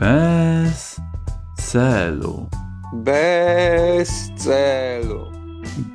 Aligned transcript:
Bez 0.00 0.96
celu. 1.58 2.48
Bez 2.92 4.30
celu. 4.36 5.32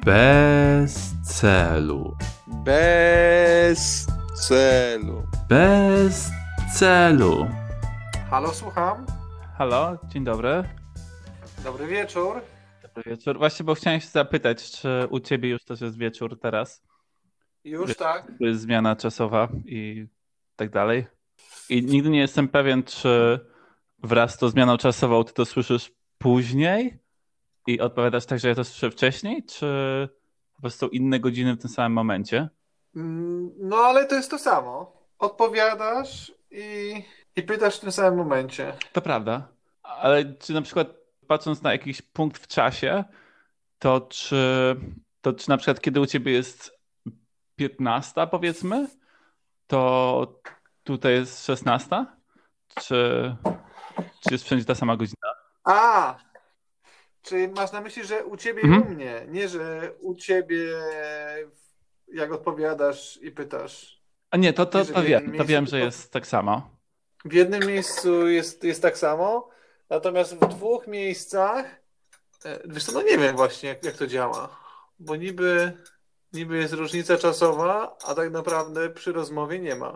Bez 0.06 1.16
celu. 1.24 2.18
Bez 2.48 4.08
celu. 4.36 5.24
Bez 5.50 6.30
celu. 6.76 7.48
Halo, 8.30 8.54
słucham. 8.54 9.06
Halo, 9.58 9.98
dzień 10.08 10.24
dobry. 10.24 10.64
Dobry 11.64 11.88
wieczór. 11.88 12.42
Dobry 12.84 13.04
wieczór. 13.12 13.38
Właśnie, 13.38 13.64
bo 13.64 13.76
chciałem 13.76 14.00
się 14.00 14.08
zapytać, 14.08 14.72
czy 14.72 15.08
u 15.10 15.20
ciebie 15.20 15.50
już 15.50 15.64
też 15.64 15.82
jest 15.82 15.98
wieczór 15.98 16.40
teraz? 16.40 16.84
Już 17.64 17.96
tak. 17.96 18.28
To 18.40 18.46
jest 18.46 18.62
zmiana 18.62 18.96
czasowa 18.96 19.48
i 19.66 20.08
tak 20.56 20.70
dalej. 20.70 21.08
I 21.70 21.84
nigdy 21.84 22.10
nie 22.10 22.20
jestem 22.20 22.48
pewien, 22.48 22.84
czy 22.84 23.40
wraz 24.06 24.34
z 24.34 24.38
tą 24.38 24.50
zmianą 24.50 24.78
czasową 24.78 25.24
ty 25.24 25.34
to 25.34 25.46
słyszysz 25.46 25.92
później 26.18 27.00
i 27.68 27.80
odpowiadasz 27.80 28.26
tak, 28.26 28.40
że 28.40 28.48
ja 28.48 28.56
to 28.56 28.64
słyszę 28.64 28.92
wcześniej, 28.92 29.44
czy 29.46 29.66
po 30.56 30.62
prostu 30.62 30.88
inne 30.88 31.20
godziny 31.20 31.54
w 31.56 31.62
tym 31.62 31.70
samym 31.70 31.94
momencie? 31.94 32.50
Mm, 32.96 33.52
No 33.58 33.78
ale 33.78 34.06
to 34.06 34.16
jest 34.16 34.32
to 34.32 34.40
samo. 34.40 34.92
Odpowiadasz 35.20 36.32
i, 36.52 36.94
i 37.36 37.44
pytasz 37.44 37.78
w 37.78 37.80
tym 37.80 37.92
samym 37.92 38.18
momencie. 38.20 38.74
To 38.94 39.02
prawda. 39.02 39.48
Ale 39.84 40.34
czy 40.34 40.54
na 40.54 40.62
przykład 40.62 40.88
patrząc 41.28 41.62
na 41.62 41.72
jakiś 41.72 42.02
punkt 42.02 42.38
w 42.44 42.48
czasie, 42.48 43.04
to 43.80 44.02
czy, 44.02 44.76
to 45.22 45.34
czy 45.34 45.50
na 45.50 45.58
przykład 45.58 45.82
kiedy 45.82 46.00
u 46.00 46.06
ciebie 46.06 46.32
jest 46.32 46.72
15 47.56 48.28
powiedzmy, 48.28 48.88
to 49.68 50.42
tutaj 50.84 51.14
jest 51.14 51.46
16? 51.46 52.06
Czy, 52.82 53.36
czy 53.96 54.30
jest 54.34 54.44
wszędzie 54.44 54.66
ta 54.66 54.76
sama 54.76 54.98
godzina? 54.98 55.28
A! 55.64 56.16
Czy 57.22 57.48
masz 57.48 57.72
na 57.72 57.82
myśli, 57.82 58.06
że 58.06 58.26
u 58.26 58.38
ciebie 58.38 58.62
i 58.62 58.66
Mhm. 58.66 58.84
u 58.88 58.90
mnie? 58.96 59.26
Nie, 59.28 59.50
że 59.50 59.92
u 60.02 60.16
ciebie 60.16 60.66
jak 62.14 62.32
odpowiadasz 62.32 63.20
i 63.22 63.32
pytasz. 63.32 64.02
A 64.32 64.38
nie, 64.38 64.54
to, 64.54 64.66
to, 64.66 64.86
to 64.86 65.02
w 65.02 65.06
wiem, 65.06 65.38
to 65.38 65.46
wiem, 65.46 65.66
że 65.66 65.72
to- 65.72 65.78
jest 65.78 66.12
tak 66.12 66.28
samo. 66.28 66.70
W 67.26 67.34
jednym 67.34 67.68
miejscu 67.68 68.28
jest, 68.28 68.64
jest 68.64 68.82
tak 68.82 68.98
samo, 68.98 69.50
natomiast 69.90 70.36
w 70.36 70.40
dwóch 70.48 70.88
miejscach, 70.88 71.66
e, 72.46 72.60
wiesz 72.66 72.84
co, 72.86 72.92
no 72.92 73.02
nie 73.02 73.18
wiem 73.18 73.36
właśnie 73.36 73.70
jak, 73.70 73.84
jak 73.84 73.98
to 73.98 74.08
działa, 74.08 74.58
bo 75.00 75.16
niby, 75.16 75.74
niby 76.34 76.58
jest 76.58 76.74
różnica 76.74 77.18
czasowa, 77.18 77.98
a 78.08 78.16
tak 78.16 78.32
naprawdę 78.32 78.90
przy 78.90 79.12
rozmowie 79.12 79.60
nie 79.60 79.76
ma. 79.76 79.94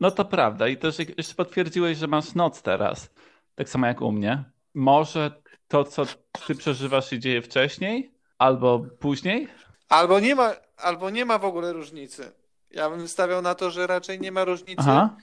No 0.00 0.10
to 0.10 0.24
prawda. 0.24 0.68
I 0.68 0.76
też 0.76 0.96
jeszcze 1.16 1.34
potwierdziłeś, 1.34 1.98
że 1.98 2.06
masz 2.06 2.34
noc 2.34 2.62
teraz. 2.62 3.10
Tak 3.54 3.68
samo 3.68 3.86
jak 3.86 4.00
u 4.00 4.12
mnie. 4.12 4.44
Może 4.74 5.42
to, 5.68 5.84
co 5.84 6.06
ty 6.46 6.54
przeżywasz, 6.54 7.10
się 7.10 7.18
dzieje 7.18 7.42
wcześniej 7.42 8.14
albo 8.38 8.86
później? 9.00 9.48
Albo 9.88 10.20
nie 10.20 10.34
ma, 10.34 10.52
albo 10.76 11.10
nie 11.10 11.24
ma 11.24 11.38
w 11.38 11.44
ogóle 11.44 11.72
różnicy. 11.72 12.32
Ja 12.70 12.90
bym 12.90 13.08
stawiał 13.08 13.42
na 13.42 13.54
to, 13.54 13.70
że 13.70 13.86
raczej 13.86 14.20
nie 14.20 14.32
ma 14.32 14.44
różnicy. 14.44 14.82
Aha. 14.82 15.16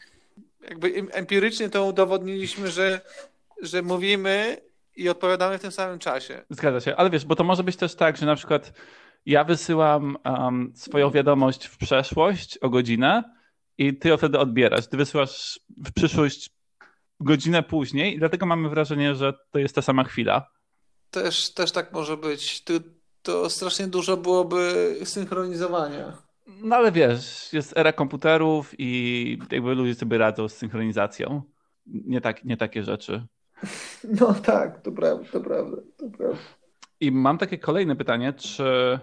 Jakby 0.70 0.88
em- 0.88 1.10
empirycznie 1.12 1.70
to 1.70 1.86
udowodniliśmy, 1.86 2.72
że, 2.72 3.02
że 3.62 3.82
mówimy 3.82 4.58
i 4.96 5.10
odpowiadamy 5.10 5.58
w 5.58 5.62
tym 5.62 5.72
samym 5.72 6.00
czasie. 6.00 6.42
Zgadza 6.50 6.80
się, 6.80 6.96
ale 6.96 7.10
wiesz, 7.10 7.26
bo 7.26 7.36
to 7.36 7.44
może 7.44 7.64
być 7.64 7.76
też 7.76 7.96
tak, 7.96 8.18
że 8.18 8.26
na 8.26 8.36
przykład 8.36 8.74
ja 9.26 9.44
wysyłam 9.44 10.18
um, 10.26 10.74
swoją 10.76 11.12
wiadomość 11.12 11.66
w 11.66 11.78
przeszłość 11.78 12.58
o 12.58 12.70
godzinę 12.70 13.24
i 13.78 13.98
ty 13.98 14.10
ją 14.10 14.18
wtedy 14.18 14.40
odbierasz. 14.40 14.88
Ty 14.88 14.98
wysyłasz 14.98 15.60
w 15.78 15.92
przyszłość 15.94 16.50
godzinę 17.20 17.64
później 17.64 18.16
i 18.16 18.20
dlatego 18.20 18.46
mamy 18.46 18.70
wrażenie, 18.70 19.16
że 19.16 19.34
to 19.52 19.60
jest 19.60 19.76
ta 19.76 19.82
sama 19.82 20.04
chwila. 20.04 20.50
Też, 21.12 21.54
też 21.54 21.72
tak 21.72 21.94
może 21.94 22.18
być. 22.18 22.64
To, 22.64 22.74
to 23.22 23.50
strasznie 23.50 23.88
dużo 23.88 24.18
byłoby 24.18 24.96
synchronizowania. 25.04 26.18
No 26.48 26.76
ale 26.76 26.92
wiesz, 26.92 27.54
jest 27.54 27.78
era 27.78 27.94
komputerów 27.94 28.74
i 28.78 29.40
jakby 29.52 29.76
ludzie 29.76 29.96
sobie 29.96 30.18
radzą 30.18 30.50
z 30.50 30.54
synchronizacją. 30.54 31.42
Nie, 31.86 32.22
tak, 32.22 32.46
nie 32.46 32.58
takie 32.58 32.84
rzeczy. 32.84 33.26
No 34.20 34.34
tak, 34.34 34.82
to 34.82 34.92
prawda, 34.92 35.30
to 35.32 35.42
prawda, 35.42 35.78
to 35.98 36.10
prawda. 36.18 36.40
I 37.00 37.12
mam 37.12 37.38
takie 37.38 37.58
kolejne 37.58 37.96
pytanie, 37.96 38.34
czy 38.34 39.00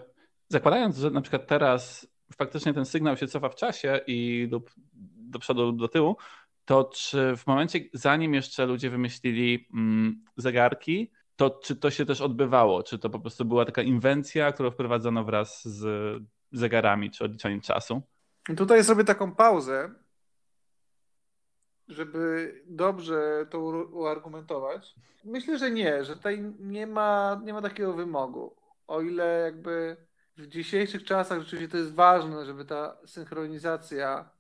zakładając, 0.49 0.97
że 0.97 1.11
na 1.11 1.21
przykład 1.21 1.47
teraz 1.47 2.07
faktycznie 2.37 2.75
ten 2.75 2.85
sygnał 2.85 3.17
się 3.17 3.27
cofa 3.27 3.49
w 3.49 3.55
czasie 3.55 4.01
i 4.07 4.49
lub 4.51 4.71
do 5.17 5.39
przodu 5.39 5.63
lub 5.63 5.79
do 5.79 5.89
tyłu, 5.89 6.17
to 6.67 6.85
czy 6.85 7.37
w 7.37 7.47
momencie, 7.47 7.81
zanim 7.93 8.35
jeszcze 8.35 8.67
ludzie 8.67 8.91
wymyślili 8.91 9.69
mm, 9.75 10.25
zegarki, 10.37 11.11
to 11.37 11.51
czy 11.51 11.77
to 11.77 11.91
się 11.91 12.07
też 12.07 12.21
odbywało? 12.21 12.83
Czy 12.83 12.99
to 12.99 13.11
po 13.11 13.21
prostu 13.21 13.45
była 13.45 13.65
taka 13.65 13.83
inwencja, 13.83 14.53
którą 14.53 14.71
wprowadzono 14.71 15.25
wraz 15.25 15.65
z 15.65 16.23
zegarami 16.53 17.11
czy 17.11 17.25
odliczaniem 17.25 17.61
czasu? 17.61 18.03
Tutaj 18.57 18.85
zrobię 18.85 19.05
taką 19.05 19.35
pauzę, 19.35 19.95
żeby 21.89 22.53
dobrze 22.67 23.47
to 23.51 23.59
uargumentować. 23.93 24.95
Myślę, 25.25 25.59
że 25.59 25.71
nie, 25.71 26.05
że 26.05 26.17
tutaj 26.17 26.55
nie 26.59 26.87
ma, 26.87 27.41
nie 27.45 27.53
ma 27.53 27.63
takiego 27.63 27.93
wymogu. 27.93 28.57
O 28.87 29.01
ile 29.01 29.41
jakby 29.45 29.97
w 30.37 30.47
dzisiejszych 30.47 31.05
czasach 31.05 31.41
rzeczywiście 31.41 31.69
to 31.69 31.77
jest 31.77 31.95
ważne, 31.95 32.45
żeby 32.45 32.65
ta 32.65 32.97
synchronizacja 33.07 34.36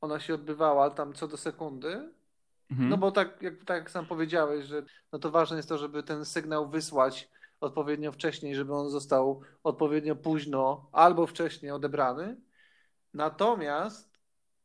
ona 0.00 0.20
się 0.20 0.34
odbywała 0.34 0.90
tam 0.90 1.14
co 1.14 1.28
do 1.28 1.36
sekundy, 1.36 2.10
Mhm. 2.70 2.88
No 2.88 2.96
bo 2.96 3.12
tak 3.12 3.42
jak, 3.42 3.64
tak 3.64 3.76
jak 3.76 3.90
sam 3.90 4.06
powiedziałeś, 4.06 4.64
że 4.66 4.82
no 5.12 5.18
to 5.18 5.30
ważne 5.30 5.56
jest 5.56 5.68
to, 5.68 5.78
żeby 5.78 6.02
ten 6.02 6.24
sygnał 6.24 6.68
wysłać 6.68 7.28
odpowiednio 7.60 8.12
wcześniej, 8.12 8.54
żeby 8.54 8.74
on 8.74 8.90
został 8.90 9.42
odpowiednio 9.62 10.16
późno 10.16 10.88
albo 10.92 11.26
wcześniej 11.26 11.72
odebrany. 11.72 12.36
Natomiast 13.14 14.18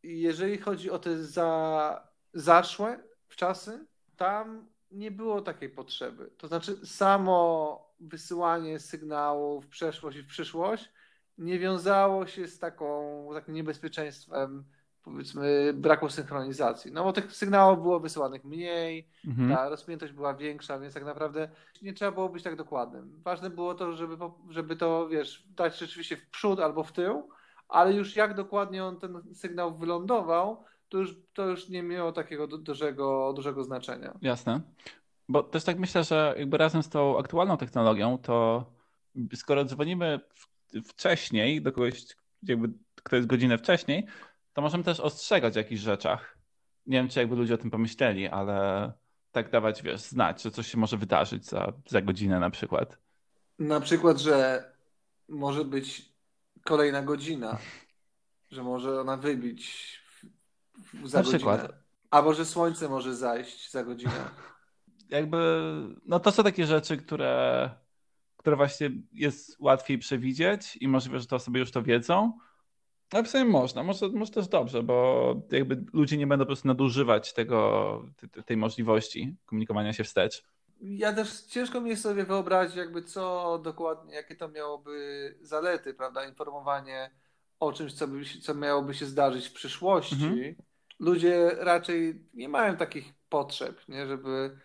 jeżeli 0.03 0.57
chodzi 0.57 0.91
o 0.91 0.99
te 0.99 1.23
za, 1.23 2.07
zaszłe 2.33 3.03
w 3.27 3.35
czasy, 3.35 3.85
tam 4.15 4.67
nie 4.91 5.11
było 5.11 5.41
takiej 5.41 5.69
potrzeby. 5.69 6.31
To 6.37 6.47
znaczy 6.47 6.87
samo 6.87 7.93
wysyłanie 7.99 8.79
sygnału 8.79 9.61
w 9.61 9.67
przeszłość 9.67 10.17
i 10.17 10.23
w 10.23 10.27
przyszłość 10.27 10.91
nie 11.37 11.59
wiązało 11.59 12.27
się 12.27 12.47
z 12.47 12.59
taką, 12.59 13.29
takim 13.33 13.53
niebezpieczeństwem 13.53 14.65
powiedzmy 15.03 15.73
braku 15.73 16.09
synchronizacji. 16.09 16.91
No 16.91 17.03
bo 17.03 17.13
tych 17.13 17.31
sygnałów 17.35 17.81
było 17.81 17.99
wysyłanych 17.99 18.43
mniej, 18.43 19.07
Mhm. 19.27 19.49
ta 19.49 19.69
rozpiętość 19.69 20.13
była 20.13 20.33
większa, 20.33 20.79
więc 20.79 20.93
tak 20.93 21.05
naprawdę 21.05 21.49
nie 21.81 21.93
trzeba 21.93 22.11
było 22.11 22.29
być 22.29 22.43
tak 22.43 22.55
dokładnym. 22.55 23.21
Ważne 23.23 23.49
było 23.49 23.73
to, 23.75 23.91
żeby, 23.93 24.17
żeby 24.49 24.75
to, 24.75 25.07
wiesz, 25.09 25.47
dać 25.55 25.79
rzeczywiście 25.79 26.17
w 26.17 26.29
przód 26.29 26.59
albo 26.59 26.83
w 26.83 26.91
tył, 26.91 27.29
ale 27.69 27.93
już 27.93 28.15
jak 28.15 28.33
dokładnie 28.35 28.85
on 28.85 28.99
ten 28.99 29.21
sygnał 29.33 29.77
wylądował, 29.77 30.63
to 30.89 30.97
już, 30.97 31.15
to 31.33 31.45
już 31.47 31.69
nie 31.69 31.83
miało 31.83 32.11
takiego 32.11 32.47
du- 32.47 32.57
dużego, 32.57 33.33
dużego 33.35 33.63
znaczenia. 33.63 34.13
Jasne. 34.21 34.61
Bo 35.29 35.43
też 35.43 35.63
tak 35.63 35.79
myślę, 35.79 36.03
że 36.03 36.35
jakby 36.37 36.57
razem 36.57 36.83
z 36.83 36.89
tą 36.89 37.19
aktualną 37.19 37.57
technologią, 37.57 38.17
to 38.17 38.65
skoro 39.35 39.65
dzwonimy 39.65 40.19
wcześniej 40.85 41.61
do 41.61 41.71
kogoś, 41.71 42.05
jakby 42.43 42.69
kto 43.03 43.15
jest 43.15 43.27
godzinę 43.27 43.57
wcześniej, 43.57 44.05
to 44.53 44.61
możemy 44.61 44.83
też 44.83 44.99
ostrzegać 44.99 45.55
o 45.55 45.59
jakichś 45.59 45.81
rzeczach. 45.81 46.37
Nie 46.85 46.97
wiem, 46.97 47.09
czy 47.09 47.19
jakby 47.19 47.35
ludzie 47.35 47.53
o 47.53 47.57
tym 47.57 47.71
pomyśleli, 47.71 48.27
ale 48.27 48.91
tak 49.31 49.51
dawać, 49.51 49.81
wiesz, 49.83 50.01
znać, 50.01 50.43
że 50.43 50.51
coś 50.51 50.67
się 50.67 50.77
może 50.77 50.97
wydarzyć 50.97 51.45
za, 51.45 51.73
za 51.87 52.01
godzinę 52.01 52.39
na 52.39 52.49
przykład. 52.49 52.97
Na 53.59 53.79
przykład, 53.79 54.17
że 54.19 54.63
może 55.29 55.65
być 55.65 56.13
kolejna 56.63 57.01
godzina, 57.01 57.57
że 58.51 58.63
może 58.63 59.01
ona 59.01 59.17
wybić 59.17 59.99
za 61.03 61.17
Na 61.17 61.23
godzinę. 61.23 61.23
przykład. 61.23 61.73
Albo 62.09 62.33
że 62.33 62.45
słońce 62.45 62.89
może 62.89 63.15
zajść 63.15 63.71
za 63.71 63.83
godzinę. 63.83 64.29
Jakby, 65.09 65.37
no 66.05 66.19
to 66.19 66.31
są 66.31 66.43
takie 66.43 66.65
rzeczy, 66.65 66.97
które, 66.97 67.69
które 68.37 68.55
właśnie 68.55 68.89
jest 69.11 69.55
łatwiej 69.59 69.97
przewidzieć 69.97 70.77
i 70.77 70.87
możliwe, 70.87 71.19
że 71.19 71.25
to 71.25 71.35
osoby 71.35 71.59
już 71.59 71.71
to 71.71 71.83
wiedzą. 71.83 72.39
Ale 73.13 73.23
w 73.23 73.29
sumie 73.29 73.45
można, 73.45 73.83
może, 73.83 74.09
może 74.09 74.31
też 74.31 74.47
dobrze, 74.47 74.83
bo 74.83 75.35
jakby 75.51 75.83
ludzie 75.93 76.17
nie 76.17 76.27
będą 76.27 76.45
po 76.45 76.47
prostu 76.47 76.67
nadużywać 76.67 77.33
tego, 77.33 78.05
te- 78.31 78.43
tej 78.43 78.57
możliwości 78.57 79.35
komunikowania 79.45 79.93
się 79.93 80.03
wstecz. 80.03 80.43
Ja 80.81 81.13
też 81.13 81.41
ciężko 81.41 81.81
mi 81.81 81.89
jest 81.89 82.03
sobie 82.03 82.25
wyobrazić, 82.25 82.75
jakby 82.75 83.01
co 83.03 83.59
dokładnie, 83.63 84.15
jakie 84.15 84.35
to 84.35 84.47
miałoby 84.49 85.35
zalety, 85.41 85.93
prawda? 85.93 86.25
Informowanie 86.27 87.11
o 87.59 87.73
czymś, 87.73 87.93
co, 87.93 88.07
by, 88.07 88.21
co 88.41 88.55
miałoby 88.55 88.93
się 88.93 89.05
zdarzyć 89.05 89.47
w 89.47 89.53
przyszłości. 89.53 90.15
Mhm. 90.15 90.55
Ludzie 90.99 91.51
raczej 91.59 92.25
nie 92.33 92.49
mają 92.49 92.77
takich 92.77 93.13
potrzeb, 93.29 93.81
nie? 93.87 94.07
Żeby 94.07 94.57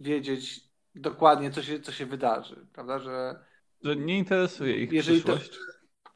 wiedzieć 0.00 0.60
dokładnie, 0.94 1.50
co 1.50 1.62
się, 1.62 1.80
co 1.80 1.92
się 1.92 2.06
wydarzy, 2.06 2.66
prawda? 2.72 2.98
Że 2.98 3.44
Że 3.84 3.96
nie 3.96 4.18
interesuje 4.18 4.76
ich 4.76 4.92
Jeżeli 4.92 5.22
to- 5.22 5.36
przyszłość. 5.36 5.60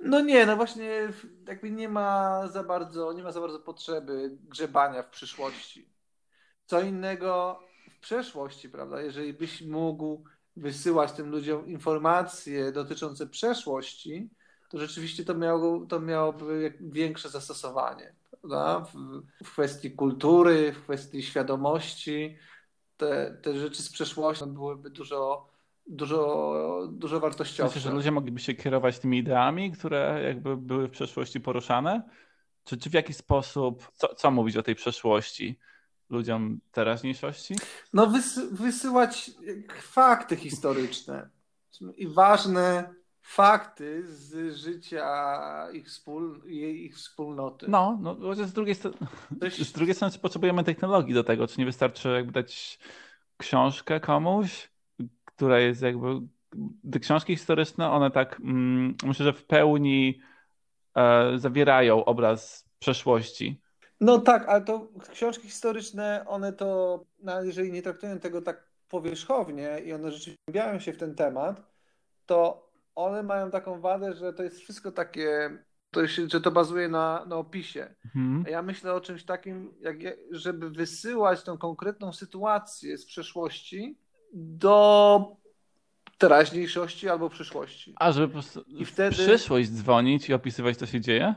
No 0.05 0.21
nie, 0.21 0.47
no 0.47 0.57
właśnie 0.57 1.13
jakby 1.49 1.71
nie 1.71 1.89
ma 1.89 2.41
za 2.49 2.65
bardzo, 2.65 3.13
nie 3.13 3.23
ma 3.23 3.33
za 3.33 3.41
bardzo 3.41 3.59
potrzeby 3.59 4.39
grzebania 4.43 5.03
w 5.03 5.11
przyszłości. 5.11 5.89
Co 6.67 6.81
innego 6.81 7.61
w 7.91 8.01
przeszłości, 8.01 8.69
prawda? 8.69 9.03
Jeżeli 9.03 9.33
byś 9.33 9.63
mógł 9.63 10.25
wysyłać 10.57 11.13
tym 11.13 11.31
ludziom 11.31 11.67
informacje 11.67 12.73
dotyczące 12.73 13.27
przeszłości, 13.27 14.31
to 14.69 14.79
rzeczywiście 14.79 15.25
to, 15.25 15.35
miało, 15.35 15.87
to 15.87 16.01
miałoby 16.01 16.79
większe 16.81 17.29
zastosowanie. 17.29 18.15
Prawda? 18.31 18.81
W, 18.81 19.23
w 19.45 19.53
kwestii 19.53 19.91
kultury, 19.91 20.73
w 20.73 20.83
kwestii 20.83 21.23
świadomości, 21.23 22.37
te, 22.97 23.39
te 23.43 23.55
rzeczy 23.55 23.83
z 23.83 23.93
przeszłości 23.93 24.47
byłyby 24.47 24.91
dużo, 24.91 25.49
dużo, 25.87 26.89
dużo 26.93 27.21
wartościowsze. 27.21 27.79
Myślę, 27.79 27.91
że 27.91 27.97
ludzie 27.97 28.11
mogliby 28.11 28.41
się 28.41 28.55
kierować 28.55 28.99
tymi 28.99 29.19
ideami, 29.19 29.73
które 29.73 30.21
jakby 30.25 30.57
były 30.57 30.89
w 30.89 30.91
przeszłości 30.91 31.41
poruszane? 31.41 32.03
Czy, 32.65 32.77
czy 32.77 32.91
w 32.91 32.95
jaki 32.95 33.13
sposób, 33.13 33.91
co, 33.95 34.15
co 34.15 34.31
mówić 34.31 34.57
o 34.57 34.63
tej 34.63 34.75
przeszłości? 34.75 35.59
ludziom 36.11 36.61
teraźniejszości? 36.73 37.55
No, 37.93 38.07
wys 38.07 38.41
wysyłać 38.53 39.31
fakty 39.81 40.37
historyczne 40.37 41.31
i 41.97 42.07
ważne 42.07 42.95
fakty 43.21 44.07
z 44.07 44.57
życia 44.57 45.71
ich, 45.73 45.89
wspól 45.89 46.43
ich 46.47 46.97
wspólnoty. 46.97 47.67
No, 47.69 47.99
no 48.01 48.35
z 48.35 48.53
drugiej, 48.53 48.75
strony, 48.75 48.97
z 49.63 49.73
drugiej 49.73 49.95
strony 49.95 50.19
potrzebujemy 50.19 50.65
technologii 50.65 51.15
do 51.15 51.25
tego, 51.25 51.47
czy 51.47 51.61
nie 51.61 51.67
wystarczy 51.67 52.09
jakby 52.09 52.33
dać 52.33 52.79
książkę 53.37 54.01
komuś, 54.01 54.71
która 55.37 55.59
jest 55.59 55.83
jakby 55.83 56.21
te 56.93 57.01
książki 57.01 57.37
historyczne, 57.37 57.91
one 57.91 58.11
tak 58.11 58.41
mm, 58.41 58.95
myślę, 59.05 59.25
że 59.25 59.33
w 59.33 59.45
pełni 59.45 60.21
e, 60.97 61.33
zawierają 61.39 62.05
obraz 62.05 62.69
przeszłości. 62.79 63.61
No 64.01 64.19
tak, 64.19 64.49
ale 64.49 64.65
to 64.65 64.89
książki 65.13 65.49
historyczne, 65.49 66.25
one 66.29 66.53
to, 66.53 67.01
no 67.19 67.43
jeżeli 67.43 67.73
nie 67.73 67.83
traktują 67.83 68.19
tego 68.19 68.43
tak 68.43 68.71
powierzchownie 68.89 69.81
i 69.85 69.93
one 69.93 70.13
rzeczywiście 70.13 70.43
wgłębiają 70.49 70.79
się 70.79 70.93
w 70.93 70.99
ten 70.99 71.15
temat, 71.15 71.63
to 72.27 72.71
one 72.95 73.23
mają 73.23 73.51
taką 73.51 73.81
wadę, 73.81 74.15
że 74.15 74.33
to 74.33 74.43
jest 74.43 74.61
wszystko 74.61 74.93
takie, 74.93 75.59
to 75.91 76.09
się, 76.09 76.29
że 76.29 76.41
to 76.41 76.51
bazuje 76.51 76.89
na, 76.89 77.25
na 77.27 77.37
opisie. 77.37 77.95
Mhm. 78.05 78.45
Ja 78.49 78.63
myślę 78.63 78.95
o 78.95 79.01
czymś 79.01 79.25
takim, 79.25 79.75
jak, 79.81 79.97
żeby 80.31 80.71
wysyłać 80.71 81.43
tą 81.43 81.59
konkretną 81.59 82.13
sytuację 82.13 82.99
z 82.99 83.07
przeszłości 83.07 83.99
do 84.35 85.37
teraźniejszości 86.19 87.09
albo 87.09 87.29
przyszłości. 87.29 87.95
A, 87.97 88.13
żeby 88.13 88.27
po 88.27 88.33
prostu 88.33 88.61
I 88.61 88.85
wtedy... 88.85 89.11
przyszłość 89.11 89.69
dzwonić 89.71 90.29
i 90.29 90.35
opisywać, 90.35 90.77
co 90.77 90.87
się 90.87 91.01
dzieje? 91.01 91.35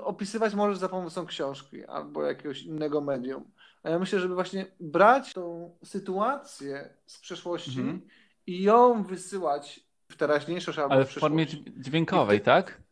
opisywać 0.00 0.54
możesz 0.54 0.78
za 0.78 0.88
pomocą 0.88 1.26
książki 1.26 1.84
albo 1.84 2.22
jakiegoś 2.22 2.62
innego 2.62 3.00
medium. 3.00 3.50
A 3.82 3.90
ja 3.90 3.98
myślę, 3.98 4.20
żeby 4.20 4.34
właśnie 4.34 4.66
brać 4.80 5.32
tą 5.32 5.76
sytuację 5.84 6.94
z 7.06 7.18
przeszłości 7.18 7.80
mhm. 7.80 8.00
i 8.46 8.62
ją 8.62 9.02
wysyłać 9.02 9.80
w 10.08 10.16
teraźniejszość 10.16 10.78
albo 10.78 10.94
Ale 10.94 11.04
w, 11.04 11.12
formie 11.12 11.46
dźwiękowej, 11.76 12.38
ty... 12.38 12.44
tak? 12.44 12.82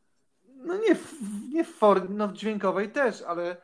No 0.56 0.76
nie 0.76 0.94
w, 0.94 1.14
nie 1.52 1.64
w 1.64 1.74
formie, 1.74 2.16
no 2.16 2.28
w 2.28 2.32
dźwiękowej 2.32 2.90
też, 2.90 3.22
ale 3.22 3.56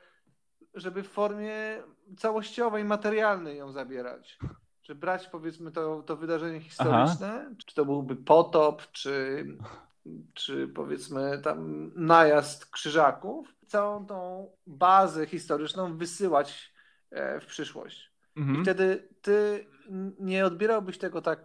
żeby 0.75 1.03
w 1.03 1.09
formie 1.09 1.83
całościowej, 2.17 2.85
materialnej 2.85 3.59
ją 3.59 3.73
zabierać. 3.73 4.39
Że 4.87 4.95
brać 4.95 5.27
powiedzmy 5.27 5.73
to, 5.73 6.03
to 6.03 6.17
wydarzenie 6.17 6.61
historyczne, 6.61 7.41
Aha. 7.47 7.55
czy 7.67 7.75
to 7.75 7.85
byłby 7.85 8.17
potop, 8.17 8.83
czy 8.93 9.47
czy 10.35 10.69
powiedzmy 10.69 11.39
tam 11.39 11.91
najazd 11.95 12.67
krzyżaków, 12.67 13.55
całą 13.67 14.07
tą 14.07 14.51
bazę 14.67 15.27
historyczną 15.27 15.97
wysyłać 15.97 16.73
e, 17.11 17.41
w 17.41 17.47
przyszłość. 17.47 18.13
Mhm. 18.37 18.59
I 18.59 18.63
wtedy 18.63 19.09
ty 19.23 19.67
nie 20.19 20.47
odbierałbyś 20.47 20.99
tego 20.99 21.23
tak 21.23 21.45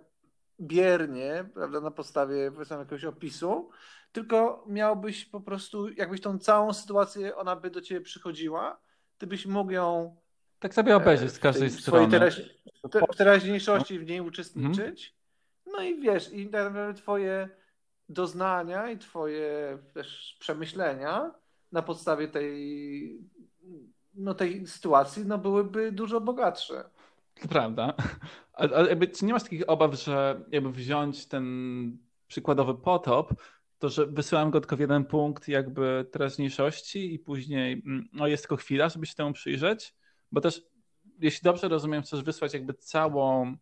biernie, 0.59 1.49
prawda, 1.53 1.81
na 1.81 1.91
podstawie 1.91 2.51
powiedzmy 2.51 2.77
jakiegoś 2.77 3.05
opisu, 3.05 3.69
tylko 4.11 4.65
miałbyś 4.67 5.25
po 5.25 5.41
prostu, 5.41 5.89
jakbyś 5.89 6.21
tą 6.21 6.39
całą 6.39 6.73
sytuację, 6.73 7.35
ona 7.35 7.55
by 7.55 7.69
do 7.69 7.81
ciebie 7.81 8.01
przychodziła, 8.01 8.79
ty 9.17 9.27
byś 9.27 9.45
mógł 9.45 9.71
ją 9.71 10.15
tak 10.61 10.73
sobie 10.73 10.95
obejrzeć 10.95 11.31
z 11.31 11.37
e, 11.37 11.39
każdej 11.39 11.69
tej, 11.69 11.79
strony. 11.79 12.11
Teraź, 12.11 12.41
w 13.13 13.15
teraźniejszości 13.15 13.99
w 13.99 14.05
niej 14.05 14.21
uczestniczyć. 14.21 15.15
Mhm. 15.65 15.77
No 15.77 15.83
i 15.83 16.01
wiesz, 16.01 16.33
i 16.33 16.49
tak 16.49 16.63
naprawdę 16.63 17.01
twoje 17.01 17.49
doznania 18.09 18.91
i 18.91 18.97
twoje 18.97 19.77
też 19.93 20.37
przemyślenia 20.39 21.31
na 21.71 21.81
podstawie 21.81 22.27
tej, 22.27 23.19
no, 24.13 24.33
tej 24.33 24.67
sytuacji 24.67 25.25
no, 25.25 25.37
byłyby 25.37 25.91
dużo 25.91 26.21
bogatsze. 26.21 26.83
To 27.41 27.47
prawda. 27.47 27.93
Ale, 28.53 28.75
ale 28.75 28.89
jakby, 28.89 29.07
czy 29.07 29.25
nie 29.25 29.33
masz 29.33 29.43
takich 29.43 29.69
obaw, 29.69 29.93
że 29.93 30.41
jakby 30.51 30.71
wziąć 30.71 31.27
ten 31.27 31.97
przykładowy 32.27 32.75
potop, 32.75 33.33
to 33.79 33.89
że 33.89 34.05
wysyłam 34.05 34.51
go 34.51 34.59
tylko 34.59 34.77
w 34.77 34.79
jeden 34.79 35.05
punkt 35.05 35.47
jakby 35.47 36.05
teraźniejszości 36.11 37.13
i 37.13 37.19
później 37.19 37.73
mm, 37.85 38.09
no 38.13 38.27
jest 38.27 38.43
tylko 38.43 38.55
chwila, 38.55 38.89
żeby 38.89 39.05
się 39.05 39.15
temu 39.15 39.33
przyjrzeć? 39.33 39.95
Bo 40.31 40.41
też, 40.41 40.61
jeśli 41.19 41.43
dobrze 41.43 41.67
rozumiem, 41.67 42.01
chcesz 42.01 42.23
wysłać 42.23 42.53
jakby 42.53 42.73
całą 42.73 43.55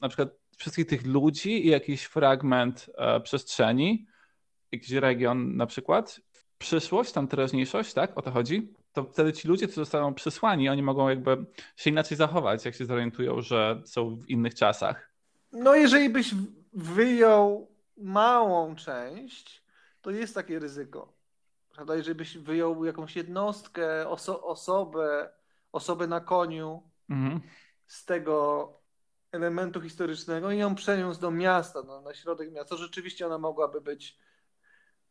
na 0.00 0.08
przykład 0.08 0.28
wszystkich 0.56 0.86
tych 0.86 1.06
ludzi 1.06 1.66
i 1.66 1.70
jakiś 1.70 2.04
fragment 2.04 2.90
e, 2.96 3.20
przestrzeni, 3.20 4.06
jakiś 4.72 4.90
region 4.90 5.56
na 5.56 5.66
przykład, 5.66 6.20
przyszłość, 6.58 7.12
tam 7.12 7.28
teraźniejszość, 7.28 7.92
tak? 7.92 8.18
O 8.18 8.22
to 8.22 8.30
chodzi? 8.30 8.72
To 8.92 9.04
wtedy 9.04 9.32
ci 9.32 9.48
ludzie, 9.48 9.66
którzy 9.66 9.80
zostaną 9.80 10.14
przysłani, 10.14 10.68
oni 10.68 10.82
mogą 10.82 11.08
jakby 11.08 11.46
się 11.76 11.90
inaczej 11.90 12.16
zachować, 12.16 12.64
jak 12.64 12.74
się 12.74 12.86
zorientują, 12.86 13.40
że 13.40 13.82
są 13.84 14.16
w 14.16 14.28
innych 14.28 14.54
czasach. 14.54 15.10
No, 15.52 15.74
jeżeli 15.74 16.10
byś 16.10 16.34
wyjął 16.72 17.68
małą 17.96 18.76
część, 18.76 19.64
to 20.00 20.10
jest 20.10 20.34
takie 20.34 20.58
ryzyko. 20.58 21.12
Prawda? 21.74 21.96
Jeżeli 21.96 22.14
byś 22.14 22.38
wyjął 22.38 22.84
jakąś 22.84 23.16
jednostkę, 23.16 24.08
oso 24.08 24.42
osobę, 24.42 25.30
osobę 25.74 26.06
na 26.06 26.20
koniu 26.20 26.82
mhm. 27.10 27.40
z 27.86 28.04
tego 28.04 28.68
elementu 29.32 29.80
historycznego 29.80 30.50
i 30.50 30.58
ją 30.58 30.74
przeniósł 30.74 31.20
do 31.20 31.30
miasta, 31.30 31.82
no, 31.86 32.00
na 32.00 32.14
środek 32.14 32.52
miasta, 32.52 32.76
rzeczywiście 32.76 33.26
ona 33.26 33.38
mogłaby 33.38 33.80
być, 33.80 34.18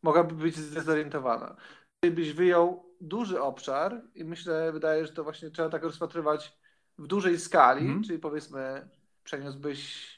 mogłaby 0.02 0.34
być 0.34 0.56
zdezorientowana. 0.56 1.56
Gdybyś 2.02 2.32
wyjął 2.32 2.94
duży 3.00 3.42
obszar 3.42 4.02
i 4.14 4.24
myślę, 4.24 4.72
wydaje, 4.72 5.06
że 5.06 5.12
to 5.12 5.24
właśnie 5.24 5.50
trzeba 5.50 5.68
tak 5.68 5.82
rozpatrywać 5.82 6.58
w 6.98 7.06
dużej 7.06 7.38
skali, 7.38 7.86
mm. 7.86 8.02
czyli 8.02 8.18
powiedzmy 8.18 8.88
przeniósłbyś 9.24 10.08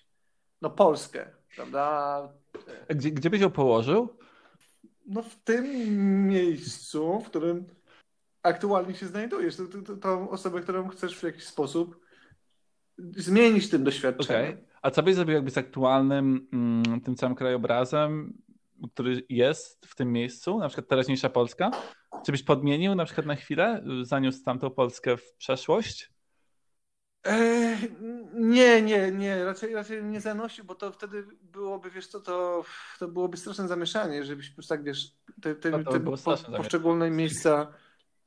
no, 0.63 0.71
Polskę, 0.71 1.31
prawda? 1.57 2.29
Gdzie, 2.89 3.11
gdzie 3.11 3.31
byś 3.31 3.41
ją 3.41 3.51
położył? 3.51 4.17
No 5.07 5.23
w 5.23 5.37
tym 5.37 5.67
miejscu, 6.29 7.21
w 7.21 7.27
którym 7.27 7.76
aktualnie 8.47 8.95
się 8.95 9.07
znajdujesz. 9.07 9.57
Tą 10.01 10.31
osobę, 10.31 10.61
którą 10.61 10.89
chcesz 10.89 11.19
w 11.19 11.23
jakiś 11.23 11.45
sposób 11.45 12.01
zmienić 12.99 13.71
tym 13.71 13.85
doświadczeniem. 13.85 14.53
Okay. 14.53 14.67
A 14.83 14.91
co 14.91 15.03
byś 15.03 15.15
zrobił 15.15 15.35
jakby 15.35 15.51
z 15.51 15.59
aktualnym 15.59 16.49
mm, 16.53 17.01
tym 17.01 17.17
całym 17.17 17.35
krajobrazem, 17.35 18.33
który 18.95 19.27
jest 19.29 19.87
w 19.87 19.95
tym 19.95 20.13
miejscu, 20.13 20.59
na 20.59 20.69
przykład 20.69 20.89
teraźniejsza 20.89 21.31
Polska? 21.31 21.71
Czy 22.27 22.33
byś 22.33 22.43
podmienił 22.43 22.95
na 22.95 23.05
przykład 23.05 23.27
na 23.27 23.35
chwilę, 23.35 23.85
zaniósł 24.03 24.45
tamtą 24.45 24.71
Polskę 24.71 25.17
w 25.17 25.35
przeszłość? 25.35 26.17
Nie, 28.35 28.83
nie, 28.83 29.13
nie, 29.13 29.45
raczej, 29.45 29.75
raczej 29.75 30.05
nie 30.05 30.21
zanosił, 30.21 30.65
bo 30.65 30.75
to 30.75 30.93
wtedy 30.93 31.27
byłoby, 31.43 31.91
wiesz 31.91 32.07
co, 32.07 32.21
to, 32.21 32.65
to 32.99 33.09
byłoby 33.09 33.37
straszne 33.37 33.69
zamieszanie, 33.69 34.25
żebyś 34.25 34.51
po 34.51 34.63
tak, 34.63 34.85
wiesz, 34.85 35.13
te, 35.43 35.55
te, 35.55 35.71
no 35.71 35.85
te 35.85 36.01
po, 36.01 36.17
poszczególne 36.57 37.11
miejsca. 37.11 37.73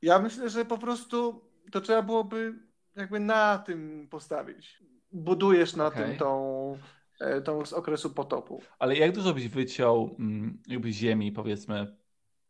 Ja 0.02 0.18
myślę, 0.18 0.48
że 0.48 0.64
po 0.64 0.78
prostu 0.78 1.44
to 1.72 1.80
trzeba 1.80 2.02
byłoby 2.02 2.54
jakby 2.96 3.20
na 3.20 3.58
tym 3.58 4.08
postawić. 4.10 4.82
Budujesz 5.12 5.76
na 5.76 5.86
okay. 5.86 6.08
tym 6.08 6.16
tą, 6.16 6.78
e, 7.20 7.40
tą 7.40 7.66
z 7.66 7.72
okresu 7.72 8.10
potopu. 8.10 8.62
Ale 8.78 8.96
jak 8.96 9.12
dużo 9.12 9.34
byś 9.34 9.48
wyciął 9.48 10.16
mm, 10.18 10.62
jakby 10.66 10.92
ziemi, 10.92 11.32
powiedzmy, 11.32 11.96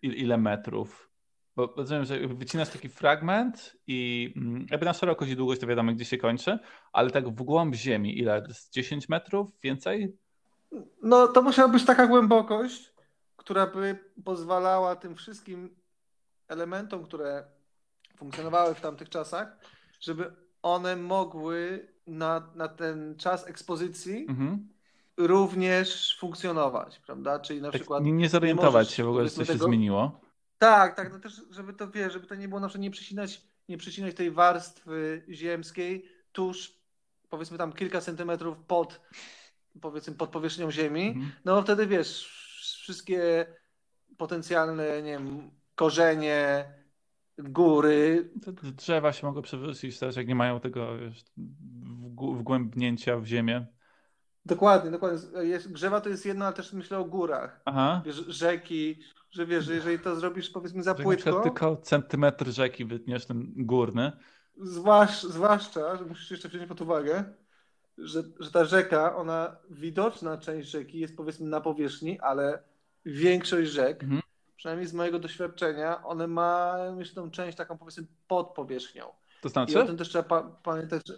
ile 0.03 0.39
metrów? 0.39 1.11
Bo 1.57 1.75
rozumiem, 1.77 2.05
że 2.05 2.29
wycinasz 2.29 2.69
taki 2.69 2.89
fragment 2.89 3.77
i 3.87 4.33
mm, 4.37 4.67
jakby 4.71 4.87
na 4.87 4.93
szerokość 4.93 5.31
i 5.31 5.37
długość 5.37 5.61
to 5.61 5.67
wiadomo, 5.67 5.93
gdzie 5.93 6.05
się 6.05 6.19
kończy, 6.19 6.59
ale 6.93 7.11
tak 7.11 7.29
w 7.29 7.43
głąb 7.43 7.75
ziemi, 7.75 8.19
ile? 8.19 8.47
10 8.73 9.09
metrów? 9.09 9.49
Więcej? 9.63 10.17
No 11.03 11.29
to 11.29 11.43
musiała 11.43 11.69
być 11.69 11.85
taka 11.85 12.07
głębokość, 12.07 12.95
która 13.37 13.67
by 13.67 13.99
pozwalała 14.25 14.97
tym 14.97 15.17
wszystkim 15.17 15.80
elementom, 16.51 17.05
które 17.05 17.45
funkcjonowały 18.17 18.75
w 18.75 18.81
tamtych 18.81 19.09
czasach, 19.09 19.59
żeby 20.01 20.33
one 20.63 20.97
mogły 20.97 21.89
na, 22.07 22.51
na 22.55 22.69
ten 22.69 23.17
czas 23.17 23.47
ekspozycji 23.47 24.27
mhm. 24.29 24.69
również 25.17 26.17
funkcjonować, 26.21 26.99
prawda? 26.99 27.39
Czyli 27.39 27.63
na 27.63 27.71
tak 27.71 27.81
przykład. 27.81 28.05
Nie, 28.05 28.13
nie 28.13 28.29
zorientować 28.29 28.87
możesz, 28.87 28.97
się 28.97 29.05
w 29.05 29.09
ogóle, 29.09 29.31
co 29.31 29.45
się 29.45 29.53
tego... 29.53 29.65
zmieniło. 29.65 30.21
Tak, 30.59 30.97
tak, 30.97 31.13
no 31.13 31.19
też, 31.19 31.43
żeby 31.51 31.73
to 31.73 31.91
wie, 31.91 32.11
żeby 32.11 32.27
to 32.27 32.35
nie 32.35 32.49
było 32.49 32.61
na 32.61 32.69
przykład 32.69 32.83
nie 32.83 32.91
przecinać, 32.91 33.43
nie 33.69 33.79
przecinać 33.79 34.15
tej 34.15 34.31
warstwy 34.31 35.25
ziemskiej 35.29 36.09
tuż 36.33 36.81
powiedzmy 37.31 37.59
tam 37.59 37.73
kilka 37.73 38.01
centymetrów 38.01 38.59
pod, 38.67 39.01
powiedzmy, 39.81 40.15
pod 40.15 40.31
powierzchnią 40.31 40.71
Ziemi, 40.71 41.09
Mhm. 41.09 41.33
no 41.45 41.63
wtedy 41.63 41.87
wiesz, 41.87 42.27
wszystkie 42.83 43.47
potencjalne, 44.17 45.03
nie 45.03 45.13
wiem, 45.13 45.51
korzenie, 45.81 46.65
góry, 47.39 48.31
drzewa 48.63 49.13
się 49.13 49.27
mogą 49.27 49.43
przewrócić 49.43 49.99
też, 49.99 50.17
jak 50.17 50.29
nie 50.29 50.35
mają 50.35 50.61
tego 50.61 50.99
wiesz, 50.99 51.25
wgł- 52.05 52.39
wgłębnięcia 52.39 53.17
w 53.17 53.25
ziemię. 53.27 53.67
dokładnie, 54.45 54.91
dokładnie. 54.91 55.19
Jest, 55.43 55.73
grzewa 55.73 56.01
to 56.01 56.09
jest 56.09 56.27
jedno, 56.27 56.45
ale 56.45 56.55
też 56.55 56.73
myślę 56.73 56.99
o 56.99 57.05
górach. 57.05 57.61
Aha. 57.65 58.03
Wiesz, 58.07 58.17
rzeki, 58.29 59.01
że 59.31 59.47
wiesz, 59.47 59.65
że 59.65 59.75
jeżeli 59.75 59.99
to 59.99 60.17
zrobisz 60.17 60.51
powiedzmy 60.51 60.83
za 60.83 60.97
Że 60.97 61.03
płytko, 61.03 61.41
tylko 61.41 61.77
centymetr 61.77 62.47
rzeki 62.47 62.85
wytniesz 62.85 63.27
ten 63.27 63.53
górny. 63.57 64.13
Zwłasz, 64.63 65.23
zwłaszcza, 65.23 65.97
że 65.97 66.05
musisz 66.05 66.31
jeszcze 66.31 66.49
wziąć 66.49 66.67
pod 66.69 66.81
uwagę, 66.81 67.25
że, 67.99 68.23
że 68.41 68.51
ta 68.51 68.65
rzeka, 68.65 69.17
ona, 69.17 69.57
widoczna 69.71 70.39
część 70.39 70.69
rzeki 70.69 71.01
jest 71.01 71.17
powiedzmy 71.17 71.49
na 71.49 71.61
powierzchni, 71.61 72.21
ale 72.21 72.63
większość 73.05 73.71
rzek, 73.71 74.03
Mhm. 74.03 74.21
Przynajmniej 74.61 74.87
z 74.89 74.93
mojego 74.95 75.19
doświadczenia, 75.19 76.05
one 76.05 76.27
mają 76.27 76.99
jeszcze 76.99 77.15
tą 77.15 77.31
część 77.31 77.57
taką 77.59 77.79
powiedzmy 77.79 78.05
pod 78.29 78.49
powierzchnią. 78.55 79.05
To 79.41 79.49
I 79.49 79.51
o 79.51 79.51
znaczy? 79.51 79.87
tym 79.87 79.97
też 79.97 80.09
trzeba 80.09 80.25
pa 80.25 80.43
pamiętać, 80.43 81.03
że, 81.09 81.15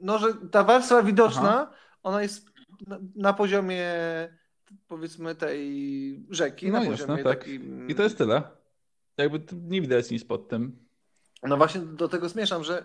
no, 0.00 0.18
że 0.18 0.34
ta 0.50 0.64
warstwa 0.64 1.02
widoczna, 1.02 1.70
ona 2.02 2.22
jest 2.22 2.46
na, 2.86 2.98
na 3.16 3.32
poziomie 3.32 3.92
powiedzmy 4.88 5.34
tej 5.34 6.26
rzeki, 6.30 6.66
No 6.66 6.72
na 6.72 6.78
jasne, 6.84 6.96
poziomie 7.06 7.24
tak. 7.24 7.38
takim... 7.38 7.88
I 7.88 7.94
to 7.94 8.02
jest 8.02 8.18
tyle. 8.18 8.42
Jakby 9.16 9.40
nie 9.52 9.80
widać 9.80 10.10
nic 10.10 10.24
pod 10.24 10.48
tym. 10.48 10.78
No 11.42 11.56
właśnie 11.56 11.80
do 11.80 12.08
tego 12.08 12.28
zmierzam, 12.28 12.64
że 12.64 12.84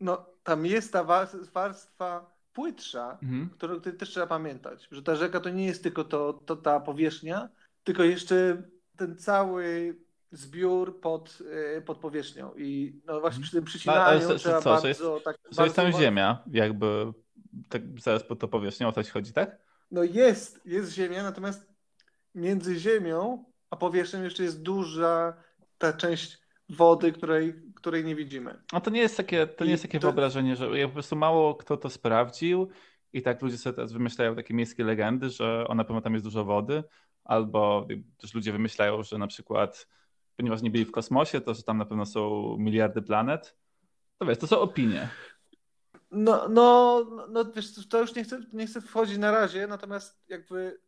no, 0.00 0.26
tam 0.42 0.66
jest 0.66 0.92
ta 0.92 1.04
wa- 1.04 1.28
warstwa 1.52 2.32
płytsza, 2.52 3.18
Mhm. 3.22 3.50
którą 3.50 3.80
też 3.80 4.10
trzeba 4.10 4.26
pamiętać, 4.26 4.88
że 4.90 5.02
ta 5.02 5.16
rzeka 5.16 5.40
to 5.40 5.50
nie 5.50 5.66
jest 5.66 5.82
tylko 5.82 6.04
to, 6.04 6.32
to 6.32 6.56
ta 6.56 6.80
powierzchnia, 6.80 7.48
tylko 7.84 8.02
jeszcze 8.02 8.62
ten 9.06 9.16
cały 9.16 9.96
zbiór 10.30 11.00
pod, 11.00 11.38
e, 11.76 11.80
pod 11.80 11.98
powierzchnią 11.98 12.54
i 12.56 13.00
no 13.06 13.20
właśnie 13.20 13.42
przy 13.42 13.52
tym 13.52 13.64
No, 13.86 13.92
ale 13.92 14.18
przycinaniu 14.18 14.28
co- 14.28 14.38
trzeba 14.38 14.60
co, 14.60 14.62
że 14.62 14.70
bardzo 14.70 14.88
jest- 14.88 15.02
tak 15.24 15.36
jest 15.64 15.76
tam 15.76 15.92
ziemia, 15.92 16.42
jakby 16.52 17.12
tak 17.68 17.82
zaraz 18.00 18.22
pod 18.22 18.38
to 18.38 18.48
powierzchnią, 18.48 18.88
o 18.88 19.02
ci 19.02 19.10
chodzi, 19.10 19.32
tak? 19.32 19.58
No 19.90 20.02
jest, 20.02 20.60
jest 20.66 20.92
ziemia, 20.92 21.22
natomiast 21.22 21.72
między 22.34 22.76
ziemią 22.78 23.44
a 23.70 23.76
powierzchnią 23.76 24.22
jeszcze 24.22 24.42
jest 24.42 24.62
duża 24.62 25.34
ta 25.78 25.92
część 25.92 26.38
wody, 26.68 27.12
której, 27.12 27.54
której 27.74 28.04
nie 28.04 28.16
widzimy. 28.16 28.62
No 28.72 28.80
to 28.80 28.90
nie 28.90 29.00
jest 29.00 29.16
takie, 29.16 29.46
to 29.46 29.64
nie 29.64 29.70
jest 29.70 29.82
takie 29.82 29.98
to- 30.00 30.06
wyobrażenie, 30.06 30.56
że 30.56 30.78
ja 30.78 30.86
po 30.88 30.94
prostu 30.94 31.16
mało 31.16 31.54
kto 31.54 31.76
to 31.76 31.90
sprawdził 31.90 32.68
i 33.12 33.22
tak 33.22 33.42
ludzie 33.42 33.58
sobie 33.58 33.74
teraz 33.76 33.92
wymyślają 33.92 34.36
takie 34.36 34.54
miejskie 34.54 34.84
legendy, 34.84 35.30
że 35.30 35.64
o, 35.68 35.74
na 35.74 35.84
pewno 35.84 36.00
tam 36.00 36.12
jest 36.12 36.24
dużo 36.24 36.44
wody, 36.44 36.84
albo 37.24 37.86
też 38.18 38.34
ludzie 38.34 38.52
wymyślają, 38.52 39.02
że 39.02 39.18
na 39.18 39.26
przykład, 39.26 39.88
ponieważ 40.36 40.62
nie 40.62 40.70
byli 40.70 40.84
w 40.84 40.92
kosmosie, 40.92 41.40
to 41.40 41.54
że 41.54 41.62
tam 41.62 41.78
na 41.78 41.84
pewno 41.84 42.06
są 42.06 42.56
miliardy 42.58 43.02
planet. 43.02 43.56
To 44.18 44.26
wiesz, 44.26 44.38
to 44.38 44.46
są 44.46 44.60
opinie. 44.60 45.08
No, 46.10 46.48
no, 46.48 47.04
no 47.28 47.44
wiesz, 47.44 47.88
to 47.88 48.00
już 48.00 48.14
nie 48.14 48.24
chcę, 48.24 48.40
nie 48.52 48.66
chcę 48.66 48.80
wchodzić 48.80 49.18
na 49.18 49.30
razie, 49.30 49.66
natomiast 49.66 50.24
jakby 50.28 50.80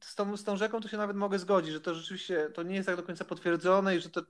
z 0.00 0.14
tą, 0.14 0.36
z 0.36 0.44
tą 0.44 0.56
rzeką 0.56 0.80
to 0.80 0.88
się 0.88 0.96
nawet 0.96 1.16
mogę 1.16 1.38
zgodzić, 1.38 1.72
że 1.72 1.80
to 1.80 1.94
rzeczywiście 1.94 2.50
to 2.54 2.62
nie 2.62 2.74
jest 2.74 2.86
tak 2.86 2.96
do 2.96 3.02
końca 3.02 3.24
potwierdzone 3.24 3.96
i 3.96 4.00
że 4.00 4.10
to 4.10 4.22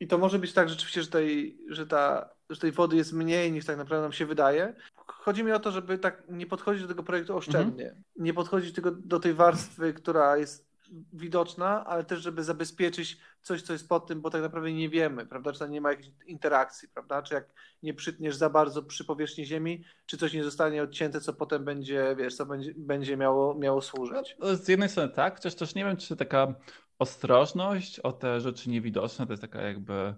i 0.00 0.06
to 0.06 0.18
może 0.18 0.38
być 0.38 0.52
tak 0.52 0.68
rzeczywiście, 0.68 1.02
że 1.02 1.08
tej, 1.08 1.58
że, 1.68 1.86
ta, 1.86 2.30
że 2.50 2.60
tej 2.60 2.72
wody 2.72 2.96
jest 2.96 3.12
mniej 3.12 3.52
niż 3.52 3.64
tak 3.64 3.76
naprawdę 3.76 4.02
nam 4.02 4.12
się 4.12 4.26
wydaje. 4.26 4.74
Chodzi 4.96 5.44
mi 5.44 5.52
o 5.52 5.60
to, 5.60 5.70
żeby 5.70 5.98
tak 5.98 6.22
nie 6.28 6.46
podchodzić 6.46 6.82
do 6.82 6.88
tego 6.88 7.02
projektu 7.02 7.36
oszczędnie. 7.36 7.94
Nie 8.16 8.34
podchodzić 8.34 8.74
tylko 8.74 8.90
do 8.90 9.20
tej 9.20 9.34
warstwy, 9.34 9.94
która 9.94 10.36
jest 10.36 10.67
widoczna, 11.12 11.84
ale 11.86 12.04
też, 12.04 12.20
żeby 12.20 12.44
zabezpieczyć 12.44 13.18
coś, 13.42 13.62
co 13.62 13.72
jest 13.72 13.88
pod 13.88 14.06
tym, 14.06 14.20
bo 14.20 14.30
tak 14.30 14.42
naprawdę 14.42 14.72
nie 14.72 14.88
wiemy, 14.88 15.26
prawda? 15.26 15.52
Czy 15.52 15.58
tam 15.58 15.70
nie 15.70 15.80
ma 15.80 15.90
jakiejś 15.90 16.10
interakcji, 16.26 16.88
prawda? 16.88 17.22
Czy 17.22 17.34
jak 17.34 17.54
nie 17.82 17.94
przytniesz 17.94 18.36
za 18.36 18.50
bardzo 18.50 18.82
przy 18.82 19.04
powierzchni 19.04 19.46
Ziemi, 19.46 19.84
czy 20.06 20.16
coś 20.16 20.32
nie 20.34 20.44
zostanie 20.44 20.82
odcięte, 20.82 21.20
co 21.20 21.32
potem 21.32 21.64
będzie, 21.64 22.16
wiesz, 22.18 22.36
co 22.36 22.46
będzie, 22.46 22.72
będzie 22.76 23.16
miało, 23.16 23.54
miało 23.54 23.82
służyć. 23.82 24.36
No, 24.38 24.56
z 24.56 24.68
jednej 24.68 24.88
strony 24.88 25.12
tak, 25.12 25.34
chociaż 25.34 25.54
też 25.54 25.74
nie 25.74 25.84
wiem, 25.84 25.96
czy 25.96 26.16
taka 26.16 26.54
ostrożność 26.98 28.00
o 28.00 28.12
te 28.12 28.40
rzeczy 28.40 28.70
niewidoczne 28.70 29.26
to 29.26 29.32
jest 29.32 29.42
taka 29.42 29.62
jakby 29.62 30.14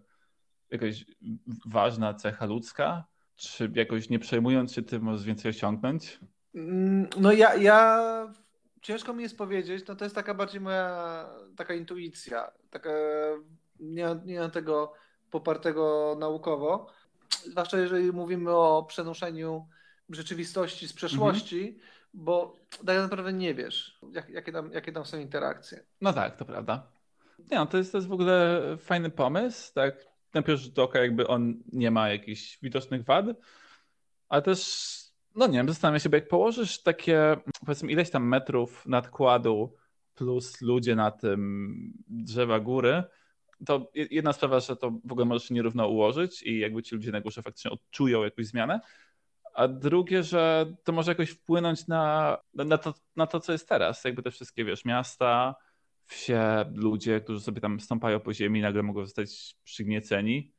jakaś 0.71 1.05
ważna 1.67 2.15
cecha 2.15 2.47
ludzka, 2.47 3.05
czy 3.37 3.73
jakoś 3.75 4.11
nie 4.11 4.19
przejmując 4.19 4.73
się 4.73 4.83
tym 4.83 5.03
możesz 5.03 5.25
więcej 5.25 5.49
osiągnąć? 5.49 6.21
Mm, 6.55 7.09
No 7.17 7.33
ja, 7.33 7.55
ja 7.55 8.00
ciężko 8.83 9.13
mi 9.13 9.23
jest 9.23 9.39
powiedzieć, 9.39 9.87
no 9.89 9.97
to 9.97 10.05
jest 10.05 10.15
taka 10.15 10.35
bardziej 10.35 10.61
moja 10.61 11.27
taka 11.57 11.75
intuicja, 11.75 12.51
taka 12.71 12.91
nie, 13.81 14.07
nie 14.25 14.41
mam 14.41 14.51
tego 14.51 14.93
popartego 15.31 16.17
naukowo, 16.19 16.87
zwłaszcza 17.47 17.79
jeżeli 17.79 18.13
mówimy 18.13 18.51
o 18.51 18.85
przenoszeniu 18.89 19.69
rzeczywistości 20.09 20.89
z 20.89 20.93
przeszłości, 20.93 21.79
bo 22.15 22.57
tak 22.87 22.99
naprawdę 22.99 23.33
nie 23.33 23.55
wiesz, 23.55 23.99
jak, 24.13 24.29
jakie, 24.31 24.53
tam, 24.53 24.73
jakie 24.73 24.93
tam 24.93 25.05
są 25.05 25.19
interakcje. 25.19 25.85
No 26.01 26.13
tak, 26.13 26.37
to 26.37 26.45
prawda. 26.45 26.87
Nie, 27.39 27.57
no, 27.57 27.67
to 27.67 27.79
jest, 27.79 27.93
to 27.93 27.99
jest 27.99 28.09
w 28.09 28.13
ogóle 28.13 28.61
fajny 28.79 29.11
pomysł, 29.11 29.75
tak? 29.75 30.07
Na 30.35 30.43
pierwszy 30.43 30.65
rzut 30.65 30.79
oka 30.79 30.99
jakby 30.99 31.27
on 31.27 31.63
nie 31.73 31.91
ma 31.91 32.09
jakichś 32.09 32.59
widocznych 32.63 33.05
wad, 33.05 33.27
ale 34.29 34.43
też, 34.43 34.61
no 35.37 35.47
nie 35.47 35.53
wiem, 35.59 35.69
zastanawiam 35.69 36.01
się, 36.01 36.09
bo 36.09 36.17
jak 36.17 36.29
położysz 36.29 36.83
takie, 36.83 37.37
powiedzmy, 37.67 37.93
ileś 37.93 38.11
tam 38.11 38.29
metrów 38.29 38.87
nadkładu 38.87 39.75
plus 40.15 40.61
ludzie 40.61 40.95
na 40.95 41.11
tym, 41.11 41.93
drzewa 42.09 42.61
góry, 42.61 43.03
to 43.67 43.91
je- 43.95 44.07
jedna 44.11 44.33
sprawa, 44.33 44.61
że 44.61 44.77
to 44.77 44.91
w 45.05 45.13
ogóle 45.13 45.27
możesz 45.27 45.51
nierówno 45.51 45.89
ułożyć 45.89 46.43
i 46.43 46.59
jakby 46.59 46.83
ci 46.83 46.95
ludzie 46.95 47.13
na 47.13 47.21
górze 47.21 47.43
faktycznie 47.43 47.71
odczują 47.71 48.23
jakąś 48.23 48.47
zmianę, 48.47 48.81
a 49.55 49.69
drugie, 49.69 50.23
że 50.23 50.73
to 50.85 50.93
może 50.93 51.11
jakoś 51.11 51.31
wpłynąć 51.31 51.87
na, 51.87 52.37
na, 52.55 52.79
to, 52.79 52.95
na 53.17 53.27
to, 53.27 53.41
co 53.41 53.53
jest 53.53 53.69
teraz. 53.69 54.05
Jakby 54.05 54.23
te 54.23 54.31
wszystkie, 54.31 54.65
wiesz, 54.65 54.85
miasta, 54.85 55.55
wsie, 56.07 56.65
ludzie, 56.75 57.21
którzy 57.21 57.41
sobie 57.41 57.61
tam 57.61 57.81
stąpają 57.81 58.21
po 58.21 58.35
ziemi, 58.35 58.61
nagle 58.61 58.83
mogą 58.83 59.05
zostać 59.05 59.57
przygnieceni. 59.65 60.53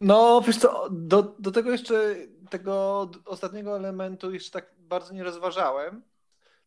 No, 0.00 0.42
wiesz 0.46 0.56
co, 0.56 0.88
do, 0.90 1.36
do 1.38 1.50
tego 1.50 1.70
jeszcze, 1.70 2.16
tego 2.50 3.10
ostatniego 3.24 3.76
elementu 3.76 4.34
jeszcze 4.34 4.50
tak 4.50 4.74
bardzo 4.78 5.14
nie 5.14 5.24
rozważałem. 5.24 6.02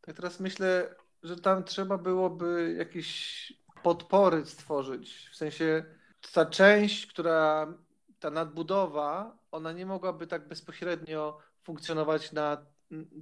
Tak 0.02 0.16
teraz 0.16 0.40
myślę, 0.40 0.96
że 1.24 1.36
tam 1.36 1.64
trzeba 1.64 1.98
byłoby 1.98 2.76
jakieś 2.78 3.54
podpory 3.84 4.46
stworzyć. 4.46 5.30
W 5.32 5.36
sensie 5.36 5.86
ta 6.34 6.46
część, 6.46 7.08
która, 7.08 7.74
ta 8.20 8.30
nadbudowa, 8.30 9.38
ona 9.52 9.72
nie 9.72 9.86
mogłaby 9.86 10.28
tak 10.28 10.48
bezpośrednio 10.48 11.38
funkcjonować 11.64 12.32
na, 12.32 12.66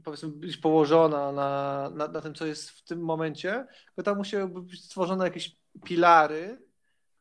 powiedzmy, 0.04 0.30
być 0.30 0.58
położona 0.58 1.32
na, 1.32 1.90
na, 1.90 2.08
na 2.08 2.22
tym, 2.22 2.36
co 2.36 2.46
jest 2.46 2.70
w 2.70 2.84
tym 2.84 3.00
momencie, 3.00 3.68
tylko 3.86 4.04
tam 4.04 4.18
musiałyby 4.18 4.62
być 4.62 4.86
stworzone 4.86 5.26
jakieś 5.26 5.56
pilary, 5.84 6.65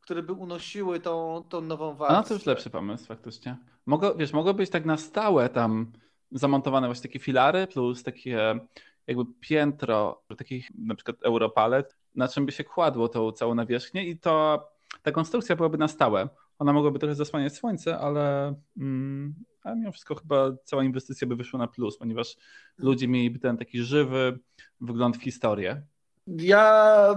które 0.04 0.23
by 0.23 0.32
unosiły 0.32 1.00
tą, 1.00 1.44
tą 1.49 1.61
nową 1.61 1.90
A 1.90 1.94
warstwę. 1.94 2.16
no 2.23 2.28
to 2.28 2.34
już 2.34 2.46
lepszy 2.46 2.70
pomysł 2.70 3.06
faktycznie. 3.06 3.56
Mogło, 3.87 4.14
wiesz, 4.14 4.32
mogło 4.32 4.54
być 4.54 4.70
tak 4.70 4.84
na 4.84 4.96
stałe 4.96 5.49
tam 5.49 5.92
zamontowane 6.32 6.87
właśnie 6.87 7.02
takie 7.02 7.18
filary 7.18 7.66
plus 7.66 8.02
takie 8.02 8.61
jakby 9.06 9.25
piętro 9.40 10.23
takich 10.38 10.68
na 10.78 10.94
przykład 10.94 11.16
europalet, 11.23 11.96
na 12.14 12.28
czym 12.28 12.46
by 12.46 12.52
się 12.52 12.64
kładło 12.64 13.08
tą 13.08 13.32
całą 13.32 13.54
nawierzchnię 13.54 14.04
i 14.04 14.18
to 14.18 14.66
ta 15.02 15.12
konstrukcja 15.12 15.56
byłaby 15.56 15.78
na 15.78 15.88
stałe. 15.88 16.28
Ona 16.58 16.73
mogłaby 16.73 16.99
trochę 16.99 17.14
zasłaniać 17.14 17.54
słońce, 17.54 17.99
ale, 17.99 18.54
mm, 18.76 19.34
ale 19.62 19.76
mimo 19.76 19.92
wszystko 19.92 20.14
chyba 20.14 20.52
cała 20.64 20.84
inwestycja 20.84 21.26
by 21.28 21.37
wyszła 21.37 21.58
na 21.58 21.66
plus, 21.66 21.99
ponieważ 21.99 22.37
ludzie 22.78 23.08
mieliby 23.08 23.38
ten 23.38 23.56
taki 23.56 23.82
żywy 23.82 24.38
wgląd 24.80 25.16
w 25.16 25.23
historię. 25.23 25.82
Ja 26.26 27.14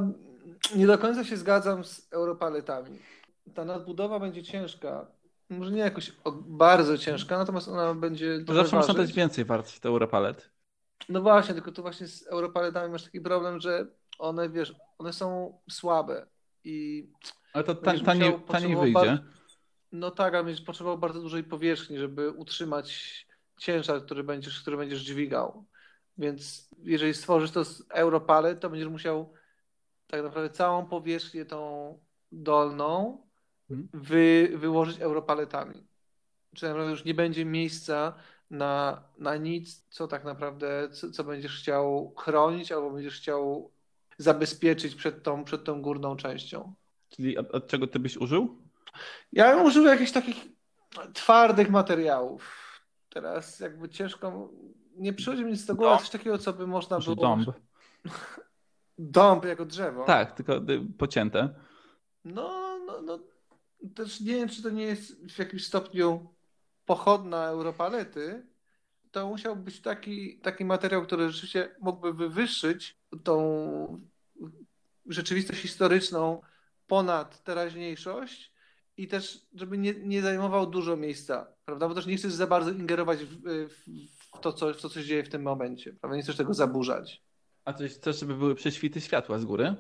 nie 0.76 0.88
do 0.88 0.98
końca 0.98 1.24
się 1.24 1.38
zgadzam 1.38 1.84
z 1.84 2.08
europaletami. 2.12 3.00
Ta 3.54 3.66
nadbudowa 3.66 4.20
będzie 4.20 4.44
ciężka. 4.44 5.08
Może 5.50 5.72
nie 5.72 5.80
jakoś 5.80 6.12
bardzo 6.48 6.98
ciężka, 6.98 7.38
natomiast 7.38 7.68
ona 7.68 7.94
będzie 7.94 8.40
zawsze 8.48 8.76
można 8.76 8.94
dać 8.94 9.14
więcej 9.14 9.46
warstw 9.46 9.86
europalet. 9.86 10.50
No 11.10 11.22
właśnie, 11.22 11.54
tylko 11.54 11.72
tu 11.72 11.82
właśnie 11.82 12.08
z 12.08 12.28
europaletami 12.28 12.92
masz 12.92 13.04
taki 13.04 13.22
problem, 13.22 13.60
że 13.60 13.86
one, 14.20 14.50
wiesz, 14.50 14.74
one 14.98 15.14
są 15.14 15.58
słabe 15.70 16.26
i 16.64 17.08
Ale 17.54 17.64
to 17.64 17.76
ta, 17.76 17.82
będziesz 17.82 18.06
taniej, 18.06 18.40
taniej 18.48 18.76
wyjdzie. 18.76 18.94
bardzo- 18.94 19.24
No 19.92 20.12
tak, 20.12 20.34
ale 20.34 20.44
będziesz 20.44 20.66
potrzebował 20.66 20.98
bardzo 20.98 21.22
dużej 21.22 21.44
powierzchni, 21.44 21.98
żeby 22.00 22.32
utrzymać 22.32 23.28
ciężar, 23.58 24.06
który 24.06 24.24
będziesz, 24.24 24.62
który 24.62 24.78
będziesz 24.78 25.00
dźwigał. 25.02 25.66
Więc 26.18 26.70
jeżeli 26.84 27.14
stworzysz 27.14 27.52
to 27.52 27.66
z 27.66 27.84
Europalet, 27.90 28.60
to 28.60 28.70
będziesz 28.70 28.90
musiał 28.90 29.34
tak 30.08 30.24
naprawdę 30.24 30.50
całą 30.50 30.86
powierzchnię 30.86 31.46
tą 31.46 32.00
dolną 32.32 33.22
Mhm. 33.70 33.90
wy, 33.94 34.52
wyłożyć 34.56 35.00
Europaletami. 35.02 35.88
Czy 36.56 36.62
tak 36.62 36.70
naprawdę 36.70 36.92
już 36.92 37.06
nie 37.06 37.14
będzie 37.14 37.46
miejsca 37.46 38.14
na, 38.50 39.04
na 39.18 39.36
nic, 39.38 39.86
co 39.90 40.08
tak 40.08 40.24
naprawdę, 40.24 40.90
co, 40.90 41.12
co 41.12 41.24
będziesz 41.24 41.60
chciał 41.60 42.14
chronić 42.18 42.72
albo 42.72 42.92
będziesz 42.92 43.18
chciał 43.18 43.72
zabezpieczyć 44.18 44.96
przed 44.96 45.24
tą, 45.24 45.44
przed 45.44 45.64
tą 45.64 45.82
górną 45.82 46.16
częścią. 46.16 46.74
Czyli 47.10 47.38
od, 47.38 47.52
od 47.52 47.68
czego 47.68 47.88
ty 47.88 48.00
byś 48.00 48.18
użył? 48.18 48.58
Ja 49.32 49.56
bym 49.56 49.66
użył 49.66 49.86
jakichś 49.86 50.12
takich 50.12 50.46
twardych 51.14 51.70
materiałów. 51.70 52.54
Teraz 53.10 53.60
jakby 53.60 53.90
ciężko, 53.90 54.50
nie 54.96 55.14
przychodzi 55.14 55.46
mi 55.46 55.52
nic 55.52 55.66
do 55.66 55.76
głowy, 55.76 55.98
coś 56.00 56.10
takiego, 56.10 56.38
co 56.38 56.54
by 56.54 56.68
można 56.68 56.98
Może 56.98 57.16
było... 57.16 57.28
dąb. 57.28 57.50
Dąb 58.98 59.46
jako 59.46 59.66
drzewo. 59.66 60.06
Tak, 60.06 60.32
tylko 60.32 60.58
y, 60.58 60.88
pocięte. 60.98 61.56
No, 62.26 62.80
no, 62.86 63.02
no, 63.02 63.20
też 63.96 64.22
nie 64.22 64.34
wiem, 64.34 64.50
czy 64.50 64.64
to 64.64 64.70
nie 64.70 64.84
jest 64.84 65.28
w 65.28 65.40
jakimś 65.40 65.66
stopniu 65.66 66.34
pochodna 66.86 67.48
Europalety. 67.48 68.48
To 69.12 69.28
musiał 69.28 69.56
być 69.56 69.82
taki, 69.82 70.40
taki 70.40 70.66
materiał, 70.66 71.04
który 71.04 71.30
rzeczywiście 71.30 71.76
mógłby 71.82 72.14
wywyższyć 72.14 73.00
tą 73.24 74.08
rzeczywistość 75.06 75.62
historyczną 75.62 76.42
ponad 76.88 77.44
teraźniejszość 77.44 78.54
i 78.98 79.08
też, 79.08 79.48
żeby 79.54 79.78
nie, 79.78 79.94
nie 79.94 80.22
zajmował 80.22 80.68
dużo 80.68 80.98
miejsca, 80.98 81.48
prawda? 81.66 81.88
Bo 81.88 81.96
też 81.96 82.06
nie 82.06 82.18
chcesz 82.18 82.34
za 82.34 82.48
bardzo 82.48 82.72
ingerować 82.72 83.20
w, 83.20 83.42
w, 83.70 83.86
w 84.38 84.40
to, 84.42 84.54
co, 84.54 84.74
w 84.74 84.82
to, 84.82 84.90
co 84.90 85.00
się 85.00 85.06
dzieje 85.06 85.24
w 85.24 85.30
tym 85.30 85.42
momencie, 85.42 85.94
prawda? 85.94 86.18
Nie 86.18 86.24
chcesz 86.24 86.38
tego 86.38 86.54
zaburzać. 86.54 87.27
A 87.68 87.74
coś 87.74 87.94
chcesz, 87.94 88.20
żeby 88.20 88.36
były 88.36 88.56
prześwity 88.56 89.02
światła 89.02 89.40
z 89.40 89.46
góry? 89.46 89.76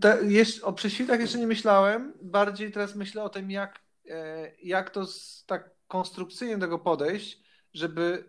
Te, 0.00 0.18
jest, 0.24 0.64
o 0.64 0.72
prześwitach 0.72 1.20
jeszcze 1.20 1.38
nie 1.38 1.46
myślałem. 1.46 2.14
Bardziej 2.22 2.72
teraz 2.72 2.96
myślę 2.96 3.22
o 3.22 3.28
tym, 3.28 3.50
jak, 3.50 3.78
e, 4.10 4.52
jak 4.62 4.90
to 4.90 5.06
z, 5.06 5.44
tak 5.46 5.70
konstrukcyjnie 5.88 6.58
tego 6.58 6.78
podejść, 6.78 7.42
żeby 7.74 8.24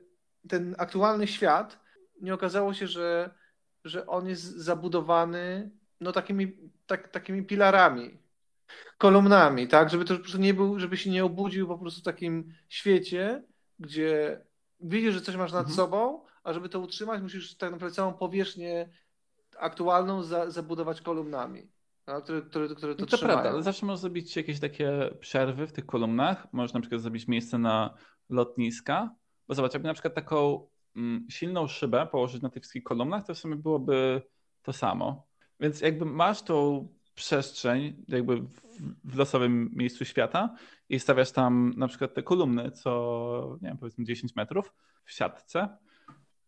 ten 0.49 0.75
aktualny 0.77 1.27
świat 1.27 1.79
nie 2.21 2.33
okazało 2.33 2.73
się, 2.73 2.87
że, 2.87 3.29
że 3.85 4.07
on 4.07 4.27
jest 4.27 4.43
zabudowany 4.43 5.71
no 6.01 6.11
takimi, 6.11 6.57
tak, 6.87 7.07
takimi 7.07 7.43
pilarami, 7.43 8.17
kolumnami, 8.97 9.67
tak? 9.67 9.89
Żeby 9.89 10.05
to 10.05 10.13
po 10.13 10.19
prostu 10.19 10.37
nie 10.37 10.53
był, 10.53 10.79
żeby 10.79 10.97
się 10.97 11.09
nie 11.09 11.25
obudził 11.25 11.67
po 11.67 11.77
prostu 11.77 12.01
w 12.01 12.03
takim 12.03 12.53
świecie, 12.69 13.43
gdzie 13.79 14.41
widzisz, 14.79 15.13
że 15.13 15.21
coś 15.21 15.35
masz 15.35 15.51
nad 15.51 15.67
Mhm. 15.67 15.75
sobą, 15.75 16.28
a 16.43 16.53
żeby 16.53 16.69
to 16.69 16.79
utrzymać, 16.79 17.21
musisz 17.21 17.57
tak 17.57 17.71
naprawdę 17.71 17.95
całą 17.95 18.13
powierzchnię 18.13 18.89
aktualną 19.59 20.23
za, 20.23 20.51
zabudować 20.51 21.01
kolumnami, 21.01 21.71
no, 22.07 22.21
które, 22.21 22.41
które, 22.41 22.75
które 22.75 22.95
to, 22.95 23.05
to 23.05 23.17
trzymają. 23.17 23.37
prawda, 23.37 23.49
ale 23.49 23.63
zawsze 23.63 23.85
możesz 23.85 23.99
zrobić 23.99 24.35
jakieś 24.35 24.59
takie 24.59 25.09
przerwy 25.19 25.67
w 25.67 25.71
tych 25.71 25.85
kolumnach. 25.85 26.47
Możesz 26.53 26.73
na 26.73 26.79
przykład 26.79 27.01
zrobić 27.01 27.27
miejsce 27.27 27.57
na 27.57 27.93
lotniska, 28.29 29.15
bo 29.47 29.55
zobacz, 29.55 29.73
jakby 29.73 29.87
na 29.87 29.93
przykład 29.93 30.13
taką 30.13 30.67
mm, 30.95 31.27
silną 31.29 31.67
szybę 31.67 32.07
położyć 32.11 32.41
na 32.41 32.49
tych 32.49 32.63
wszystkich 32.63 32.83
kolumnach, 32.83 33.25
to 33.25 33.33
w 33.33 33.37
sumie 33.37 33.55
byłoby 33.55 34.21
to 34.61 34.73
samo. 34.73 35.27
Więc 35.59 35.81
jakby 35.81 36.05
masz 36.05 36.41
tą 36.41 36.87
przestrzeń 37.15 38.05
jakby 38.07 38.35
w, 38.35 38.61
w 39.03 39.15
losowym 39.17 39.71
miejscu 39.73 40.05
świata 40.05 40.55
i 40.89 40.99
stawiasz 40.99 41.31
tam 41.31 41.73
na 41.77 41.87
przykład 41.87 42.13
te 42.13 42.23
kolumny, 42.23 42.71
co 42.71 43.57
nie 43.61 43.67
wiem, 43.67 43.77
powiedzmy 43.77 44.05
10 44.05 44.35
metrów 44.35 44.73
w 45.03 45.11
siatce 45.11 45.77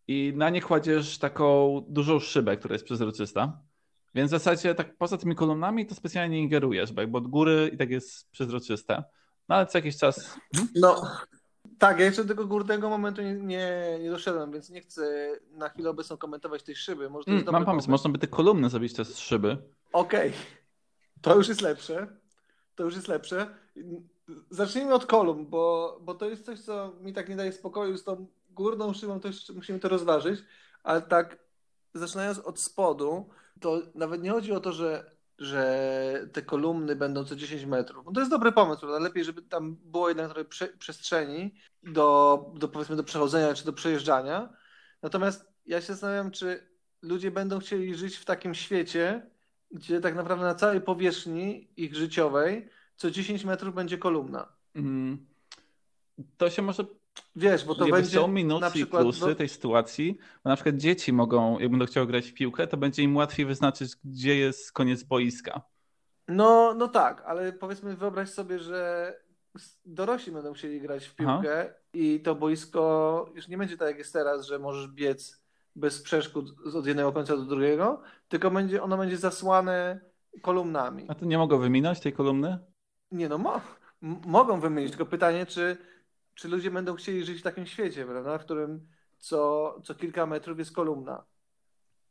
i 0.08 0.32
na 0.36 0.50
nie 0.50 0.62
kładziesz 0.62 1.18
taką 1.18 1.80
dużą 1.88 2.20
szybę, 2.20 2.56
która 2.56 2.72
jest 2.72 2.84
przezroczysta. 2.84 3.60
Więc 4.14 4.30
w 4.30 4.30
zasadzie 4.30 4.74
tak 4.74 4.96
poza 4.96 5.18
tymi 5.18 5.34
kolumnami 5.34 5.86
to 5.86 5.94
specjalnie 5.94 6.36
nie 6.36 6.42
ingerujesz, 6.42 6.92
bo 6.92 7.18
od 7.18 7.26
góry 7.28 7.70
i 7.74 7.76
tak 7.76 7.90
jest 7.90 8.30
przezroczyste. 8.30 9.04
No 9.48 9.54
ale 9.54 9.66
co 9.66 9.78
jakiś 9.78 9.96
czas. 9.96 10.36
No, 10.74 11.02
tak, 11.78 11.98
ja 11.98 12.04
jeszcze 12.04 12.24
do 12.24 12.28
tego 12.28 12.46
górnego 12.46 12.90
momentu 12.90 13.22
nie, 13.22 13.34
nie, 13.34 13.98
nie 14.02 14.10
doszedłem, 14.10 14.52
więc 14.52 14.70
nie 14.70 14.80
chcę 14.80 15.32
na 15.50 15.68
chwilę 15.68 15.90
obecną 15.90 16.16
komentować 16.16 16.62
tej 16.62 16.76
szyby. 16.76 17.10
Może 17.10 17.30
Mm, 17.30 17.44
mam 17.44 17.52
pomysł, 17.52 17.66
pomysł. 17.66 17.90
można 17.90 18.10
by 18.10 18.18
te 18.18 18.26
kolumny 18.26 18.70
zrobić 18.70 18.94
też 18.94 19.08
z 19.08 19.18
szyby. 19.18 19.56
Okej, 19.92 20.32
to 21.22 21.36
już 21.36 21.48
jest 21.48 21.60
lepsze. 21.60 22.06
To 22.74 22.84
już 22.84 22.94
jest 22.94 23.08
lepsze. 23.08 23.46
Zacznijmy 24.50 24.94
od 24.94 25.06
kolumn, 25.06 25.46
bo, 25.46 25.98
bo 26.02 26.14
to 26.14 26.28
jest 26.30 26.44
coś, 26.46 26.60
co 26.60 26.92
mi 27.00 27.12
tak 27.12 27.28
nie 27.28 27.36
daje 27.36 27.52
spokoju 27.52 27.96
z 27.96 28.04
tą 28.04 28.26
górną 28.54 28.94
szybą, 28.94 29.20
to 29.20 29.28
jeszcze 29.28 29.52
musimy 29.52 29.78
to 29.78 29.88
rozważyć, 29.88 30.40
ale 30.82 31.02
tak 31.02 31.38
zaczynając 31.94 32.38
od 32.38 32.60
spodu, 32.60 33.28
to 33.60 33.82
nawet 33.94 34.22
nie 34.22 34.30
chodzi 34.30 34.52
o 34.52 34.60
to, 34.60 34.72
że, 34.72 35.16
że 35.38 36.28
te 36.32 36.42
kolumny 36.42 36.96
będą 36.96 37.24
co 37.24 37.36
10 37.36 37.64
metrów. 37.64 38.06
No 38.06 38.12
to 38.12 38.20
jest 38.20 38.30
dobry 38.30 38.52
pomysł, 38.52 38.80
prawda? 38.80 38.98
Lepiej, 38.98 39.24
żeby 39.24 39.42
tam 39.42 39.76
było 39.84 40.08
jednak 40.08 40.26
trochę 40.26 40.44
prze, 40.44 40.68
przestrzeni 40.68 41.54
do, 41.82 42.44
do 42.56 42.68
powiedzmy 42.68 42.96
do 42.96 43.04
przechodzenia 43.04 43.54
czy 43.54 43.64
do 43.64 43.72
przejeżdżania. 43.72 44.52
Natomiast 45.02 45.52
ja 45.66 45.80
się 45.80 45.86
zastanawiam, 45.86 46.30
czy 46.30 46.68
ludzie 47.02 47.30
będą 47.30 47.58
chcieli 47.58 47.94
żyć 47.94 48.16
w 48.16 48.24
takim 48.24 48.54
świecie, 48.54 49.30
gdzie 49.70 50.00
tak 50.00 50.14
naprawdę 50.14 50.44
na 50.44 50.54
całej 50.54 50.80
powierzchni 50.80 51.68
ich 51.76 51.94
życiowej 51.94 52.68
co 52.96 53.10
10 53.10 53.44
metrów 53.44 53.74
będzie 53.74 53.98
kolumna. 53.98 54.52
Mm, 54.74 55.26
To 56.36 56.50
się 56.50 56.62
może. 56.62 56.84
Wiesz, 57.36 57.64
bo 57.64 57.74
to 57.74 57.84
jakby 57.84 57.96
będzie 57.96 58.16
są 58.16 58.28
minusy 58.28 58.60
na 58.60 58.68
i 58.68 58.72
przykład 58.72 59.02
plusy 59.02 59.26
no, 59.26 59.34
tej 59.34 59.48
sytuacji. 59.48 60.18
Bo 60.44 60.50
na 60.50 60.56
przykład 60.56 60.76
dzieci 60.76 61.12
mogą, 61.12 61.58
jak 61.58 61.70
będą 61.70 61.86
chciały 61.86 62.06
grać 62.06 62.26
w 62.26 62.34
piłkę, 62.34 62.66
to 62.66 62.76
będzie 62.76 63.02
im 63.02 63.16
łatwiej 63.16 63.46
wyznaczyć, 63.46 63.96
gdzie 64.04 64.36
jest 64.36 64.72
koniec 64.72 65.02
boiska. 65.02 65.62
no, 66.28 66.74
no 66.74 66.88
tak, 66.88 67.22
ale 67.26 67.52
powiedzmy 67.52 67.96
wyobraź 67.96 68.28
sobie, 68.28 68.58
że 68.58 69.12
dorośli 69.84 70.32
będą 70.32 70.52
chcieli 70.52 70.80
grać 70.80 71.08
w 71.08 71.14
Aha. 71.18 71.34
piłkę 71.34 71.74
i 71.92 72.20
to 72.20 72.34
boisko 72.34 73.26
już 73.34 73.48
nie 73.48 73.58
będzie 73.58 73.76
tak 73.76 73.88
jak 73.88 73.98
jest 73.98 74.12
teraz, 74.12 74.46
że 74.46 74.58
możesz 74.58 74.88
biec 74.88 75.42
bez 75.76 76.02
przeszkód 76.02 76.46
od 76.74 76.86
jednego 76.86 77.12
końca 77.12 77.36
do 77.36 77.42
drugiego, 77.42 78.02
tylko 78.28 78.50
będzie, 78.50 78.82
ono 78.82 78.96
będzie 78.96 79.16
zasłane 79.16 80.00
kolumnami. 80.42 81.04
A 81.08 81.14
to 81.14 81.24
nie 81.24 81.38
mogą 81.38 81.58
wyminąć 81.58 82.00
tej 82.00 82.12
kolumny? 82.12 82.58
Nie 83.10 83.28
no, 83.28 83.38
mo 83.38 83.60
mogą 84.26 84.60
wymienić, 84.60 84.90
tylko 84.90 85.06
pytanie, 85.06 85.46
czy, 85.46 85.76
czy 86.34 86.48
ludzie 86.48 86.70
będą 86.70 86.94
chcieli 86.94 87.24
żyć 87.24 87.38
w 87.40 87.42
takim 87.42 87.66
świecie, 87.66 88.04
prawda, 88.04 88.38
w 88.38 88.44
którym 88.44 88.86
co, 89.18 89.80
co 89.84 89.94
kilka 89.94 90.26
metrów 90.26 90.58
jest 90.58 90.72
kolumna. 90.72 91.24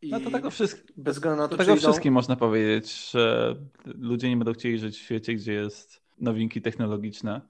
I 0.01 0.09
No 0.09 0.19
to 0.19 0.31
tego, 0.31 0.49
wszystk- 0.49 0.91
bez 0.97 1.15
względu 1.15 1.41
na 1.41 1.47
to 1.47 1.51
to, 1.51 1.57
tego 1.57 1.71
idą... 1.71 1.81
wszystkim 1.81 2.13
można 2.13 2.35
powiedzieć, 2.35 3.11
że 3.11 3.55
ludzie 3.85 4.29
nie 4.29 4.37
będą 4.37 4.53
chcieli 4.53 4.79
żyć 4.79 4.97
w 4.97 5.01
świecie, 5.01 5.33
gdzie 5.33 5.53
jest 5.53 6.01
nowinki 6.19 6.61
technologiczne. 6.61 7.41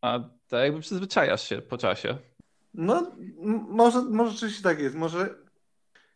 A 0.00 0.20
tak 0.48 0.62
jakby 0.64 0.80
przyzwyczajasz 0.80 1.48
się 1.48 1.62
po 1.62 1.78
czasie. 1.78 2.16
No, 2.74 3.12
może, 3.68 4.02
może 4.02 4.30
rzeczywiście 4.32 4.62
tak 4.62 4.78
jest. 4.80 4.96
Może 4.96 5.34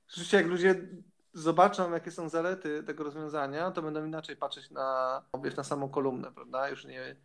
rzeczywiście 0.09 0.37
jak 0.37 0.46
ludzie 0.46 0.88
zobaczą, 1.35 1.92
jakie 1.92 2.11
są 2.11 2.29
zalety 2.29 2.83
tego 2.83 3.05
rozwiązania, 3.05 3.70
to 3.70 3.83
będą 3.83 4.05
inaczej 4.07 4.37
patrzeć 4.37 4.70
na, 4.70 5.22
wiesz, 5.44 5.57
na 5.57 5.64
samą 5.64 5.88
kolumnę, 5.88 6.33
prawda? 6.33 6.68
Już 6.68 6.85
nie, 6.85 7.16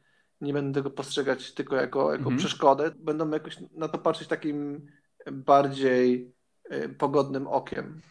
nie 0.42 0.54
będą 0.54 0.74
tego 0.74 0.90
postrzegać 0.90 1.54
tylko 1.54 1.76
jako, 1.76 2.02
jako 2.12 2.24
Mhm. 2.24 2.38
przeszkodę. 2.38 2.92
Będą 3.00 3.30
jakoś 3.30 3.58
na 3.72 3.88
to 3.88 3.98
patrzeć 3.98 4.28
takim 4.28 4.88
bardziej 5.32 6.34
y, 6.74 6.90
pogodnym 6.90 7.48
okiem. 7.48 8.02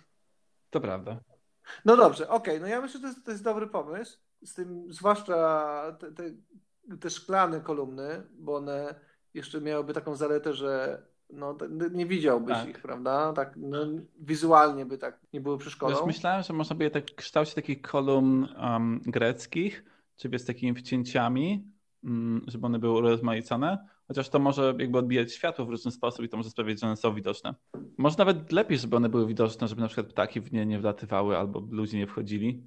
To 0.71 0.81
prawda. 0.81 1.21
No 1.85 1.97
dobrze, 1.97 2.29
okej, 2.29 2.61
no 2.61 2.67
ja 2.67 2.81
myślę, 2.81 3.01
że 3.01 3.03
to 3.03 3.09
jest, 3.09 3.25
to 3.25 3.31
jest 3.31 3.45
dobry 3.45 3.67
pomysł. 3.67 4.19
Z 4.45 4.55
tym, 4.55 4.93
zwłaszcza 4.93 5.97
te, 6.01 6.13
te, 6.13 6.23
te 7.01 7.11
szklane 7.11 7.61
kolumny, 7.61 8.23
bo 8.39 8.57
one 8.57 8.95
jeszcze 9.35 9.61
miałyby 9.61 9.93
taką 9.93 10.17
zaletę, 10.17 10.55
że 10.55 11.03
no, 11.33 11.57
nie 11.93 12.07
widziałbyś 12.07 12.57
Tak. 12.57 12.69
ich, 12.69 12.83
prawda? 12.83 13.33
Tak, 13.33 13.55
no, 13.57 13.79
wizualnie 14.21 14.87
by 14.87 14.99
tak 14.99 15.21
nie 15.33 15.41
były 15.41 15.57
Wiesz, 15.57 15.63
przeszkodą. 15.67 16.07
myślałem, 16.07 16.43
że 16.43 16.53
można 16.53 16.77
by 16.77 16.85
je 16.85 16.91
tak 16.91 17.11
w 17.11 17.15
kształcie 17.15 17.55
takich 17.55 17.83
kolumn 17.83 18.49
um, 18.63 19.01
greckich, 19.07 19.85
czyli 20.17 20.39
z 20.39 20.45
takimi 20.45 20.75
wcięciami, 20.75 21.65
żeby 22.47 22.67
one 22.67 22.79
były 22.79 22.99
urozmaicone. 22.99 23.89
Chociaż 24.09 24.29
to 24.29 24.39
może 24.39 24.75
jakby 24.79 24.99
odbijać 24.99 25.33
światło 25.33 25.65
w 25.65 25.71
różny 25.71 25.91
sposób 25.91 26.25
i 26.25 26.29
to 26.29 26.37
może 26.37 26.51
sprawiać, 26.51 26.81
że 26.81 26.87
one 26.87 26.97
są 26.97 27.15
widoczne. 27.15 27.55
Może 27.99 28.17
nawet 28.19 28.53
lepiej, 28.53 28.79
żeby 28.79 28.97
one 28.97 29.09
były 29.09 29.27
widoczne, 29.27 29.69
żeby 29.69 29.81
na 29.81 29.87
przykład 29.87 30.07
ptaki 30.07 30.41
w 30.41 30.53
nie 30.53 30.67
nie 30.67 30.81
wlatywały 30.81 31.37
albo 31.37 31.63
ludzie 31.71 31.99
nie 31.99 32.07
wchodzili. 32.07 32.63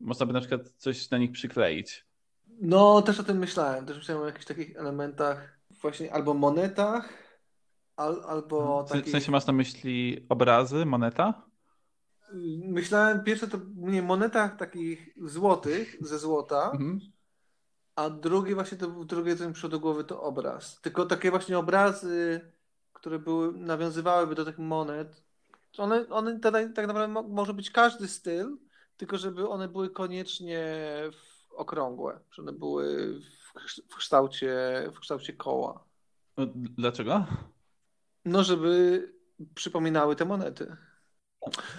Można 0.00 0.26
by 0.26 0.32
na 0.32 0.40
przykład 0.40 0.68
coś 0.76 1.10
na 1.10 1.18
nich 1.18 1.32
przykleić. 1.32 2.06
No, 2.60 3.02
też 3.02 3.20
o 3.20 3.24
tym 3.24 3.38
myślałem. 3.38 3.86
Też 3.86 3.96
myślałem 3.96 4.22
o 4.22 4.26
jakichś 4.26 4.44
takich 4.46 4.76
elementach, 4.76 5.58
właśnie 5.80 6.12
albo 6.12 6.34
monetach, 6.34 7.12
al, 7.96 8.22
albo 8.26 8.82
W, 8.82 8.86
w 8.86 8.92
takich... 8.92 9.12
sensie 9.12 9.32
masz 9.32 9.46
na 9.46 9.52
myśli 9.52 10.26
obrazy, 10.28 10.86
moneta? 10.86 11.48
Myślałem 12.64 13.24
pierwsze 13.24 13.48
to 13.48 13.58
nie 13.76 14.02
monetach 14.02 14.56
takich 14.56 15.14
złotych 15.22 15.96
ze 16.00 16.18
złota, 16.18 16.70
Mhm. 16.72 17.00
A 17.98 18.10
drugie 18.10 18.54
właśnie 18.54 18.78
to 18.78 18.88
był 18.88 19.04
drugie, 19.04 19.36
co 19.36 19.46
mi 19.46 19.52
przyszło 19.52 19.68
do 19.68 19.80
głowy, 19.80 20.04
to 20.04 20.22
obraz. 20.22 20.80
Tylko 20.80 21.06
takie 21.06 21.30
właśnie 21.30 21.58
obrazy, 21.58 22.40
które 22.92 23.18
były, 23.18 23.52
nawiązywałyby 23.52 24.34
do 24.34 24.44
tych 24.44 24.58
monet. 24.58 25.24
One, 25.78 26.08
one 26.08 26.40
tak, 26.40 26.52
tak 26.74 26.86
naprawdę 26.86 27.08
mo, 27.08 27.22
może 27.22 27.54
być 27.54 27.70
każdy 27.70 28.08
styl, 28.08 28.58
tylko 28.96 29.18
żeby 29.18 29.48
one 29.48 29.68
były 29.68 29.90
koniecznie 29.90 30.64
okrągłe, 31.56 32.20
że 32.30 32.42
one 32.42 32.52
były 32.52 33.14
w, 33.88 33.96
kształcie, 33.96 34.56
w 34.94 35.00
kształcie 35.00 35.32
koła. 35.32 35.84
No, 36.36 36.46
Dlaczego? 36.54 37.24
No, 38.24 38.44
żeby 38.44 39.02
przypominały 39.54 40.16
te 40.16 40.24
monety. 40.24 40.76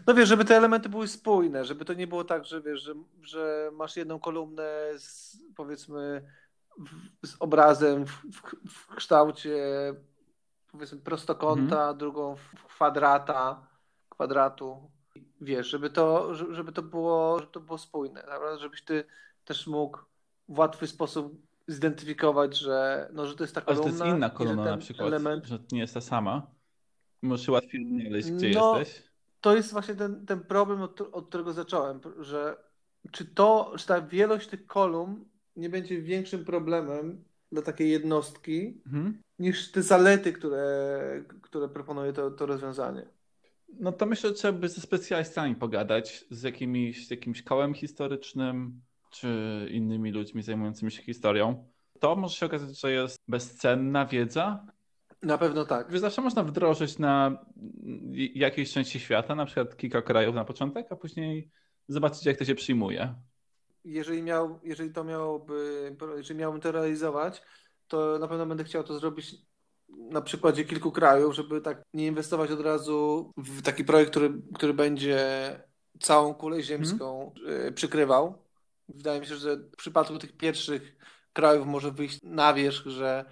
No 0.08 0.14
wiesz, 0.14 0.30
żeby 0.30 0.46
te 0.46 0.58
elementy 0.58 0.90
były 0.90 1.08
spójne, 1.08 1.66
żeby 1.66 1.86
to 1.86 1.94
nie 1.94 2.08
było 2.08 2.24
tak, 2.24 2.46
że 2.46 2.62
wiesz, 2.62 2.82
że, 2.82 2.94
że 3.22 3.72
masz 3.74 3.98
jedną 3.98 4.20
kolumnę 4.20 4.64
z, 4.98 5.38
powiedzmy 5.56 6.22
w, 7.22 7.28
z 7.28 7.36
obrazem 7.40 8.06
w, 8.06 8.12
w, 8.12 8.42
w, 8.70 8.96
kształcie 8.96 9.58
powiedzmy 10.72 10.98
prostokąta, 10.98 11.76
mhm. 11.76 11.98
drugą 11.98 12.36
w 12.36 12.66
kwadrata, 12.66 13.68
kwadratu. 14.10 14.92
Wiesz, 15.42 15.68
żeby 15.68 15.90
to, 15.90 16.36
żeby 16.36 16.72
to 16.72 16.82
było, 16.82 17.40
żeby 17.40 17.52
to 17.52 17.60
było 17.60 17.78
spójne, 17.78 18.24
prawda? 18.24 18.58
żebyś 18.58 18.82
ty 18.82 19.04
też 19.46 19.68
mógł 19.68 19.98
w 20.50 20.60
łatwy 20.60 20.88
sposób 20.88 21.42
zidentyfikować, 21.68 22.58
że, 22.58 23.10
no, 23.14 23.28
że 23.28 23.36
to 23.36 23.44
jest 23.44 23.56
ta 23.56 23.62
kolumna. 23.62 23.90
Ale 23.90 23.98
to 23.98 24.06
jest 24.06 24.16
inna 24.16 24.30
kolumna 24.30 24.64
na 24.64 24.78
przykład, 24.78 25.08
element... 25.08 25.46
że 25.46 25.60
to 25.60 25.66
nie 25.72 25.80
jest 25.80 25.94
ta 25.94 26.02
sama. 26.02 26.48
Możesz 27.22 27.48
łatwiej 27.48 27.86
odnaleźć, 27.86 28.32
gdzie 28.32 28.50
no, 28.50 28.80
jesteś. 28.80 29.09
To 29.42 29.56
jest 29.56 29.72
właśnie 29.72 29.96
ten, 29.96 30.26
ten 30.26 30.40
problem, 30.40 30.82
od, 30.82 31.02
od 31.02 31.28
którego 31.28 31.54
zacząłem, 31.54 32.00
że 32.20 32.58
czy 33.12 33.26
to, 33.26 33.74
czy 33.78 33.88
ta 33.88 34.02
wielość 34.02 34.48
tych 34.48 34.66
kolumn 34.66 35.26
nie 35.56 35.70
będzie 35.70 36.02
większym 36.02 36.46
problemem 36.46 37.24
dla 37.52 37.62
takiej 37.62 37.92
jednostki 37.92 38.82
mhm. 38.86 39.22
niż 39.40 39.72
te 39.72 39.82
zalety, 39.82 40.34
które, 40.34 41.24
które 41.42 41.70
proponuje 41.70 42.14
to, 42.14 42.32
to 42.32 42.46
rozwiązanie. 42.46 43.06
No 43.80 43.92
to 43.92 44.06
myślę, 44.06 44.30
że 44.30 44.36
trzeba 44.36 44.60
by 44.60 44.70
ze 44.70 44.82
specjalistami 44.82 45.56
pogadać, 45.56 46.26
z 46.32 46.44
jakimiś, 46.44 47.08
z 47.08 47.12
jakimś 47.12 47.42
kołem 47.42 47.74
historycznym, 47.74 48.82
czy 49.12 49.30
innymi 49.72 50.12
ludźmi 50.12 50.44
zajmującymi 50.44 50.92
się 50.92 51.04
historią. 51.04 51.66
To 52.00 52.16
może 52.16 52.36
się 52.36 52.46
okazać, 52.46 52.80
że 52.80 52.92
jest 52.92 53.18
bezcenna 53.28 54.06
wiedza. 54.06 54.66
Na 55.22 55.38
pewno 55.38 55.66
tak. 55.66 55.92
Że 55.92 56.00
zawsze 56.00 56.22
można 56.22 56.44
wdrożyć 56.44 57.00
na 57.00 57.46
jakiejś 58.34 58.74
części 58.74 59.00
świata, 59.00 59.36
na 59.36 59.46
przykład 59.46 59.78
kilka 59.78 60.02
krajów 60.02 60.36
na 60.36 60.46
początek, 60.46 60.88
a 60.90 60.96
później 60.96 61.50
zobaczyć, 61.88 62.26
jak 62.26 62.38
to 62.38 62.46
się 62.46 62.56
przyjmuje 62.56 63.16
jeżeli, 63.86 64.24
miał, 64.24 64.60
jeżeli 64.64 64.92
to 64.92 65.04
miałoby, 65.04 65.96
jeżeli 66.18 66.40
miałbym 66.40 66.62
to 66.62 66.72
realizować, 66.72 67.42
to 67.88 68.20
na 68.20 68.28
pewno 68.28 68.46
będę 68.46 68.64
chciał 68.64 68.84
to 68.84 69.00
zrobić 69.00 69.36
na 69.90 70.22
przykładzie 70.22 70.66
kilku 70.66 70.92
krajów, 70.92 71.36
żeby 71.36 71.62
tak 71.62 71.82
nie 71.94 72.08
inwestować 72.08 72.52
od 72.52 72.62
razu 72.62 73.32
w 73.38 73.62
taki 73.62 73.84
projekt, 73.84 74.12
który, 74.12 74.34
który 74.56 74.74
będzie 74.74 75.20
całą 76.00 76.34
kulę 76.34 76.64
ziemską 76.64 77.34
hmm. 77.46 77.74
przykrywał. 77.74 78.44
Wydaje 78.90 79.20
mi 79.20 79.26
się, 79.26 79.36
że 79.36 79.58
w 79.58 79.76
przypadku 79.76 80.18
tych 80.18 80.38
pierwszych 80.38 80.96
krajów 81.34 81.68
może 81.68 81.92
wyjść 81.92 82.20
na 82.24 82.54
wierzch, 82.54 82.86
że 82.86 83.26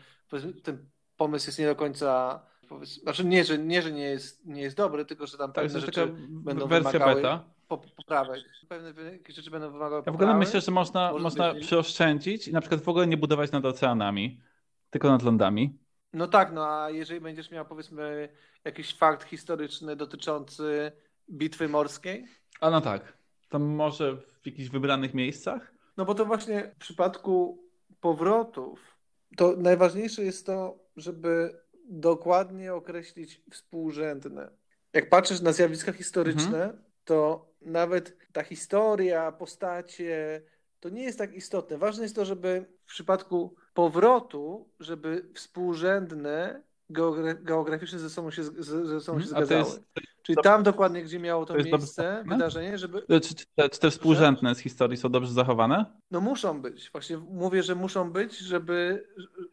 ten 0.63 0.89
pomysł 1.17 1.47
jest 1.47 1.59
nie 1.59 1.65
do 1.65 1.75
końca 1.75 2.39
znaczy 2.83 3.25
nie, 3.25 3.43
że 3.43 3.57
nie, 3.57 3.81
że 3.81 3.91
nie 3.91 4.03
jest, 4.03 4.45
nie 4.45 4.61
jest 4.61 4.77
dobry, 4.77 5.05
tylko 5.05 5.27
że 5.27 5.37
tam 5.37 5.53
tak, 5.53 5.65
pewne 5.65 5.79
rzeczy 5.79 6.07
będą 6.29 6.67
wersja 6.67 6.91
wymagały 6.91 7.15
beta. 7.15 7.43
poprawek. 7.67 8.43
Pewne 8.69 8.93
rzeczy 9.29 9.51
będą 9.51 9.71
wymagały 9.71 10.03
Ja 10.05 10.11
w 10.11 10.15
ogóle 10.15 10.33
myślę, 10.33 10.61
że 10.61 10.71
można, 10.71 11.13
można 11.13 11.53
przyoszczędzić 11.53 12.47
i 12.47 12.53
na 12.53 12.61
przykład 12.61 12.81
w 12.81 12.89
ogóle 12.89 13.07
nie 13.07 13.17
budować 13.17 13.51
nad 13.51 13.65
oceanami, 13.65 14.41
tylko 14.89 15.09
nad 15.09 15.23
lądami. 15.23 15.79
No 16.13 16.27
tak, 16.27 16.53
no 16.53 16.67
a 16.67 16.89
jeżeli 16.89 17.21
będziesz 17.21 17.51
miał 17.51 17.65
powiedzmy 17.65 18.29
jakiś 18.65 18.95
fakt 18.95 19.23
historyczny 19.23 19.95
dotyczący 19.95 20.91
bitwy 21.31 21.69
morskiej? 21.69 22.27
A 22.61 22.69
no 22.69 22.81
tak. 22.81 23.17
To 23.49 23.59
może 23.59 24.17
w 24.17 24.45
jakichś 24.45 24.69
wybranych 24.69 25.13
miejscach? 25.13 25.73
No 25.97 26.05
bo 26.05 26.15
to 26.15 26.25
właśnie 26.25 26.71
w 26.75 26.79
przypadku 26.79 27.63
powrotów 28.01 28.97
to 29.37 29.53
najważniejsze 29.57 30.23
jest 30.23 30.45
to, 30.45 30.86
żeby 30.97 31.59
dokładnie 31.89 32.73
określić 32.73 33.41
współrzędne. 33.51 34.49
Jak 34.93 35.09
patrzysz 35.09 35.41
na 35.41 35.53
zjawiska 35.53 35.91
historyczne, 35.91 36.63
mhm. 36.63 36.83
to 37.05 37.49
nawet 37.61 38.17
ta 38.33 38.43
historia, 38.43 39.31
postacie, 39.31 40.41
to 40.79 40.89
nie 40.89 41.03
jest 41.03 41.17
tak 41.17 41.33
istotne. 41.33 41.77
Ważne 41.77 42.03
jest 42.03 42.15
to, 42.15 42.25
żeby 42.25 42.65
w 42.85 42.89
przypadku 42.89 43.55
powrotu, 43.73 44.69
żeby 44.79 45.29
współrzędne 45.33 46.63
geograficznie 47.41 47.99
ze 47.99 48.09
sobą 48.09 48.31
się, 48.31 48.43
ze 48.43 49.01
sobą 49.01 49.19
się 49.19 49.25
mhm. 49.25 49.45
zgadzały. 49.45 49.59
Jest, 49.59 49.83
Czyli 50.27 50.43
tam 50.43 50.63
dokładnie, 50.63 51.03
gdzie 51.03 51.19
miało 51.19 51.45
to, 51.45 51.53
to 51.53 51.63
miejsce, 51.63 52.23
wydarzenie, 52.27 52.77
żeby... 52.77 53.01
Czy, 53.21 53.35
czy 53.71 53.79
te 53.79 53.91
współrzędne 53.91 54.55
z 54.55 54.59
historii 54.59 54.97
są 54.97 55.09
dobrze 55.09 55.31
zachowane? 55.33 55.85
No 56.11 56.21
muszą 56.21 56.61
być. 56.61 56.91
Właśnie 56.91 57.17
mówię, 57.17 57.63
że 57.63 57.75
muszą 57.75 58.11
być, 58.11 58.37
żeby... 58.37 59.07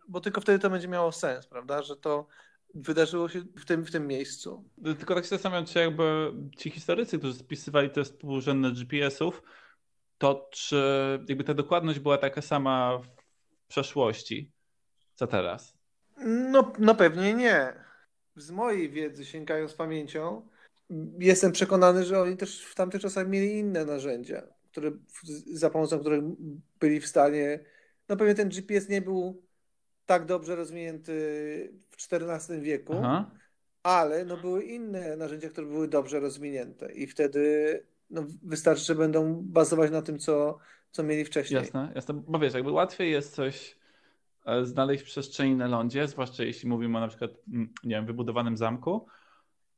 Bo 0.08 0.20
tylko 0.20 0.40
wtedy 0.40 0.58
to 0.58 0.70
będzie 0.70 0.88
miało 0.88 1.12
sens, 1.12 1.46
prawda? 1.46 1.82
Że 1.82 1.96
to 1.96 2.26
wydarzyło 2.74 3.28
się 3.28 3.40
w 3.40 3.64
tym, 3.64 3.84
w 3.84 3.90
tym 3.90 4.06
miejscu. 4.06 4.64
Tylko 4.84 5.14
tak 5.14 5.24
się 5.24 5.30
zastanawiam, 5.30 5.66
czy 5.66 5.78
jakby 5.78 6.32
ci 6.56 6.70
historycy, 6.70 7.18
którzy 7.18 7.34
spisywali 7.34 7.90
te 7.90 8.04
współrzędne 8.04 8.72
GPS-ów, 8.72 9.42
to 10.18 10.48
czy 10.52 10.76
jakby 11.28 11.44
ta 11.44 11.54
dokładność 11.54 11.98
była 11.98 12.18
taka 12.18 12.42
sama 12.42 12.98
w 12.98 13.08
przeszłości, 13.68 14.52
co 15.14 15.26
teraz? 15.26 15.78
No, 16.26 16.72
no 16.78 16.94
pewnie 16.94 17.34
nie. 17.34 17.84
Z 18.36 18.50
mojej 18.50 18.90
wiedzy, 18.90 19.24
sięgając 19.24 19.74
pamięcią, 19.74 20.48
jestem 21.18 21.52
przekonany, 21.52 22.04
że 22.04 22.20
oni 22.20 22.36
też 22.36 22.64
w 22.64 22.74
tamtych 22.74 23.00
czasach 23.00 23.28
mieli 23.28 23.58
inne 23.58 23.84
narzędzia, 23.84 24.42
które, 24.70 24.90
za 25.52 25.70
pomocą 25.70 25.98
których 25.98 26.24
byli 26.80 27.00
w 27.00 27.06
stanie. 27.06 27.60
No 28.08 28.16
pewnie 28.16 28.34
ten 28.34 28.48
GPS 28.48 28.88
nie 28.88 29.02
był 29.02 29.42
tak 30.06 30.26
dobrze 30.26 30.56
rozwinięty 30.56 31.12
w 31.90 32.12
XIV 32.12 32.60
wieku, 32.60 32.94
Aha. 32.96 33.30
ale 33.82 34.24
no 34.24 34.36
były 34.36 34.62
inne 34.62 35.16
narzędzia, 35.16 35.48
które 35.48 35.66
były 35.66 35.88
dobrze 35.88 36.20
rozwinięte 36.20 36.92
i 36.92 37.06
wtedy 37.06 37.82
no, 38.10 38.26
wystarczy, 38.42 38.84
że 38.84 38.94
będą 38.94 39.42
bazować 39.42 39.90
na 39.90 40.02
tym, 40.02 40.18
co, 40.18 40.58
co 40.90 41.02
mieli 41.02 41.24
wcześniej. 41.24 41.60
Jasne, 41.60 41.92
jasne, 41.94 42.14
bo 42.14 42.38
wiesz, 42.38 42.54
jakby 42.54 42.70
łatwiej 42.70 43.10
jest 43.10 43.34
coś 43.34 43.76
e, 44.46 44.64
znaleźć 44.64 45.02
w 45.02 45.06
przestrzeni 45.06 45.56
na 45.56 45.66
lądzie, 45.66 46.08
zwłaszcza 46.08 46.44
jeśli 46.44 46.68
mówimy 46.68 46.98
o 46.98 47.00
na 47.00 47.08
przykład, 47.08 47.30
mm, 47.48 47.68
nie 47.84 47.96
wiem, 47.96 48.06
wybudowanym 48.06 48.56
zamku, 48.56 49.06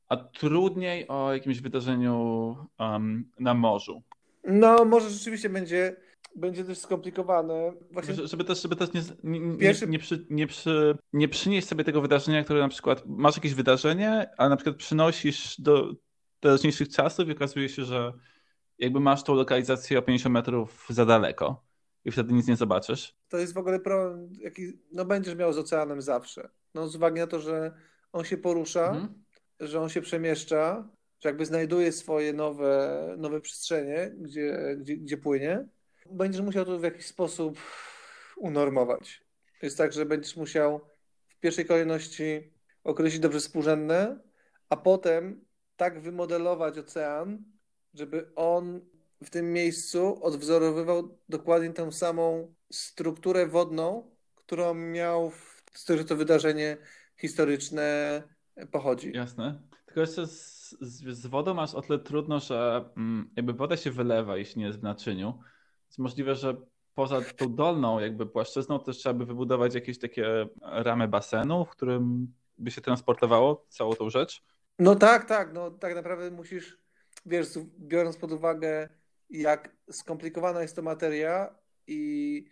a 0.09 0.17
trudniej 0.17 1.07
o 1.07 1.33
jakimś 1.33 1.61
wydarzeniu 1.61 2.55
um, 2.79 3.31
na 3.39 3.53
morzu. 3.53 4.03
No, 4.43 4.85
może 4.85 5.09
rzeczywiście 5.09 5.49
będzie, 5.49 5.95
będzie 6.35 6.63
też 6.63 6.77
skomplikowane. 6.77 7.73
Właśnie... 7.91 8.27
Żeby 8.27 8.43
też, 8.43 8.61
żeby 8.61 8.75
też 8.75 8.89
nie, 8.93 9.01
nie, 9.23 9.57
Pierwszy... 9.57 9.87
nie, 9.87 9.99
przy, 9.99 10.25
nie, 10.29 10.47
przy, 10.47 10.97
nie 11.13 11.27
przynieść 11.27 11.67
sobie 11.67 11.83
tego 11.83 12.01
wydarzenia, 12.01 12.43
które 12.43 12.59
na 12.59 12.69
przykład 12.69 13.03
masz 13.05 13.35
jakieś 13.35 13.53
wydarzenie, 13.53 14.29
ale 14.37 14.49
na 14.49 14.55
przykład 14.55 14.75
przynosisz 14.75 15.61
do 15.61 15.93
teraźniejszych 16.39 16.89
czasów 16.89 17.27
i 17.27 17.31
okazuje 17.31 17.69
się, 17.69 17.83
że 17.83 18.13
jakby 18.77 18.99
masz 18.99 19.23
tą 19.23 19.35
lokalizację 19.35 19.99
o 19.99 20.01
50 20.01 20.33
metrów 20.33 20.85
za 20.89 21.05
daleko 21.05 21.63
i 22.05 22.11
wtedy 22.11 22.33
nic 22.33 22.47
nie 22.47 22.55
zobaczysz. 22.55 23.15
To 23.29 23.37
jest 23.37 23.53
w 23.53 23.57
ogóle 23.57 23.79
problem, 23.79 24.29
jaki 24.39 24.61
no 24.91 25.05
będziesz 25.05 25.35
miał 25.35 25.53
z 25.53 25.57
oceanem 25.57 26.01
zawsze. 26.01 26.49
No 26.73 26.87
z 26.87 26.95
uwagi 26.95 27.19
na 27.19 27.27
to, 27.27 27.39
że 27.39 27.71
on 28.11 28.25
się 28.25 28.37
porusza, 28.37 28.89
mhm 28.89 29.26
że 29.59 29.81
on 29.81 29.89
się 29.89 30.01
przemieszcza, 30.01 30.89
że 31.19 31.29
jakby 31.29 31.45
znajduje 31.45 31.91
swoje 31.91 32.33
nowe, 32.33 33.15
nowe 33.17 33.41
przestrzenie, 33.41 34.11
gdzie, 34.17 34.75
gdzie, 34.79 34.97
gdzie 34.97 35.17
płynie, 35.17 35.67
będziesz 36.05 36.41
musiał 36.41 36.65
to 36.65 36.79
w 36.79 36.83
jakiś 36.83 37.05
sposób 37.05 37.59
unormować. 38.37 39.23
Jest 39.61 39.77
tak, 39.77 39.93
że 39.93 40.05
będziesz 40.05 40.35
musiał 40.35 40.81
w 41.27 41.39
pierwszej 41.39 41.65
kolejności 41.65 42.53
określić 42.83 43.21
dobrze 43.21 43.39
współrzędne, 43.39 44.19
a 44.69 44.77
potem 44.77 45.45
tak 45.75 46.01
wymodelować 46.01 46.77
ocean, 46.77 47.43
żeby 47.93 48.31
on 48.35 48.81
w 49.21 49.29
tym 49.29 49.53
miejscu 49.53 50.23
odwzorowywał 50.23 51.19
dokładnie 51.29 51.73
tę 51.73 51.91
samą 51.91 52.55
strukturę 52.71 53.47
wodną, 53.47 54.15
którą 54.35 54.73
miał, 54.73 55.29
w, 55.29 55.63
to 56.07 56.15
wydarzenie 56.15 56.77
historyczne 57.17 58.23
pochodzi. 58.71 59.11
Jasne. 59.15 59.61
Tylko 59.85 60.01
jeszcze 60.01 60.27
z, 60.27 60.75
z, 60.81 61.17
z 61.17 61.27
wodą 61.27 61.53
masz 61.53 61.73
o 61.75 61.81
tyle 61.81 61.99
trudno, 61.99 62.39
że 62.39 62.89
mm, 62.97 63.29
jakby 63.35 63.53
woda 63.53 63.77
się 63.77 63.91
wylewa, 63.91 64.37
jeśli 64.37 64.59
nie 64.59 64.65
jest 64.65 64.79
w 64.79 64.83
naczyniu. 64.83 65.39
Jest 65.87 65.99
możliwe, 65.99 66.35
że 66.35 66.57
poza 66.95 67.21
tą 67.21 67.55
dolną 67.55 67.99
jakby 67.99 68.25
płaszczyzną 68.25 68.79
też 68.79 68.97
trzeba 68.97 69.13
by 69.13 69.25
wybudować 69.25 69.75
jakieś 69.75 69.99
takie 69.99 70.47
ramy 70.61 71.07
basenu, 71.07 71.65
w 71.65 71.69
którym 71.69 72.33
by 72.57 72.71
się 72.71 72.81
transportowało 72.81 73.65
całą 73.69 73.93
tą 73.93 74.09
rzecz. 74.09 74.43
No 74.79 74.95
tak, 74.95 75.25
tak. 75.25 75.53
No 75.53 75.71
tak 75.71 75.95
naprawdę 75.95 76.31
musisz, 76.31 76.77
wiesz, 77.25 77.47
biorąc 77.79 78.17
pod 78.17 78.31
uwagę 78.31 78.89
jak 79.29 79.75
skomplikowana 79.91 80.61
jest 80.61 80.75
to 80.75 80.81
materia 80.81 81.55
i 81.87 82.45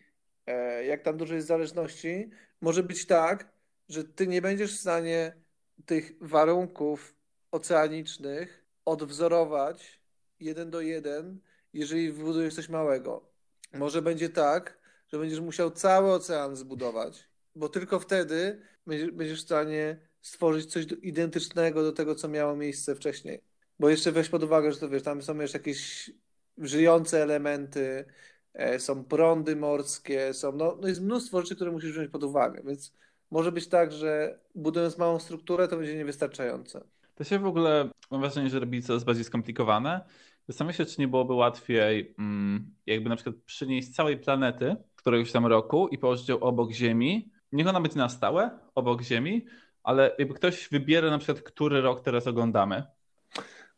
e, 0.47 0.85
jak 0.85 1.01
tam 1.01 1.17
dużo 1.17 1.35
jest 1.35 1.47
zależności, 1.47 2.29
może 2.61 2.83
być 2.83 3.05
tak, 3.05 3.51
że 3.89 4.03
ty 4.03 4.27
nie 4.27 4.41
będziesz 4.41 4.77
w 4.77 4.79
stanie 4.79 5.44
tych 5.85 6.13
warunków 6.21 7.15
oceanicznych 7.51 8.65
odwzorować 8.85 10.01
jeden 10.39 10.69
do 10.69 10.81
jeden, 10.81 11.39
jeżeli 11.73 12.11
wybudujesz 12.11 12.55
coś 12.55 12.69
małego. 12.69 13.29
Może 13.73 14.01
będzie 14.01 14.29
tak, 14.29 14.77
że 15.07 15.19
będziesz 15.19 15.39
musiał 15.39 15.71
cały 15.71 16.11
ocean 16.11 16.55
zbudować, 16.55 17.29
bo 17.55 17.69
tylko 17.69 17.99
wtedy 17.99 18.61
będziesz 18.87 19.41
w 19.41 19.45
stanie 19.45 19.99
stworzyć 20.21 20.71
coś 20.71 20.85
identycznego 21.01 21.83
do 21.83 21.91
tego, 21.91 22.15
co 22.15 22.27
miało 22.27 22.55
miejsce 22.55 22.95
wcześniej. 22.95 23.41
Bo 23.79 23.89
jeszcze 23.89 24.11
weź 24.11 24.29
pod 24.29 24.43
uwagę, 24.43 24.71
że 24.71 24.79
to 24.79 24.89
wiesz, 24.89 25.03
tam 25.03 25.21
są 25.21 25.39
jeszcze 25.39 25.57
jakieś 25.57 26.11
żyjące 26.57 27.23
elementy, 27.23 28.05
e, 28.53 28.79
są 28.79 29.03
prądy 29.05 29.55
morskie, 29.55 30.33
są, 30.33 30.51
no, 30.51 30.77
no 30.81 30.87
jest 30.87 31.01
mnóstwo 31.01 31.41
rzeczy, 31.41 31.55
które 31.55 31.71
musisz 31.71 31.91
wziąć 31.91 32.11
pod 32.11 32.23
uwagę, 32.23 32.61
więc 32.65 32.93
może 33.31 33.51
być 33.51 33.67
tak, 33.67 33.91
że 33.91 34.39
budując 34.55 34.97
małą 34.97 35.19
strukturę, 35.19 35.67
to 35.67 35.77
będzie 35.77 35.95
niewystarczające. 35.95 36.81
To 37.15 37.23
się 37.23 37.39
w 37.39 37.45
ogóle, 37.45 37.89
mam 38.11 38.21
wrażenie, 38.21 38.49
że 38.49 38.59
robi 38.59 38.81
coraz 38.81 39.03
bardziej 39.03 39.23
skomplikowane. 39.23 40.05
Zastanawiam 40.47 40.77
się, 40.77 40.85
czy 40.85 41.01
nie 41.01 41.07
byłoby 41.07 41.33
łatwiej 41.33 42.15
mm, 42.19 42.75
jakby 42.85 43.09
na 43.09 43.15
przykład 43.15 43.35
przynieść 43.45 43.89
całej 43.89 44.17
planety 44.17 44.75
któregoś 44.95 45.31
tam 45.31 45.45
roku 45.45 45.87
i 45.87 45.97
położyć 45.97 46.29
ją 46.29 46.39
obok 46.39 46.71
Ziemi. 46.71 47.31
Niech 47.51 47.67
ona 47.67 47.81
będzie 47.81 47.97
na 47.97 48.09
stałe, 48.09 48.59
obok 48.75 49.01
Ziemi, 49.01 49.45
ale 49.83 50.15
jakby 50.19 50.33
ktoś 50.33 50.69
wybiera 50.69 51.09
na 51.09 51.17
przykład, 51.17 51.41
który 51.41 51.81
rok 51.81 52.01
teraz 52.01 52.27
oglądamy. 52.27 52.83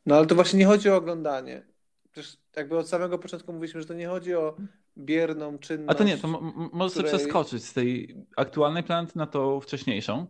No 0.06 0.16
ale 0.16 0.26
to 0.26 0.36
właśnie 0.36 0.60
nie 0.60 0.66
chodzi 0.66 0.90
o 0.90 0.96
oglądanie. 0.96 1.66
Przecież 2.18 2.38
jakby 2.56 2.78
od 2.78 2.90
samego 2.90 3.20
początku 3.20 3.54
mówiliśmy, 3.54 3.82
że 3.82 3.88
to 3.88 3.94
nie 3.94 4.08
chodzi 4.08 4.36
o 4.36 4.56
bierną 4.98 5.58
czynność. 5.58 5.92
A 5.92 5.96
to 5.96 6.04
nie, 6.04 6.18
to 6.18 6.28
możesz 6.28 6.92
której... 6.92 6.92
sobie 6.92 7.20
przeskoczyć 7.20 7.66
z 7.66 7.74
tej 7.74 8.16
aktualnej 8.36 8.84
planety 8.84 9.18
na 9.18 9.28
tą 9.28 9.60
wcześniejszą. 9.60 10.26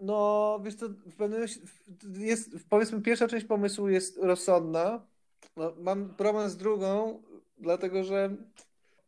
No, 0.00 0.60
wiesz 0.64 0.76
to 0.76 0.88
w 0.88 1.16
pewnym 1.16 1.40
jest, 2.18 2.68
powiedzmy, 2.68 3.02
pierwsza 3.02 3.28
część 3.28 3.46
pomysłu 3.46 3.88
jest 3.88 4.18
rozsądna. 4.18 5.06
No, 5.56 5.72
mam 5.78 6.14
problem 6.14 6.50
z 6.50 6.56
drugą, 6.56 7.22
dlatego 7.58 8.04
że 8.04 8.36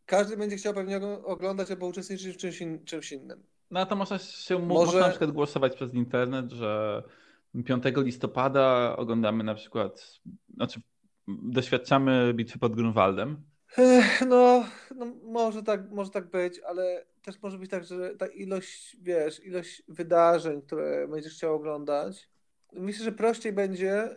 każdy 0.07 0.37
będzie 0.37 0.57
chciał 0.57 0.75
pewnie 0.75 1.01
oglądać 1.25 1.70
albo 1.70 1.87
uczestniczyć 1.87 2.35
w 2.35 2.38
czymś, 2.38 2.61
in, 2.61 2.85
czymś 2.85 3.12
innym. 3.12 3.42
No 3.70 3.81
a 3.81 3.87
to 3.87 3.97
można 3.97 4.18
się 4.18 4.59
Może... 4.59 4.87
można 4.87 5.01
na 5.01 5.09
przykład 5.09 5.31
głosować 5.31 5.75
przez 5.75 5.94
internet, 5.94 6.53
że 6.53 7.03
5 7.64 7.85
listopada 7.97 8.97
oglądamy 8.97 9.44
na 9.44 9.55
przykład, 9.55 10.20
znaczy 10.55 10.81
doświadczamy 11.28 12.34
bitwy 12.34 12.58
pod 12.58 12.74
Grunwaldem. 12.74 13.37
No, 14.28 14.64
no 14.96 15.06
może, 15.22 15.62
tak, 15.62 15.90
może 15.90 16.10
tak 16.10 16.30
być, 16.30 16.60
ale 16.60 17.04
też 17.22 17.42
może 17.42 17.58
być 17.58 17.70
tak, 17.70 17.84
że 17.84 18.16
ta 18.16 18.26
ilość, 18.26 18.96
wiesz, 19.02 19.44
ilość 19.44 19.82
wydarzeń, 19.88 20.62
które 20.62 21.08
będziesz 21.08 21.34
chciał 21.34 21.54
oglądać, 21.54 22.28
myślę, 22.72 23.04
że 23.04 23.12
prościej 23.12 23.52
będzie, 23.52 24.16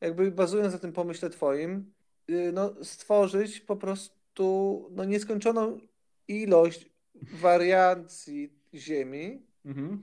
jakby 0.00 0.30
bazując 0.30 0.72
na 0.72 0.78
tym 0.78 0.92
pomyśle 0.92 1.30
twoim, 1.30 1.92
y, 2.30 2.52
no, 2.52 2.74
stworzyć 2.84 3.60
po 3.60 3.76
prostu 3.76 4.88
no, 4.90 5.04
nieskończoną 5.04 5.78
ilość 6.28 6.90
wariancji 7.14 8.52
Ziemi 8.74 9.46
mhm. 9.64 10.02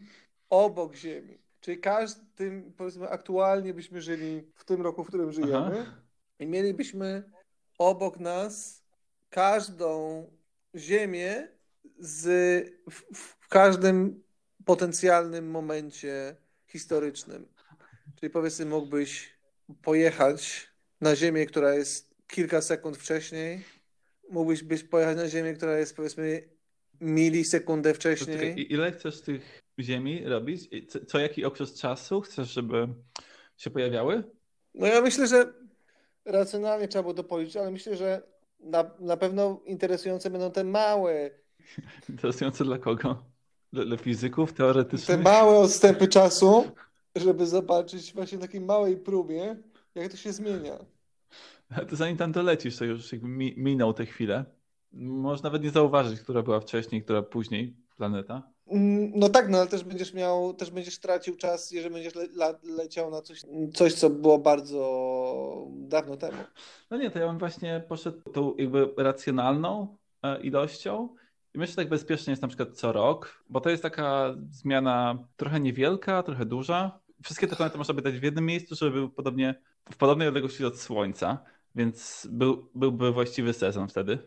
obok 0.49 0.95
Ziemi. 0.95 1.37
Czyli 1.61 1.79
każdym, 1.79 2.73
powiedzmy, 2.77 3.09
aktualnie 3.09 3.73
byśmy 3.73 4.01
żyli 4.01 4.43
w 4.55 4.65
tym 4.65 4.81
roku, 4.81 5.03
w 5.03 5.07
którym 5.07 5.31
żyjemy 5.31 5.81
Aha. 5.81 6.08
I 6.39 6.47
mielibyśmy 6.47 7.23
obok 7.77 8.19
nas 8.19 8.83
każdą 9.29 10.25
Ziemię 10.75 11.47
z, 11.99 12.23
w, 12.89 13.03
w 13.15 13.47
każdym 13.47 14.23
potencjalnym 14.65 15.51
momencie 15.51 16.35
historycznym. 16.67 17.47
Czyli 18.15 18.29
powiedzmy, 18.29 18.65
mógłbyś 18.65 19.29
pojechać 19.81 20.69
na 21.01 21.15
Ziemię, 21.15 21.45
która 21.45 21.73
jest 21.73 22.15
kilka 22.27 22.61
sekund 22.61 22.97
wcześniej, 22.97 23.63
mógłbyś 24.29 24.63
być, 24.63 24.83
pojechać 24.83 25.17
na 25.17 25.29
Ziemię, 25.29 25.53
która 25.53 25.79
jest 25.79 25.95
powiedzmy 25.95 26.49
milisekundę 27.01 27.93
wcześniej. 27.93 28.73
ile 28.73 28.91
chcesz 28.91 29.21
tych 29.21 29.61
Ziemi 29.79 30.23
robić? 30.25 30.69
Co, 30.89 31.05
co 31.05 31.19
jaki 31.19 31.45
okres 31.45 31.73
czasu 31.79 32.21
chcesz, 32.21 32.49
żeby 32.53 32.87
się 33.57 33.69
pojawiały? 33.69 34.23
No 34.73 34.87
ja 34.87 35.01
myślę, 35.01 35.27
że 35.27 35.53
racjonalnie 36.29 36.87
trzeba 36.87 37.03
było 37.03 37.13
to 37.13 37.23
policzyć, 37.23 37.57
ale 37.57 37.71
myślę, 37.71 37.95
że 37.95 38.21
na, 38.59 38.91
na 38.99 39.17
pewno 39.17 39.61
interesujące 39.65 40.29
będą 40.29 40.51
te 40.51 40.63
małe. 40.63 41.29
Interesujące 42.09 42.63
dla 42.63 42.77
kogo? 42.77 43.23
Dla, 43.73 43.85
dla 43.85 43.97
fizyków 43.97 44.53
teoretycznych? 44.53 45.17
Te 45.17 45.23
małe 45.23 45.57
odstępy 45.57 46.07
czasu, 46.07 46.63
żeby 47.15 47.47
zobaczyć 47.47 48.13
właśnie 48.13 48.37
w 48.37 48.41
takiej 48.41 48.61
małej 48.61 48.97
próbie, 48.97 49.55
jak 49.95 50.11
to 50.11 50.17
się 50.17 50.33
zmienia. 50.33 50.77
To 51.89 51.95
zanim 51.95 52.17
tam 52.17 52.31
dolecisz, 52.31 52.77
to 52.77 52.85
już 52.85 53.11
jakby 53.11 53.27
minął 53.57 53.93
te 53.93 54.05
chwile. 54.05 54.45
Można 54.93 55.49
nawet 55.49 55.63
nie 55.63 55.69
zauważyć, 55.69 56.21
która 56.21 56.41
była 56.41 56.59
wcześniej, 56.59 57.03
która 57.03 57.21
później 57.21 57.75
planeta. 57.99 58.43
Mm, 58.67 59.11
no 59.15 59.29
tak, 59.29 59.49
no 59.49 59.57
ale 59.57 59.67
też 59.67 59.83
będziesz 59.83 60.13
miał, 60.13 60.53
też 60.53 60.71
będziesz 60.71 60.99
tracił 60.99 61.35
czas, 61.35 61.71
jeżeli 61.71 61.93
będziesz 61.93 62.15
le, 62.15 62.27
le, 62.35 62.59
leciał 62.63 63.11
na 63.11 63.21
coś, 63.21 63.41
coś, 63.73 63.93
co 63.93 64.09
było 64.09 64.37
bardzo 64.37 65.67
dawno 65.69 66.17
temu. 66.17 66.37
No 66.91 66.97
nie, 66.97 67.11
to 67.11 67.19
ja 67.19 67.27
bym 67.27 67.37
właśnie 67.37 67.83
poszedł 67.87 68.21
tą 68.33 68.55
jakby 68.55 68.93
racjonalną 68.97 69.97
e, 70.23 70.41
ilością. 70.41 71.09
I 71.53 71.57
myślę, 71.57 71.71
że 71.71 71.75
tak 71.75 71.89
bezpiecznie 71.89 72.31
jest 72.31 72.41
na 72.41 72.47
przykład 72.47 72.69
co 72.73 72.91
rok, 72.91 73.43
bo 73.49 73.61
to 73.61 73.69
jest 73.69 73.83
taka 73.83 74.35
zmiana 74.51 75.27
trochę 75.37 75.59
niewielka, 75.59 76.23
trochę 76.23 76.45
duża. 76.45 76.99
Wszystkie 77.23 77.47
te 77.47 77.55
planety 77.55 77.77
można 77.77 77.93
by 77.93 78.01
dać 78.01 78.19
w 78.19 78.23
jednym 78.23 78.45
miejscu, 78.45 78.75
żeby 78.75 78.91
były 78.91 79.09
podobnie, 79.09 79.55
w 79.91 79.97
podobnej 79.97 80.27
odległości 80.27 80.65
od 80.65 80.79
Słońca, 80.79 81.43
więc 81.75 82.27
był, 82.31 82.69
byłby 82.75 83.11
właściwy 83.11 83.53
sezon 83.53 83.87
wtedy. 83.87 84.17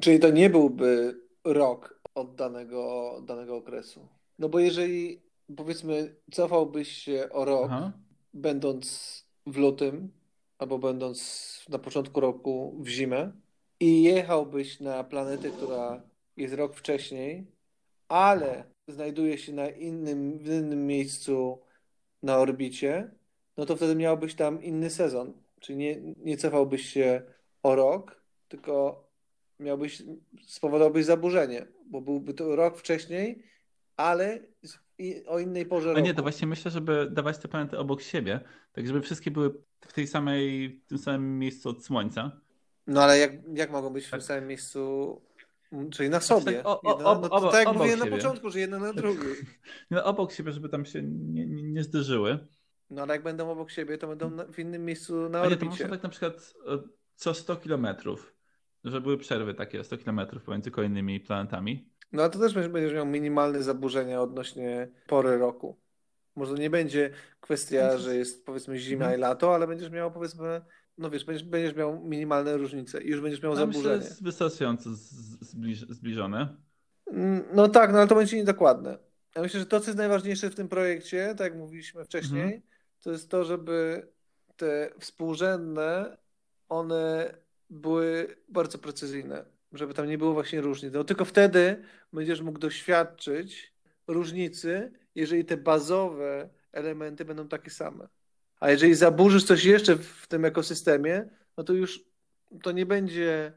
Czyli 0.00 0.20
to 0.20 0.30
nie 0.30 0.50
byłby 0.50 1.20
rok 1.44 1.97
od 2.18 2.34
danego, 2.34 3.12
danego 3.26 3.56
okresu. 3.56 4.08
No 4.38 4.48
bo 4.48 4.58
jeżeli 4.58 5.22
powiedzmy 5.56 6.14
cofałbyś 6.32 6.92
się 6.92 7.28
o 7.32 7.44
rok, 7.44 7.70
Aha. 7.70 7.92
będąc 8.34 8.84
w 9.46 9.56
lutym 9.56 10.12
albo 10.58 10.78
będąc 10.78 11.18
na 11.68 11.78
początku 11.78 12.20
roku 12.20 12.76
w 12.80 12.88
zimę 12.88 13.32
i 13.80 14.02
jechałbyś 14.02 14.80
na 14.80 15.04
planetę, 15.04 15.50
która 15.50 16.02
jest 16.36 16.54
rok 16.54 16.76
wcześniej, 16.76 17.46
ale 18.08 18.64
znajduje 18.88 19.38
się 19.38 19.52
na 19.52 19.68
innym, 19.68 20.38
w 20.38 20.46
innym 20.46 20.86
miejscu 20.86 21.58
na 22.22 22.38
orbicie, 22.38 23.10
no 23.56 23.66
to 23.66 23.76
wtedy 23.76 23.94
miałbyś 23.94 24.34
tam 24.34 24.62
inny 24.62 24.90
sezon. 24.90 25.32
Czyli 25.60 25.78
nie, 25.78 26.00
nie 26.16 26.36
cofałbyś 26.36 26.86
się 26.86 27.22
o 27.62 27.74
rok, 27.74 28.22
tylko 28.48 29.04
miałbyś, 29.60 30.02
spowodowałbyś 30.46 31.04
zaburzenie, 31.04 31.66
bo 31.90 32.00
byłby 32.00 32.34
to 32.34 32.56
rok 32.56 32.78
wcześniej, 32.78 33.42
ale 33.96 34.40
o 35.26 35.38
innej 35.38 35.66
porze 35.66 35.92
no 35.92 36.00
nie, 36.00 36.14
to 36.14 36.22
właśnie 36.22 36.46
myślę, 36.46 36.70
żeby 36.70 37.08
dawać 37.10 37.38
te 37.38 37.48
planety 37.48 37.78
obok 37.78 38.02
siebie, 38.02 38.40
tak 38.72 38.86
żeby 38.86 39.00
wszystkie 39.00 39.30
były 39.30 39.54
w 39.80 39.92
tej 39.92 40.06
samej, 40.06 40.68
w 40.86 40.88
tym 40.88 40.98
samym 40.98 41.38
miejscu 41.38 41.68
od 41.68 41.84
Słońca. 41.84 42.40
No 42.86 43.02
ale 43.02 43.18
jak, 43.18 43.32
jak 43.54 43.70
mogą 43.70 43.90
być 43.90 44.06
w 44.06 44.10
tym 44.10 44.18
tak. 44.18 44.26
samym 44.26 44.46
miejscu, 44.46 45.22
czyli 45.90 46.10
na 46.10 46.20
znaczy 46.20 46.44
sobie? 46.44 46.56
Tak, 46.56 46.66
o, 46.66 46.80
o, 46.80 47.18
no, 47.18 47.28
to 47.28 47.50
tak 47.50 47.66
jak 47.66 47.76
mówiłem 47.76 47.98
na 47.98 48.06
początku, 48.06 48.50
że 48.50 48.60
jedno 48.60 48.78
na 48.78 48.92
drugiej. 48.92 49.34
No 49.90 50.04
obok 50.04 50.32
siebie, 50.32 50.52
żeby 50.52 50.68
tam 50.68 50.84
się 50.84 51.02
nie, 51.02 51.46
nie, 51.46 51.62
nie 51.62 51.82
zderzyły. 51.82 52.38
No 52.90 53.02
ale 53.02 53.14
jak 53.14 53.22
będą 53.22 53.50
obok 53.50 53.70
siebie, 53.70 53.98
to 53.98 54.08
będą 54.08 54.52
w 54.52 54.58
innym 54.58 54.84
miejscu 54.84 55.28
na 55.28 55.40
orbicie. 55.40 55.60
A 55.60 55.64
nie, 55.64 55.70
to 55.70 55.70
można 55.70 55.88
tak 55.88 56.02
na 56.02 56.08
przykład 56.08 56.54
co 57.14 57.34
100 57.34 57.56
kilometrów 57.56 58.37
że 58.84 59.00
były 59.00 59.18
przerwy 59.18 59.54
takie 59.54 59.84
100 59.84 59.98
km 59.98 60.20
pomiędzy 60.44 60.70
kolejnymi 60.70 61.20
planetami. 61.20 61.90
No 62.12 62.22
a 62.22 62.28
to 62.28 62.38
też 62.38 62.68
będziesz 62.68 62.94
miał 62.94 63.06
minimalne 63.06 63.62
zaburzenia 63.62 64.22
odnośnie 64.22 64.88
pory 65.06 65.38
roku. 65.38 65.80
Może 66.36 66.54
nie 66.54 66.70
będzie 66.70 67.10
kwestia, 67.40 67.98
że 67.98 68.16
jest 68.16 68.46
powiedzmy 68.46 68.78
zima 68.78 69.04
hmm. 69.04 69.20
i 69.20 69.22
lato, 69.22 69.54
ale 69.54 69.66
będziesz 69.66 69.90
miał 69.90 70.12
powiedzmy, 70.12 70.60
no 70.98 71.10
wiesz, 71.10 71.24
będziesz, 71.24 71.48
będziesz 71.48 71.76
miał 71.76 72.04
minimalne 72.04 72.56
różnice 72.56 73.02
i 73.02 73.08
już 73.08 73.20
będziesz 73.20 73.42
miał 73.42 73.52
no, 73.52 73.56
zaburzenie. 73.56 73.96
Myślę, 73.96 74.08
jest 74.08 74.22
wystarczająco 74.22 74.90
zbliż, 75.40 75.80
zbliżone. 75.80 76.56
Mm, 77.06 77.44
no 77.54 77.68
tak, 77.68 77.92
no 77.92 77.98
ale 77.98 78.08
to 78.08 78.14
będzie 78.14 78.36
niedokładne. 78.36 78.98
Ja 79.36 79.42
myślę, 79.42 79.60
że 79.60 79.66
to, 79.66 79.80
co 79.80 79.86
jest 79.86 79.98
najważniejsze 79.98 80.50
w 80.50 80.54
tym 80.54 80.68
projekcie, 80.68 81.34
tak 81.38 81.40
jak 81.40 81.56
mówiliśmy 81.56 82.04
wcześniej, 82.04 82.42
hmm. 82.42 82.62
to 83.02 83.10
jest 83.10 83.30
to, 83.30 83.44
żeby 83.44 84.08
te 84.56 84.90
współrzędne, 84.98 86.16
one 86.68 87.34
były 87.70 88.36
bardzo 88.48 88.78
precyzyjne, 88.78 89.44
żeby 89.72 89.94
tam 89.94 90.06
nie 90.06 90.18
było 90.18 90.32
właśnie 90.32 90.60
różnic. 90.60 90.92
No 90.92 91.04
tylko 91.04 91.24
wtedy 91.24 91.82
będziesz 92.12 92.40
mógł 92.40 92.58
doświadczyć 92.58 93.74
różnicy, 94.06 94.92
jeżeli 95.14 95.44
te 95.44 95.56
bazowe 95.56 96.48
elementy 96.72 97.24
będą 97.24 97.48
takie 97.48 97.70
same. 97.70 98.08
A 98.60 98.70
jeżeli 98.70 98.94
zaburzysz 98.94 99.44
coś 99.44 99.64
jeszcze 99.64 99.96
w 99.96 100.26
tym 100.26 100.44
ekosystemie, 100.44 101.28
no 101.56 101.64
to 101.64 101.72
już 101.72 102.04
to 102.62 102.72
nie 102.72 102.86
będzie 102.86 103.52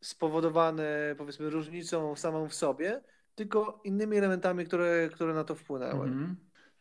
spowodowane 0.00 1.14
powiedzmy 1.18 1.50
różnicą 1.50 2.16
samą 2.16 2.48
w 2.48 2.54
sobie, 2.54 3.02
tylko 3.34 3.80
innymi 3.84 4.16
elementami, 4.16 4.64
które, 4.64 5.08
które 5.12 5.34
na 5.34 5.44
to 5.44 5.54
wpłynęły. 5.54 6.06
Mhm. 6.06 6.36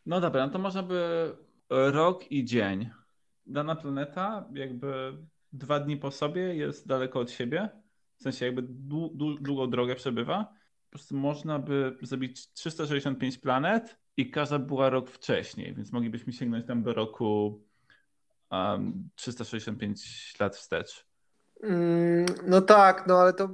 No 0.06 0.22
dobra, 0.22 0.46
no 0.46 0.54
to 0.54 0.60
można 0.60 0.84
by 0.84 1.32
rok 1.70 2.32
i 2.32 2.46
dzień. 2.46 2.90
Dana 3.46 3.76
planeta 3.76 4.50
jakby 4.54 5.14
dwa 5.54 5.80
dni 5.80 5.98
po 5.98 6.12
sobie 6.12 6.56
jest 6.56 6.88
daleko 6.88 7.20
od 7.20 7.32
siebie, 7.32 7.70
w 8.18 8.24
sensie 8.24 8.46
jakby 8.46 8.62
długą 9.42 9.70
drogę 9.70 9.96
przebywa. 9.96 10.44
Po 10.84 10.90
prostu 10.90 11.16
można 11.16 11.60
by 11.60 11.98
zrobić 12.02 12.54
365 12.54 13.38
planet 13.38 13.98
i 14.18 14.32
każda 14.32 14.60
była 14.60 14.90
rok 14.90 15.10
wcześniej, 15.10 15.76
więc 15.76 15.92
moglibyśmy 15.92 16.34
sięgnąć 16.34 16.68
tam 16.68 16.84
do 16.84 16.94
roku 16.94 17.62
um, 18.52 19.10
365 19.16 20.34
lat 20.40 20.56
wstecz. 20.56 21.06
Mm, 21.64 22.26
no 22.48 22.62
tak, 22.62 23.08
no 23.08 23.18
ale 23.18 23.34
to 23.34 23.50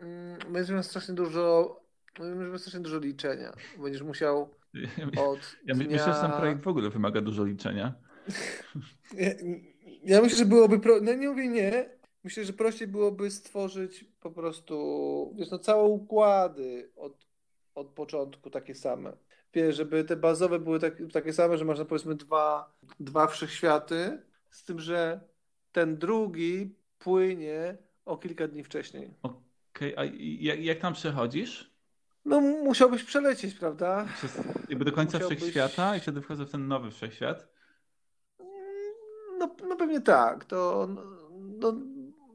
mm, 0.00 0.38
będziesz 0.52 0.70
miał 0.74 0.82
strasznie 0.82 1.14
dużo, 1.14 1.76
będziesz 2.18 2.48
miał 2.48 2.58
strasznie 2.58 2.80
dużo 2.80 2.98
liczenia. 2.98 3.52
Będziesz 3.82 4.02
musiał 4.02 4.54
od 5.16 5.56
Ja 5.66 5.74
my- 5.74 5.84
dnia... 5.84 5.96
myślę, 5.96 6.14
że 6.14 6.20
ten 6.20 6.32
projekt 6.32 6.62
w 6.62 6.68
ogóle 6.68 6.90
wymaga 6.90 7.20
dużo 7.20 7.44
liczenia. 7.44 7.94
Ja, 10.04 10.22
myślę, 10.22 10.38
że 10.38 10.44
byłoby, 10.44 10.80
pro... 10.80 11.00
no 11.00 11.14
nie 11.14 11.28
mówię 11.28 11.48
nie, 11.48 11.90
myślę, 12.24 12.44
że 12.44 12.52
prościej 12.52 12.88
byłoby 12.88 13.30
stworzyć 13.30 14.04
po 14.20 14.30
prostu, 14.30 15.34
wiesz, 15.38 15.50
no 15.50 15.58
całe 15.58 15.82
układy 15.84 16.90
od, 16.96 17.26
od 17.74 17.88
początku 17.88 18.50
takie 18.50 18.74
same. 18.74 19.12
Wiesz, 19.54 19.76
żeby 19.76 20.04
te 20.04 20.16
bazowe 20.16 20.58
były 20.58 20.78
tak, 20.80 20.94
takie 21.12 21.32
same, 21.32 21.58
że 21.58 21.64
można 21.64 21.84
powiedzmy 21.84 22.14
dwa, 22.14 22.72
dwa 23.00 23.26
wszechświaty, 23.26 24.22
z 24.50 24.64
tym, 24.64 24.80
że 24.80 25.20
ten 25.72 25.96
drugi 25.96 26.74
płynie 26.98 27.76
o 28.04 28.16
kilka 28.16 28.48
dni 28.48 28.64
wcześniej. 28.64 29.10
Okej, 29.22 29.94
a 29.96 30.04
i- 30.04 30.38
jak, 30.44 30.60
jak 30.64 30.78
tam 30.78 30.92
przechodzisz? 30.94 31.72
No 32.24 32.40
musiałbyś 32.40 33.04
przelecieć, 33.04 33.54
prawda? 33.54 34.06
Przez, 34.16 34.36
jakby 34.68 34.84
do 34.84 34.92
końca 34.92 35.18
Musiałbyś- 35.18 35.36
wszechświata 35.38 35.96
i 35.96 36.00
wtedy 36.00 36.20
wchodzę 36.22 36.46
w 36.46 36.50
ten 36.50 36.68
nowy 36.68 36.90
wszechświat. 36.90 37.48
No, 39.38 39.56
no 39.68 39.76
pewnie 39.76 40.00
tak. 40.00 40.44
To 40.44 40.88
no, 40.94 41.02
no, 41.60 41.72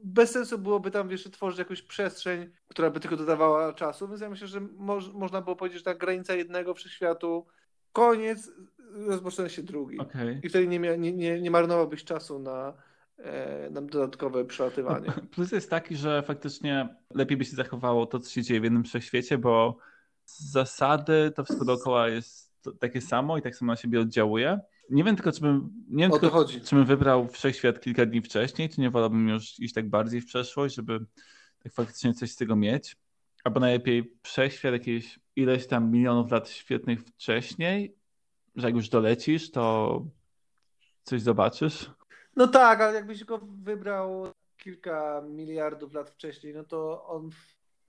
bez 0.04 0.30
sensu 0.30 0.58
byłoby 0.58 0.90
tam 0.90 1.10
jeszcze 1.10 1.30
tworzyć 1.30 1.58
jakąś 1.58 1.82
przestrzeń, 1.82 2.50
która 2.68 2.90
by 2.90 3.00
tylko 3.00 3.16
dodawała 3.16 3.72
czasu, 3.72 4.08
więc 4.08 4.20
ja 4.20 4.30
myślę, 4.30 4.46
że 4.46 4.60
moż, 4.60 5.12
można 5.12 5.40
było 5.40 5.56
powiedzieć, 5.56 5.78
że 5.78 5.84
ta 5.84 5.94
granica 5.94 6.34
jednego 6.34 6.74
wszechświatu, 6.74 7.46
koniec, 7.92 8.50
rozpoczyna 9.06 9.48
się 9.48 9.62
drugi. 9.62 9.98
Okej. 9.98 10.40
I 10.42 10.48
wtedy 10.48 10.66
nie, 10.66 10.78
nie, 10.78 11.12
nie, 11.12 11.40
nie 11.40 11.50
marnowałbyś 11.50 12.04
czasu 12.04 12.38
na, 12.38 12.72
e, 13.18 13.70
dodatkowe 13.70 14.44
przelatywanie. 14.44 15.12
Plus 15.34 15.52
jest 15.52 15.70
taki, 15.70 15.96
że 15.96 16.22
faktycznie 16.22 16.88
lepiej 17.14 17.36
by 17.36 17.44
się 17.44 17.56
zachowało 17.56 18.06
to, 18.06 18.18
co 18.18 18.30
się 18.30 18.42
dzieje 18.42 18.60
w 18.60 18.64
jednym 18.64 18.84
wszechświecie, 18.84 19.38
bo 19.38 19.76
z 20.24 20.52
zasady 20.52 21.32
to 21.36 21.44
wszystko 21.44 21.64
dookoła 21.64 22.08
jest 22.08 22.54
takie 22.78 23.00
samo 23.00 23.38
i 23.38 23.42
tak 23.42 23.56
samo 23.56 23.72
na 23.72 23.76
siebie 23.76 24.00
oddziałuje. 24.00 24.60
Nie 24.90 25.04
wiem 25.04 25.16
tylko, 25.16 25.32
czy 25.32 25.40
bym, 25.40 25.84
nie 25.88 26.08
wiem 26.08 26.20
tylko, 26.20 26.44
czy 26.44 26.76
bym 26.76 26.84
wybrał 26.84 27.28
wszechświat 27.28 27.80
kilka 27.80 28.06
dni 28.06 28.22
wcześniej, 28.22 28.68
czy 28.68 28.80
nie 28.80 28.90
wolałbym 28.90 29.28
już 29.28 29.58
iść 29.58 29.74
tak 29.74 29.88
bardziej 29.88 30.20
w 30.20 30.26
przeszłość, 30.26 30.74
żeby 30.74 31.00
tak 31.62 31.72
faktycznie 31.72 32.14
coś 32.14 32.30
z 32.30 32.36
tego 32.36 32.56
mieć. 32.56 32.96
Albo 33.44 33.60
najlepiej 33.60 34.12
wszechświat 34.22 34.72
jakieś 34.72 35.20
ileś 35.36 35.66
tam 35.66 35.90
milionów 35.90 36.30
lat 36.30 36.48
świetnych 36.48 37.00
wcześniej, 37.00 37.94
że 38.56 38.66
jak 38.66 38.76
już 38.76 38.88
dolecisz, 38.88 39.50
to 39.50 40.02
coś 41.02 41.22
zobaczysz. 41.22 41.90
No 42.36 42.48
tak, 42.48 42.80
ale 42.80 42.94
jakbyś 42.94 43.24
go 43.24 43.38
wybrał 43.38 44.32
kilka 44.56 45.22
miliardów 45.28 45.92
lat 45.92 46.10
wcześniej, 46.10 46.54
no 46.54 46.64
to 46.64 47.06
on, 47.06 47.30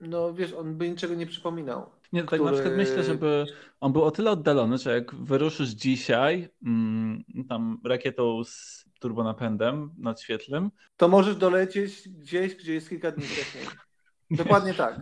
no 0.00 0.34
wiesz, 0.34 0.52
on 0.52 0.74
by 0.78 0.90
niczego 0.90 1.14
nie 1.14 1.26
przypominał. 1.26 1.90
Nie, 2.12 2.20
tak 2.24 2.30
na 2.30 2.36
który- 2.36 2.52
przykład 2.52 2.76
myślę, 2.76 3.02
żeby 3.04 3.46
on 3.80 3.92
był 3.92 4.02
o 4.04 4.10
tyle 4.10 4.30
oddalony, 4.30 4.78
że 4.78 4.94
jak 4.94 5.14
wyruszysz 5.14 5.68
dzisiaj 5.68 6.48
mm, 6.66 7.24
tam 7.48 7.80
rakietą 7.84 8.44
z 8.44 8.84
turbonapędem 9.00 9.94
nadświetlnym, 9.98 10.70
To 10.96 11.08
możesz 11.08 11.36
dolecieć 11.36 12.08
gdzieś, 12.08 12.54
gdzie 12.54 12.74
jest 12.74 12.88
kilka 12.88 13.10
dni 13.10 13.24
wcześniej. 13.24 13.64
Dokładnie 14.30 14.74
tak. 14.74 15.00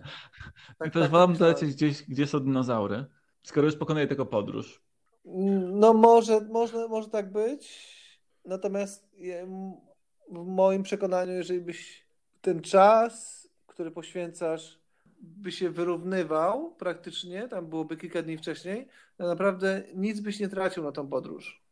tak 0.78 0.92
to 0.92 1.00
tak 1.00 1.10
wolę 1.10 1.34
dolecieć 1.38 1.70
gdzieś, 1.74 2.02
gdzie 2.02 2.26
są 2.26 2.40
dinozaury, 2.40 3.04
skoro 3.42 3.66
już 3.66 3.76
pokonuję 3.76 4.06
tylko 4.06 4.26
podróż. 4.26 4.82
No 5.72 5.92
może, 5.92 6.40
może, 6.40 6.88
może 6.88 7.08
tak 7.08 7.32
być. 7.32 7.94
Natomiast 8.44 9.10
w 10.30 10.46
moim 10.46 10.82
przekonaniu, 10.82 11.32
jeżeli 11.32 11.60
byś 11.60 12.06
ten 12.40 12.60
czas, 12.60 13.44
który 13.66 13.90
poświęcasz, 13.90 14.83
by 15.24 15.52
się 15.52 15.70
wyrównywał 15.70 16.74
praktycznie, 16.74 17.48
tam 17.48 17.66
byłoby 17.66 17.96
kilka 17.96 18.22
dni 18.22 18.38
wcześniej, 18.38 18.88
to 19.16 19.26
naprawdę 19.26 19.82
nic 19.94 20.20
byś 20.20 20.40
nie 20.40 20.48
tracił 20.48 20.82
na 20.82 20.92
tą 20.92 21.08
podróż. 21.08 21.64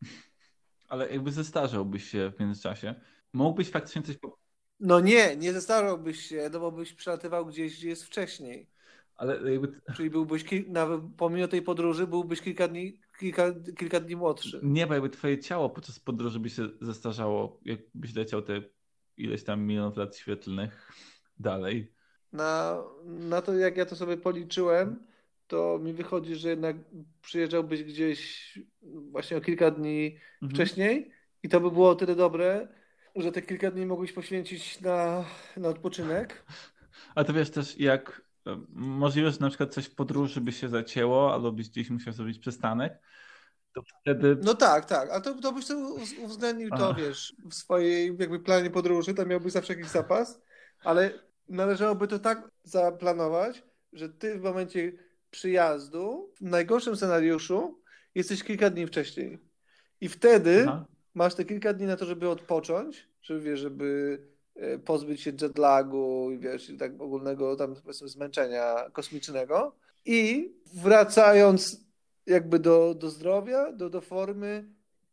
Ale 0.88 1.10
jakby 1.10 1.32
zestarzałbyś 1.32 2.10
się 2.10 2.32
w 2.36 2.40
międzyczasie. 2.40 2.94
Mógłbyś 3.32 3.70
faktycznie 3.70 4.02
coś... 4.02 4.16
No 4.80 5.00
nie, 5.00 5.36
nie 5.36 5.52
zestarzałbyś 5.52 6.26
się, 6.26 6.50
no 6.52 6.60
bo 6.60 6.72
byś 6.72 6.92
przelatywał 6.92 7.46
gdzieś, 7.46 7.78
gdzie 7.78 7.88
jest 7.88 8.04
wcześniej. 8.04 8.70
Ale 9.16 9.52
jakby... 9.52 9.80
Czyli 9.96 10.10
byłbyś, 10.10 10.44
nawet 10.68 11.00
pomimo 11.16 11.48
tej 11.48 11.62
podróży, 11.62 12.06
byłbyś 12.06 12.40
kilka 12.40 12.68
dni, 12.68 13.00
kilka, 13.18 13.54
kilka 13.78 14.00
dni 14.00 14.16
młodszy. 14.16 14.60
Nie, 14.62 14.86
bo 14.86 14.94
jakby 14.94 15.10
twoje 15.10 15.38
ciało 15.38 15.70
podczas 15.70 16.00
podróży 16.00 16.40
by 16.40 16.50
się 16.50 16.68
zestarzało, 16.80 17.60
jakbyś 17.64 18.14
leciał 18.14 18.42
te 18.42 18.62
ileś 19.16 19.44
tam 19.44 19.62
milionów 19.62 19.96
lat 19.96 20.16
świetlnych 20.16 20.92
dalej. 21.38 21.92
Na, 22.32 22.82
na 23.04 23.42
to, 23.42 23.54
jak 23.54 23.76
ja 23.76 23.86
to 23.86 23.96
sobie 23.96 24.16
policzyłem, 24.16 25.06
to 25.46 25.78
mi 25.78 25.92
wychodzi, 25.92 26.36
że 26.36 26.48
jednak 26.48 26.76
przyjeżdżałbyś 27.22 27.84
gdzieś 27.84 28.52
właśnie 29.10 29.36
o 29.36 29.40
kilka 29.40 29.70
dni 29.70 30.18
Mhm. 30.42 30.50
wcześniej 30.50 31.12
i 31.42 31.48
to 31.48 31.60
by 31.60 31.70
było 31.70 31.90
o 31.90 31.94
tyle 31.94 32.14
dobre, 32.16 32.68
że 33.16 33.32
te 33.32 33.42
kilka 33.42 33.70
dni 33.70 33.86
mogłeś 33.86 34.12
poświęcić 34.12 34.80
na, 34.80 35.24
na 35.56 35.68
odpoczynek. 35.68 36.44
A 37.14 37.24
to 37.24 37.32
wiesz 37.32 37.50
też, 37.50 37.78
jak 37.80 38.22
możliwe, 38.68 39.30
że 39.30 39.38
na 39.40 39.48
przykład 39.48 39.74
coś 39.74 39.84
w 39.86 39.94
podróży 39.94 40.40
by 40.40 40.52
się 40.52 40.68
zacięło, 40.68 41.34
albo 41.34 41.52
byś 41.52 41.68
gdzieś 41.70 41.90
musiał 41.90 42.12
zrobić 42.12 42.38
przystanek, 42.38 42.98
to 43.74 43.82
wtedy 44.00 44.36
No 44.42 44.54
tak, 44.54 44.84
tak, 44.84 45.10
ale 45.10 45.20
to, 45.22 45.34
to 45.34 45.52
byś 45.52 45.64
uz- 45.70 46.18
uwzględnił 46.18 46.70
to, 46.70 46.88
A. 46.90 46.94
wiesz, 46.94 47.36
w 47.50 47.54
swojej 47.54 48.16
jakby 48.18 48.40
planie 48.40 48.70
podróży, 48.70 49.14
tam 49.14 49.28
miałbyś 49.28 49.52
zawsze 49.52 49.72
jakiś 49.74 49.88
zapas, 49.88 50.42
ale 50.84 51.10
należałoby 51.48 52.08
to 52.08 52.18
tak 52.18 52.50
zaplanować, 52.62 53.62
że 53.92 54.08
ty 54.08 54.38
w 54.38 54.42
momencie 54.42 54.92
przyjazdu, 55.30 56.32
w 56.40 56.42
najgorszym 56.42 56.96
scenariuszu, 56.96 57.80
jesteś 58.14 58.44
kilka 58.44 58.70
dni 58.70 58.86
wcześniej. 58.86 59.38
I 60.00 60.08
wtedy 60.08 60.64
Aha. 60.68 60.86
masz 61.14 61.34
te 61.34 61.44
kilka 61.44 61.72
dni 61.72 61.86
na 61.86 61.96
to, 61.96 62.04
żeby 62.04 62.28
odpocząć, 62.28 63.08
żeby, 63.22 63.40
wiesz, 63.40 63.60
żeby 63.60 64.20
e, 64.56 64.78
pozbyć 64.78 65.20
się 65.20 65.32
jetlagu 65.42 66.30
i 66.30 66.38
wiesz, 66.38 66.70
i 66.70 66.76
tak 66.76 67.00
ogólnego 67.00 67.56
tam 67.56 67.74
powiedzmy 67.74 68.08
zmęczenia 68.08 68.90
kosmicznego 68.92 69.76
i 70.04 70.52
wracając 70.74 71.86
jakby 72.26 72.58
do, 72.58 72.94
do 72.94 73.10
zdrowia, 73.10 73.72
do, 73.72 73.90
do 73.90 74.00
formy, 74.00 74.68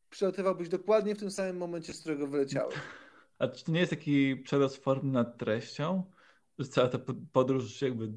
przylatywałbyś 0.10 0.70
dokładnie 0.70 1.15
w 1.15 1.20
tym 1.20 1.32
samym 1.32 1.58
momencie, 1.58 1.94
z 1.94 2.00
którego 2.00 2.28
wyleciałeś. 2.28 2.76
A 3.39 3.48
czy 3.48 3.65
to 3.65 3.72
nie 3.72 3.80
jest 3.80 3.89
taki 3.89 4.36
przerost 4.36 4.84
formy 4.84 5.12
nad 5.12 5.38
treścią? 5.38 6.04
Cała 6.67 6.88
ta 6.88 7.00
po- 7.00 7.13
podróż 7.32 7.82
jakby 7.82 8.12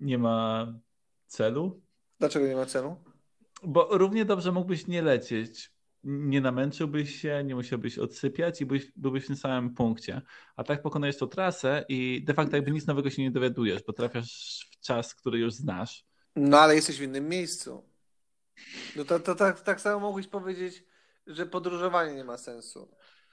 nie 0.00 0.18
ma 0.18 0.66
celu? 1.26 1.82
Dlaczego 2.18 2.46
nie 2.46 2.56
ma 2.56 2.66
celu? 2.66 2.96
Bo 3.62 3.88
równie 3.98 4.24
dobrze 4.24 4.52
mógłbyś 4.52 4.86
nie 4.86 5.02
lecieć. 5.02 5.72
Nie 6.04 6.40
namęczyłbyś 6.40 7.20
się, 7.20 7.42
nie 7.44 7.54
musiałbyś 7.54 7.98
odsypiać 7.98 8.60
i 8.60 8.66
byś, 8.66 8.92
byłbyś 8.96 9.24
w 9.24 9.26
tym 9.26 9.36
samym 9.36 9.74
punkcie. 9.74 10.22
A 10.56 10.64
tak 10.64 10.82
pokonujesz 10.82 11.16
tą 11.16 11.26
trasę 11.28 11.84
i 11.88 12.24
de 12.24 12.34
facto 12.34 12.56
jakby 12.56 12.70
nic 12.70 12.86
nowego 12.86 13.10
się 13.10 13.22
nie 13.22 13.30
dowiadujesz, 13.30 13.82
bo 13.86 13.92
trafiasz 13.92 14.60
w 14.72 14.80
czas, 14.80 15.14
który 15.14 15.38
już 15.38 15.54
znasz. 15.54 16.04
No 16.36 16.58
ale 16.60 16.74
jesteś 16.74 16.98
w 16.98 17.02
innym 17.02 17.28
miejscu. 17.28 17.84
No 18.96 19.04
to, 19.04 19.20
to 19.20 19.34
tak, 19.34 19.60
tak 19.60 19.80
samo 19.80 20.00
mogłeś 20.00 20.28
powiedzieć, 20.28 20.84
że 21.26 21.46
podróżowanie 21.46 22.14
nie 22.14 22.24
ma 22.24 22.38
sensu. 22.38 22.90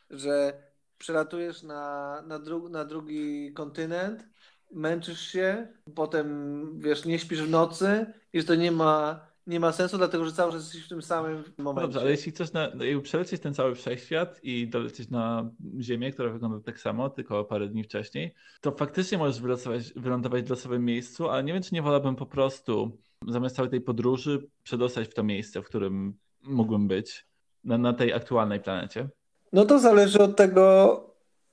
Że 0.10 0.64
przelatujesz 0.98 1.64
na, 1.64 2.22
na, 2.22 2.40
dru, 2.40 2.70
na 2.70 2.86
drugi 2.86 3.54
kontynent, 3.54 4.28
męczysz 4.72 5.22
się, 5.22 5.68
potem 5.96 6.80
wiesz, 6.80 7.06
nie 7.06 7.20
śpisz 7.20 7.42
w 7.42 7.50
nocy 7.50 8.06
i 8.34 8.42
że 8.42 8.48
to 8.48 8.56
nie 8.56 8.72
ma, 8.72 9.26
nie 9.48 9.60
ma 9.60 9.72
sensu, 9.72 9.98
dlatego 9.98 10.26
że 10.26 10.32
cały 10.32 10.52
czas 10.52 10.64
jesteś 10.64 10.86
w 10.86 10.90
tym 10.90 11.02
samym 11.02 11.44
No 11.58 11.64
momencie. 11.64 11.82
dobrze, 11.88 12.00
ale 12.00 12.12
jeśli 12.12 12.32
chcesz 12.32 12.54
na, 12.54 12.72
no 12.76 13.02
przelecieć 13.02 13.42
ten 13.42 13.54
cały 13.54 13.76
wszechświat 13.76 14.40
i 14.44 14.68
dolecieć 14.68 15.10
na 15.10 15.50
Ziemię, 15.80 16.12
która 16.12 16.30
wygląda 16.30 16.60
tak 16.66 16.80
samo, 16.80 17.10
tylko 17.10 17.46
parę 17.46 17.68
dni 17.68 17.84
wcześniej, 17.84 18.34
to 18.62 18.72
faktycznie 18.72 19.18
możesz 19.18 19.42
wylosować, 19.42 19.94
wylądować 19.94 20.46
w 20.46 20.50
losowym 20.50 20.86
miejscu, 20.86 21.30
ale 21.30 21.44
nie 21.44 21.54
wiem, 21.54 21.64
czy 21.64 21.76
nie 21.76 21.82
wolałbym 21.82 22.16
po 22.16 22.26
prostu 22.26 22.98
zamiast 23.28 23.56
całej 23.56 23.72
tej 23.72 23.82
podróży 23.82 24.48
przedostać 24.64 25.08
w 25.08 25.14
to 25.14 25.24
miejsce, 25.24 25.62
w 25.62 25.66
którym 25.66 26.14
mógłbym 26.44 26.88
być 26.88 27.26
na, 27.64 27.78
na 27.78 27.94
tej 27.94 28.14
aktualnej 28.14 28.60
planecie. 28.60 29.10
No 29.54 29.66
to 29.66 29.80
zależy 29.80 30.20
od 30.20 30.36
tego, 30.36 31.04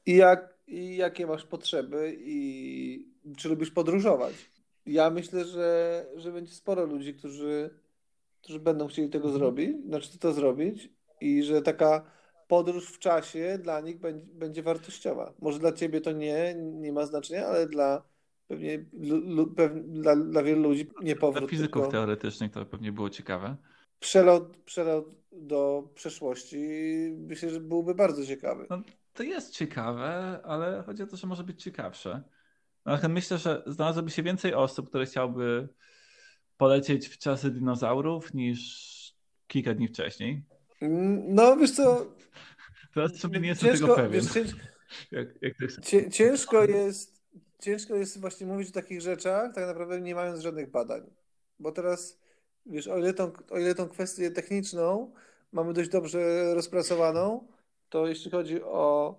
jak, 0.07 0.56
i 0.67 0.97
jakie 0.97 1.27
masz 1.27 1.45
potrzeby 1.45 2.17
i 2.21 3.09
czy 3.37 3.49
lubisz 3.49 3.71
podróżować. 3.71 4.35
Ja 4.87 5.11
myślę, 5.11 5.45
że, 5.45 6.07
że 6.17 6.33
będzie 6.33 6.55
sporo 6.55 6.87
ludzi, 6.87 7.15
którzy, 7.15 7.71
którzy 8.43 8.61
będą 8.61 8.87
chcieli 8.89 9.09
tego 9.09 9.31
zrobić, 9.31 9.77
znaczy 9.87 10.19
to 10.19 10.33
zrobić 10.33 10.89
i 11.21 11.43
że 11.43 11.63
taka 11.63 12.11
podróż 12.49 12.91
w 12.91 12.99
czasie 12.99 13.59
dla 13.63 13.81
nich 13.81 14.01
będzie, 14.01 14.27
będzie 14.27 14.63
wartościowa. 14.63 15.35
Może 15.39 15.59
dla 15.59 15.73
ciebie 15.73 16.01
to 16.01 16.13
nie, 16.13 16.55
nie 16.59 16.93
ma 16.93 17.07
znaczenia, 17.07 17.47
ale 17.47 17.67
dla 17.67 18.03
pewnie 18.49 18.85
lu, 18.93 19.17
lu, 19.17 19.47
pew, 19.47 19.73
dla, 19.87 20.17
dla 20.17 20.43
wielu 20.43 20.63
ludzi 20.63 20.91
nie 21.03 21.13
Dla 21.15 21.21
powrót, 21.21 21.51
fizyków 21.51 21.83
tylko... 21.83 21.93
teoretycznych 21.93 22.53
to 22.53 22.67
pewnie 22.67 22.93
było 22.93 23.11
ciekawe. 23.11 23.57
przelot, 24.01 24.57
przelot 24.57 25.05
do 25.33 25.89
przeszłości 25.95 26.59
myślę, 27.19 27.51
że 27.51 27.61
byłby 27.61 27.95
bardzo 27.95 28.27
ciekawy. 28.27 28.67
No, 28.71 28.83
to 29.17 29.23
jest 29.23 29.53
ciekawe, 29.53 30.41
ale 30.45 30.83
chodzi 30.87 31.03
o 31.03 31.07
to, 31.07 31.17
że 31.17 31.27
może 31.27 31.45
być 31.45 31.63
ciekawsze. 31.63 32.23
No, 32.87 32.99
myślę, 33.09 33.39
że 33.39 33.63
znalazłoby 33.67 34.11
się 34.11 34.23
więcej 34.23 34.55
osób, 34.55 34.89
które 34.89 35.07
chciałby 35.07 35.69
polecieć 36.57 37.09
w 37.09 37.19
czasy 37.19 37.51
dinozaurów 37.51 38.35
niż 38.35 38.97
kilka 39.47 39.75
dni 39.75 39.89
wcześniej. 39.89 40.45
No, 41.29 41.57
wiesz 41.57 41.71
co... 41.71 42.07
Teraz 42.95 43.17
sobie 43.17 43.41
nie 43.41 43.49
jestem 43.49 43.71
ciężko, 43.71 43.87
tego 43.87 43.97
pewien. 43.97 44.23
Wiesz, 44.23 44.33
cięż... 44.33 44.51
jak, 45.13 45.29
jak 45.43 45.61
jest? 45.61 45.81
Ciężko 46.11 46.65
jest 46.65 47.17
ciężko 47.59 47.95
jest 47.95 48.21
właśnie 48.21 48.47
mówić 48.47 48.69
o 48.69 48.73
takich 48.73 49.01
rzeczach, 49.01 49.55
tak 49.55 49.67
naprawdę 49.67 50.01
nie 50.01 50.15
mając 50.15 50.41
żadnych 50.41 50.71
badań. 50.71 51.03
Bo 51.59 51.73
teraz, 51.73 52.19
wiesz, 52.67 52.89
o 52.89 52.99
ile 52.99 53.15
tą, 53.15 53.33
o 53.51 53.59
ile 53.59 53.75
tą 53.75 53.89
kwestię 53.89 54.31
techniczną 54.31 55.13
mamy 55.53 55.73
dość 55.73 55.91
dobrze 55.91 56.55
rozpracowaną, 56.55 57.49
to 57.89 58.07
jeśli 58.07 58.31
chodzi 58.31 58.63
o 58.63 59.17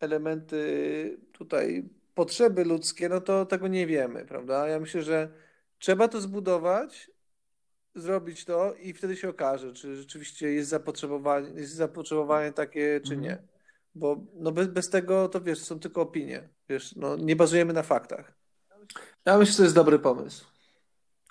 elementy 0.00 1.20
tutaj 1.32 1.88
potrzeby 2.14 2.64
ludzkie, 2.64 3.08
no 3.08 3.20
to 3.20 3.46
tego 3.46 3.68
nie 3.68 3.86
wiemy, 3.86 4.24
prawda? 4.24 4.68
Ja 4.68 4.80
myślę, 4.80 5.02
że 5.02 5.28
trzeba 5.78 6.08
to 6.08 6.20
zbudować, 6.20 7.10
zrobić 7.94 8.44
to 8.44 8.74
i 8.74 8.92
wtedy 8.92 9.16
się 9.16 9.28
okaże, 9.28 9.72
czy 9.72 9.96
rzeczywiście 9.96 10.52
jest 10.52 10.70
zapotrzebowanie, 10.70 11.48
jest 11.60 11.74
zapotrzebowanie 11.74 12.52
takie, 12.52 13.00
czy 13.00 13.16
nie. 13.16 13.30
Mhm. 13.30 13.48
Bo 13.94 14.24
no 14.34 14.52
bez, 14.52 14.68
bez 14.68 14.90
tego 14.90 15.28
to 15.28 15.40
wiesz, 15.40 15.58
są 15.58 15.80
tylko 15.80 16.02
opinie. 16.02 16.48
Wiesz, 16.68 16.96
no 16.96 17.16
nie 17.16 17.36
bazujemy 17.36 17.72
na 17.72 17.82
faktach. 17.82 18.34
Ja 19.24 19.38
myślę, 19.38 19.52
że 19.52 19.56
to 19.56 19.62
jest 19.62 19.74
dobry 19.74 19.98
pomysł. 19.98 20.46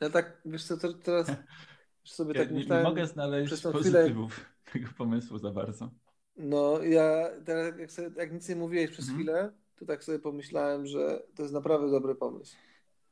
Ja 0.02 0.10
tak, 0.10 0.42
wiesz 0.46 0.64
co, 0.64 0.94
teraz 0.94 1.28
sobie 2.04 2.34
ja 2.34 2.46
tak 2.46 2.54
myślałem. 2.54 2.84
Nie 2.84 2.90
mogę 2.90 3.08
znaleźć 3.08 3.62
pozytywów 3.62 4.34
chwilę... 4.34 4.46
tego 4.74 4.94
pomysłu 4.98 5.38
za 5.38 5.52
bardzo. 5.52 5.90
No 6.38 6.84
ja 6.84 7.30
teraz 7.46 7.80
jak, 7.80 7.92
sobie, 7.92 8.10
jak 8.18 8.34
nic 8.34 8.50
nie 8.50 8.56
mówiłeś 8.56 8.92
przez 8.92 9.10
mhm. 9.10 9.18
chwilę, 9.18 9.52
to 9.76 9.86
tak 9.86 10.04
sobie 10.04 10.20
pomyślałem, 10.20 10.86
że 10.86 11.24
to 11.36 11.42
jest 11.42 11.54
naprawdę 11.54 11.92
dobry 11.92 12.16
pomysł. 12.16 12.56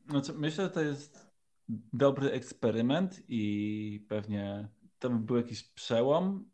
Znaczy, 0.09 0.33
myślę, 0.33 0.63
że 0.63 0.69
to 0.69 0.81
jest 0.81 1.29
dobry 1.93 2.31
eksperyment 2.31 3.21
i 3.27 4.05
pewnie 4.09 4.69
to 4.99 5.09
by 5.09 5.19
był 5.19 5.37
jakiś 5.37 5.63
przełom. 5.63 6.49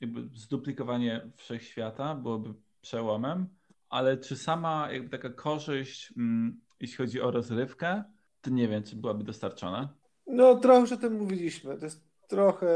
Jakby 0.00 0.28
zduplikowanie 0.34 1.30
wszechświata 1.36 2.14
byłoby 2.14 2.54
przełomem, 2.80 3.46
ale 3.88 4.16
czy 4.16 4.36
sama 4.36 4.92
jakby 4.92 5.08
taka 5.08 5.30
korzyść, 5.30 6.12
mm, 6.16 6.60
jeśli 6.80 6.96
chodzi 6.96 7.20
o 7.20 7.30
rozrywkę, 7.30 8.04
to 8.40 8.50
nie 8.50 8.68
wiem, 8.68 8.82
czy 8.82 8.96
byłaby 8.96 9.24
dostarczona. 9.24 9.94
No 10.26 10.56
trochę 10.56 10.80
już 10.80 10.92
o 10.92 10.96
tym 10.96 11.18
mówiliśmy. 11.18 11.78
To 11.78 11.84
jest 11.84 12.04
trochę, 12.28 12.68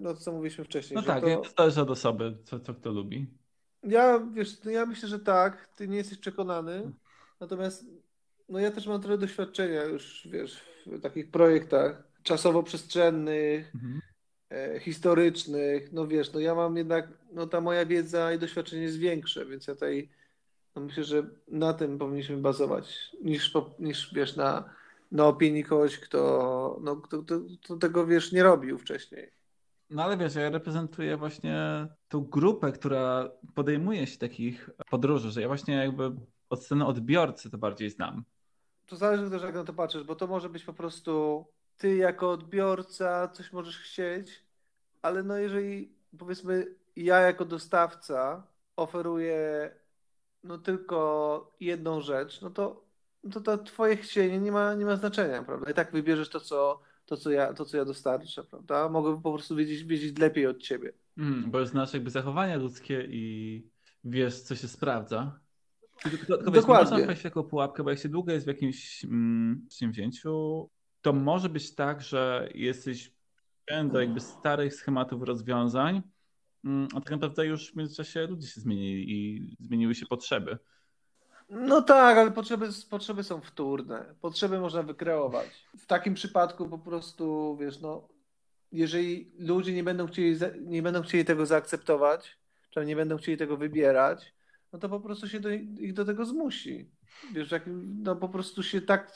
no 0.00 0.14
to 0.14 0.20
co 0.20 0.32
mówiliśmy 0.32 0.64
wcześniej. 0.64 0.96
No 0.96 1.02
tak, 1.02 1.24
to... 1.24 1.42
zależy 1.56 1.82
od 1.82 1.90
osoby, 1.90 2.36
co, 2.44 2.60
co 2.60 2.74
kto 2.74 2.90
lubi. 2.90 3.26
Ja, 3.82 4.20
wiesz, 4.32 4.64
no 4.64 4.70
ja 4.70 4.86
myślę, 4.86 5.08
że 5.08 5.18
tak. 5.18 5.68
Ty 5.76 5.88
nie 5.88 5.96
jesteś 5.96 6.18
przekonany. 6.18 6.92
Natomiast 7.40 7.86
no 8.48 8.58
ja 8.58 8.70
też 8.70 8.86
mam 8.86 9.00
trochę 9.00 9.18
doświadczenia 9.18 9.84
już, 9.84 10.28
wiesz, 10.30 10.60
w 10.86 11.00
takich 11.00 11.30
projektach 11.30 12.02
czasowo-przestrzennych, 12.22 13.74
mhm. 13.74 14.00
e, 14.50 14.80
historycznych. 14.80 15.92
No 15.92 16.06
wiesz, 16.06 16.32
no 16.32 16.40
ja 16.40 16.54
mam 16.54 16.76
jednak, 16.76 17.08
no 17.32 17.46
ta 17.46 17.60
moja 17.60 17.86
wiedza 17.86 18.32
i 18.32 18.38
doświadczenie 18.38 18.82
jest 18.82 18.98
większe, 18.98 19.46
więc 19.46 19.66
ja 19.66 19.74
tutaj 19.74 20.08
no 20.76 20.82
myślę, 20.82 21.04
że 21.04 21.22
na 21.48 21.74
tym 21.74 21.98
powinniśmy 21.98 22.36
bazować, 22.36 23.16
niż, 23.22 23.52
niż 23.78 24.14
wiesz, 24.14 24.36
na, 24.36 24.74
na 25.12 25.26
opinii 25.26 25.64
kogoś, 25.64 25.98
kto, 25.98 26.78
no, 26.82 26.96
kto, 26.96 27.22
kto, 27.22 27.34
kto 27.62 27.76
tego, 27.76 28.06
wiesz, 28.06 28.32
nie 28.32 28.42
robił 28.42 28.78
wcześniej. 28.78 29.30
No 29.90 30.04
ale 30.04 30.16
wiesz, 30.16 30.34
ja 30.34 30.50
reprezentuję 30.50 31.16
właśnie 31.16 31.86
tą 32.08 32.20
grupę, 32.20 32.72
która 32.72 33.30
podejmuje 33.54 34.06
się 34.06 34.18
takich 34.18 34.70
podróży, 34.90 35.30
że 35.30 35.40
ja 35.40 35.48
właśnie 35.48 35.74
jakby 35.74 36.12
od 36.50 36.64
strony 36.64 36.86
odbiorcy 36.86 37.50
to 37.50 37.58
bardziej 37.58 37.90
znam. 37.90 38.24
To 38.86 38.96
zależy 38.96 39.30
też, 39.30 39.42
jak 39.42 39.54
na 39.54 39.64
to 39.64 39.72
patrzysz, 39.72 40.04
bo 40.04 40.16
to 40.16 40.26
może 40.26 40.48
być 40.48 40.64
po 40.64 40.72
prostu 40.72 41.44
ty 41.76 41.96
jako 41.96 42.30
odbiorca 42.30 43.28
coś 43.28 43.52
możesz 43.52 43.78
chcieć, 43.78 44.44
ale 45.02 45.22
no 45.22 45.36
jeżeli 45.36 45.92
powiedzmy 46.18 46.74
ja 46.96 47.20
jako 47.20 47.44
dostawca 47.44 48.46
oferuję 48.76 49.70
no 50.44 50.58
tylko 50.58 51.52
jedną 51.60 52.00
rzecz, 52.00 52.40
no 52.40 52.50
to, 52.50 52.84
to, 53.30 53.40
to 53.40 53.58
twoje 53.58 53.96
chcienie 53.96 54.40
nie 54.40 54.52
ma, 54.52 54.74
nie 54.74 54.84
ma 54.84 54.96
znaczenia, 54.96 55.42
prawda? 55.42 55.70
I 55.70 55.74
tak 55.74 55.92
wybierzesz 55.92 56.28
to, 56.28 56.40
co, 56.40 56.80
to, 57.06 57.16
co, 57.16 57.30
ja, 57.30 57.54
to, 57.54 57.64
co 57.64 57.76
ja 57.76 57.84
dostarczę, 57.84 58.44
prawda? 58.44 58.88
Mogę 58.88 59.22
po 59.22 59.32
prostu 59.32 59.56
wiedzieć, 59.56 59.84
wiedzieć 59.84 60.18
lepiej 60.18 60.46
od 60.46 60.62
ciebie. 60.62 60.92
Mm, 61.18 61.50
bo 61.50 61.66
znasz 61.66 61.94
jakby 61.94 62.10
zachowania 62.10 62.56
ludzkie 62.56 63.06
i 63.10 63.66
wiesz, 64.04 64.40
co 64.40 64.56
się 64.56 64.68
sprawdza. 64.68 65.40
Tylko, 66.02 66.36
tylko 66.36 66.50
Dokładnie. 66.50 66.90
Można 66.90 67.06
wejść 67.06 67.24
jako 67.24 67.44
pułapkę, 67.44 67.82
bo 67.82 67.90
jak 67.90 67.98
się 67.98 68.08
długo 68.08 68.32
jest 68.32 68.46
w 68.46 68.48
jakimś 68.48 69.04
mm, 69.04 69.66
przedsięwzięciu, 69.68 70.68
to 71.02 71.12
może 71.12 71.48
być 71.48 71.74
tak, 71.74 72.00
że 72.00 72.48
jesteś 72.54 73.12
do 73.92 74.00
jakby 74.00 74.20
starych 74.20 74.74
schematów 74.74 75.22
rozwiązań, 75.22 76.02
mm, 76.64 76.88
a 76.94 77.00
tak 77.00 77.10
naprawdę 77.10 77.46
już 77.46 77.72
w 77.72 77.76
międzyczasie 77.76 78.26
ludzie 78.26 78.46
się 78.46 78.60
zmienili 78.60 79.12
i 79.12 79.56
zmieniły 79.60 79.94
się 79.94 80.06
potrzeby. 80.06 80.58
No 81.50 81.82
tak, 81.82 82.18
ale 82.18 82.30
potrzeby, 82.30 82.68
potrzeby 82.90 83.24
są 83.24 83.40
wtórne. 83.40 84.14
Potrzeby 84.20 84.60
można 84.60 84.82
wykreować. 84.82 85.48
W 85.78 85.86
takim 85.86 86.14
przypadku 86.14 86.68
po 86.68 86.78
prostu, 86.78 87.56
wiesz, 87.60 87.80
no, 87.80 88.08
jeżeli 88.72 89.32
ludzie 89.38 89.72
nie 89.72 89.84
będą 89.84 90.06
chcieli, 90.06 90.38
nie 90.60 90.82
będą 90.82 91.02
chcieli 91.02 91.24
tego 91.24 91.46
zaakceptować, 91.46 92.38
czy 92.70 92.86
nie 92.86 92.96
będą 92.96 93.16
chcieli 93.16 93.38
tego 93.38 93.56
wybierać, 93.56 94.34
no 94.72 94.78
to 94.78 94.88
po 94.88 95.00
prostu 95.00 95.28
się 95.28 95.40
do, 95.40 95.50
ich 95.50 95.92
do 95.92 96.04
tego 96.04 96.24
zmusi. 96.24 96.90
Wiesz, 97.32 97.50
jak, 97.50 97.62
no 98.02 98.16
po 98.16 98.28
prostu 98.28 98.62
się 98.62 98.80
tak, 98.80 99.12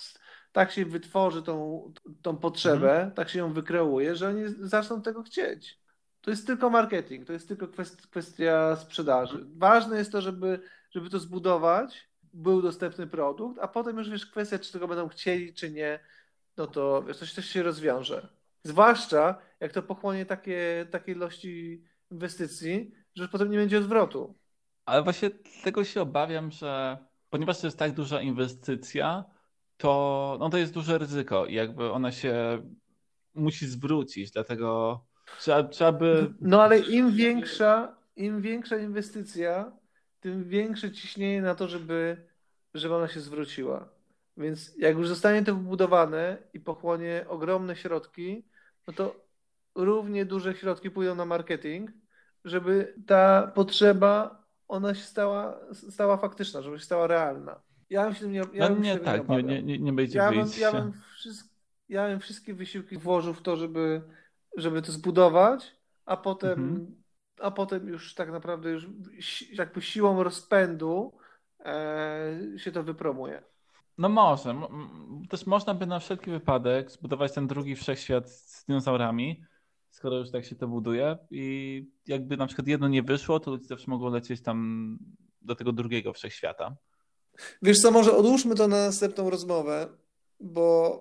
tak 0.52 0.72
się 0.72 0.86
wytworzy 0.86 1.42
tą, 1.42 1.92
tą 2.22 2.36
potrzebę, 2.36 2.90
mhm. 2.90 3.10
tak 3.10 3.28
się 3.28 3.38
ją 3.38 3.52
wykreuje, 3.52 4.16
że 4.16 4.28
oni 4.28 4.42
zaczną 4.60 5.02
tego 5.02 5.22
chcieć. 5.22 5.80
To 6.20 6.30
jest 6.30 6.46
tylko 6.46 6.70
marketing, 6.70 7.26
to 7.26 7.32
jest 7.32 7.48
tylko 7.48 7.68
kwestia 8.10 8.76
sprzedaży. 8.76 9.46
Ważne 9.56 9.98
jest 9.98 10.12
to, 10.12 10.20
żeby, 10.20 10.60
żeby 10.90 11.10
to 11.10 11.18
zbudować, 11.18 12.08
był 12.36 12.62
dostępny 12.62 13.06
produkt, 13.06 13.58
a 13.58 13.68
potem 13.68 13.98
już 13.98 14.10
wiesz, 14.10 14.26
kwestia, 14.26 14.58
czy 14.58 14.72
tego 14.72 14.88
będą 14.88 15.08
chcieli, 15.08 15.54
czy 15.54 15.70
nie, 15.70 16.00
no 16.56 16.66
to 16.66 17.02
wiesz, 17.02 17.16
coś, 17.16 17.32
coś 17.32 17.46
się 17.46 17.62
rozwiąże. 17.62 18.28
Zwłaszcza 18.62 19.38
jak 19.60 19.72
to 19.72 19.82
pochłonie 19.82 20.26
takie, 20.26 20.86
takie 20.90 21.12
ilości 21.12 21.82
inwestycji, 22.10 22.92
że 23.14 23.28
potem 23.28 23.50
nie 23.50 23.58
będzie 23.58 23.78
odwrotu. 23.78 24.34
Ale 24.84 25.02
właśnie 25.02 25.30
tego 25.64 25.84
się 25.84 26.00
obawiam, 26.00 26.50
że 26.50 26.98
ponieważ 27.30 27.60
to 27.60 27.66
jest 27.66 27.78
tak 27.78 27.92
duża 27.92 28.20
inwestycja, 28.20 29.24
to, 29.76 30.36
no 30.40 30.50
to 30.50 30.58
jest 30.58 30.72
duże 30.72 30.98
ryzyko 30.98 31.46
i 31.46 31.54
jakby 31.54 31.92
ona 31.92 32.12
się 32.12 32.62
musi 33.34 33.66
zwrócić, 33.66 34.30
dlatego 34.30 35.00
trzeba, 35.38 35.64
trzeba 35.64 35.92
by... 35.92 36.34
No 36.40 36.62
ale 36.62 36.78
im 36.78 37.12
większa, 37.12 37.96
im 38.16 38.40
większa 38.40 38.76
inwestycja, 38.76 39.72
tym 40.26 40.44
większe 40.44 40.92
ciśnienie 40.92 41.42
na 41.42 41.54
to, 41.54 41.68
żeby, 41.68 42.16
żeby 42.74 42.94
ona 42.94 43.08
się 43.08 43.20
zwróciła. 43.20 43.88
Więc 44.36 44.76
jak 44.78 44.96
już 44.96 45.08
zostanie 45.08 45.44
to 45.44 45.54
wybudowane 45.54 46.38
i 46.54 46.60
pochłonie 46.60 47.24
ogromne 47.28 47.76
środki, 47.76 48.44
no 48.86 48.92
to 48.92 49.14
równie 49.74 50.24
duże 50.24 50.54
środki 50.54 50.90
pójdą 50.90 51.14
na 51.14 51.24
marketing, 51.24 51.90
żeby 52.44 52.94
ta 53.06 53.52
potrzeba 53.54 54.44
ona 54.68 54.94
się 54.94 55.02
stała, 55.02 55.60
stała 55.72 56.16
faktyczna, 56.16 56.62
żeby 56.62 56.78
się 56.78 56.84
stała 56.84 57.06
realna. 57.06 57.60
Ja 57.90 58.04
bym 58.04 58.14
się 58.14 58.28
nie, 58.28 58.42
ja 58.52 58.68
no 58.68 58.78
nie, 58.78 58.98
tak, 58.98 59.28
nie, 59.28 59.42
nie, 59.42 59.62
nie, 59.62 59.78
nie 59.78 59.92
będzie 59.92 60.18
ja 60.18 60.30
bym, 60.30 60.48
ja, 60.60 60.72
bym 60.72 60.92
wszystko, 61.16 61.48
ja 61.88 62.08
bym 62.08 62.20
wszystkie 62.20 62.54
wysiłki 62.54 62.98
włożył 62.98 63.34
w 63.34 63.42
to, 63.42 63.56
żeby, 63.56 64.02
żeby 64.56 64.82
to 64.82 64.92
zbudować, 64.92 65.76
a 66.04 66.16
potem, 66.16 66.52
mhm. 66.52 67.02
A 67.40 67.50
potem 67.50 67.88
już 67.88 68.14
tak 68.14 68.32
naprawdę 68.32 68.70
już 68.70 68.88
jakby 69.52 69.82
siłą 69.82 70.22
rozpędu 70.22 71.12
e, 71.64 72.40
się 72.56 72.72
to 72.72 72.82
wypromuje. 72.82 73.42
No 73.98 74.08
może. 74.08 74.54
Też 75.30 75.46
można 75.46 75.74
by 75.74 75.86
na 75.86 75.98
wszelki 75.98 76.30
wypadek 76.30 76.90
zbudować 76.90 77.32
ten 77.32 77.46
drugi 77.46 77.76
wszechświat 77.76 78.30
z 78.30 78.64
dinozaurami, 78.64 79.44
skoro 79.90 80.16
już 80.16 80.30
tak 80.30 80.44
się 80.44 80.56
to 80.56 80.68
buduje 80.68 81.18
i 81.30 81.84
jakby 82.06 82.36
na 82.36 82.46
przykład 82.46 82.68
jedno 82.68 82.88
nie 82.88 83.02
wyszło, 83.02 83.40
to 83.40 83.50
ludzie 83.50 83.64
zawsze 83.64 83.90
mogą 83.90 84.10
lecieć 84.10 84.42
tam 84.42 84.98
do 85.42 85.54
tego 85.54 85.72
drugiego 85.72 86.12
wszechświata. 86.12 86.76
Wiesz 87.62 87.80
co, 87.80 87.90
może 87.90 88.16
odłóżmy 88.16 88.54
to 88.54 88.68
na 88.68 88.76
następną 88.76 89.30
rozmowę, 89.30 89.88
bo 90.40 91.00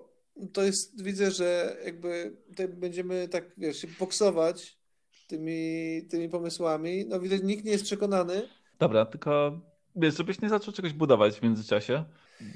to 0.52 0.62
jest, 0.62 1.02
widzę, 1.02 1.30
że 1.30 1.76
jakby 1.84 2.36
tutaj 2.48 2.68
będziemy 2.68 3.28
tak, 3.28 3.44
wiesz, 3.56 3.76
się 3.76 3.88
boksować 4.00 4.75
tymi, 5.26 6.02
tymi 6.10 6.28
pomysłami. 6.28 7.04
No 7.08 7.20
widać, 7.20 7.42
nikt 7.42 7.64
nie 7.64 7.70
jest 7.70 7.84
przekonany. 7.84 8.48
Dobra, 8.78 9.06
tylko 9.06 9.60
wiesz, 9.96 10.16
żebyś 10.16 10.40
nie 10.40 10.48
zaczął 10.48 10.74
czegoś 10.74 10.92
budować 10.92 11.38
w 11.38 11.42
międzyczasie, 11.42 12.04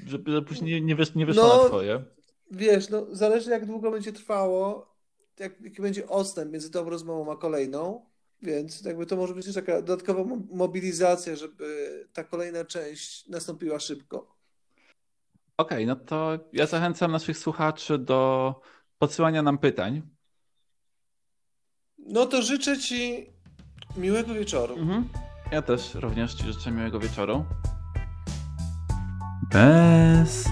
żeby, 0.05 0.41
później 0.41 0.81
nie, 0.81 0.81
nie, 0.81 0.95
wysz, 0.95 1.15
nie 1.15 1.25
wyszło 1.25 1.43
no, 1.43 1.63
na 1.63 1.69
twoje. 1.69 2.03
Wiesz, 2.51 2.89
no 2.89 3.05
zależy 3.11 3.51
jak 3.51 3.65
długo 3.65 3.91
będzie 3.91 4.11
trwało 4.11 4.91
jak, 5.41 5.61
jaki 5.61 5.81
będzie 5.81 6.07
odstęp 6.07 6.51
między 6.51 6.71
tą 6.71 6.89
rozmową 6.89 7.31
a 7.31 7.35
kolejną, 7.35 8.05
więc 8.41 8.81
jakby 8.81 9.05
to 9.05 9.15
może 9.15 9.33
być 9.33 9.45
też 9.45 9.55
taka 9.55 9.81
dodatkowa 9.81 10.23
mo- 10.23 10.41
mobilizacja, 10.51 11.35
żeby 11.35 12.07
ta 12.13 12.23
kolejna 12.23 12.65
część 12.65 13.27
nastąpiła 13.27 13.79
szybko. 13.79 14.35
Okej, 15.57 15.85
no 15.85 15.95
to 15.95 16.39
ja 16.53 16.65
zachęcam 16.65 17.11
naszych 17.11 17.37
słuchaczy 17.37 17.97
do 17.97 18.55
podsyłania 18.99 19.41
nam 19.41 19.57
pytań. 19.57 20.01
No 22.07 22.25
to 22.25 22.41
życzę 22.41 22.77
Ci 22.77 23.25
miłego 23.97 24.33
wieczoru. 24.33 24.77
Mhm. 24.77 25.09
Ja 25.51 25.61
też 25.61 25.95
również 25.95 26.33
Ci 26.33 26.43
życzę 26.43 26.71
miłego 26.71 26.99
wieczoru. 26.99 27.45
Bez 29.51 30.45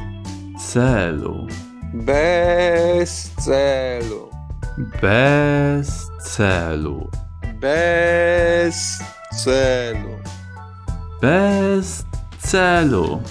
celu. 0.60 1.48
Bez 1.94 3.32
celu. 3.46 4.30
Bez 5.02 6.08
celu. 6.22 7.10
Bez 7.62 9.00
celu. 9.44 10.10
Bez 11.22 12.06
celu. 12.40 13.22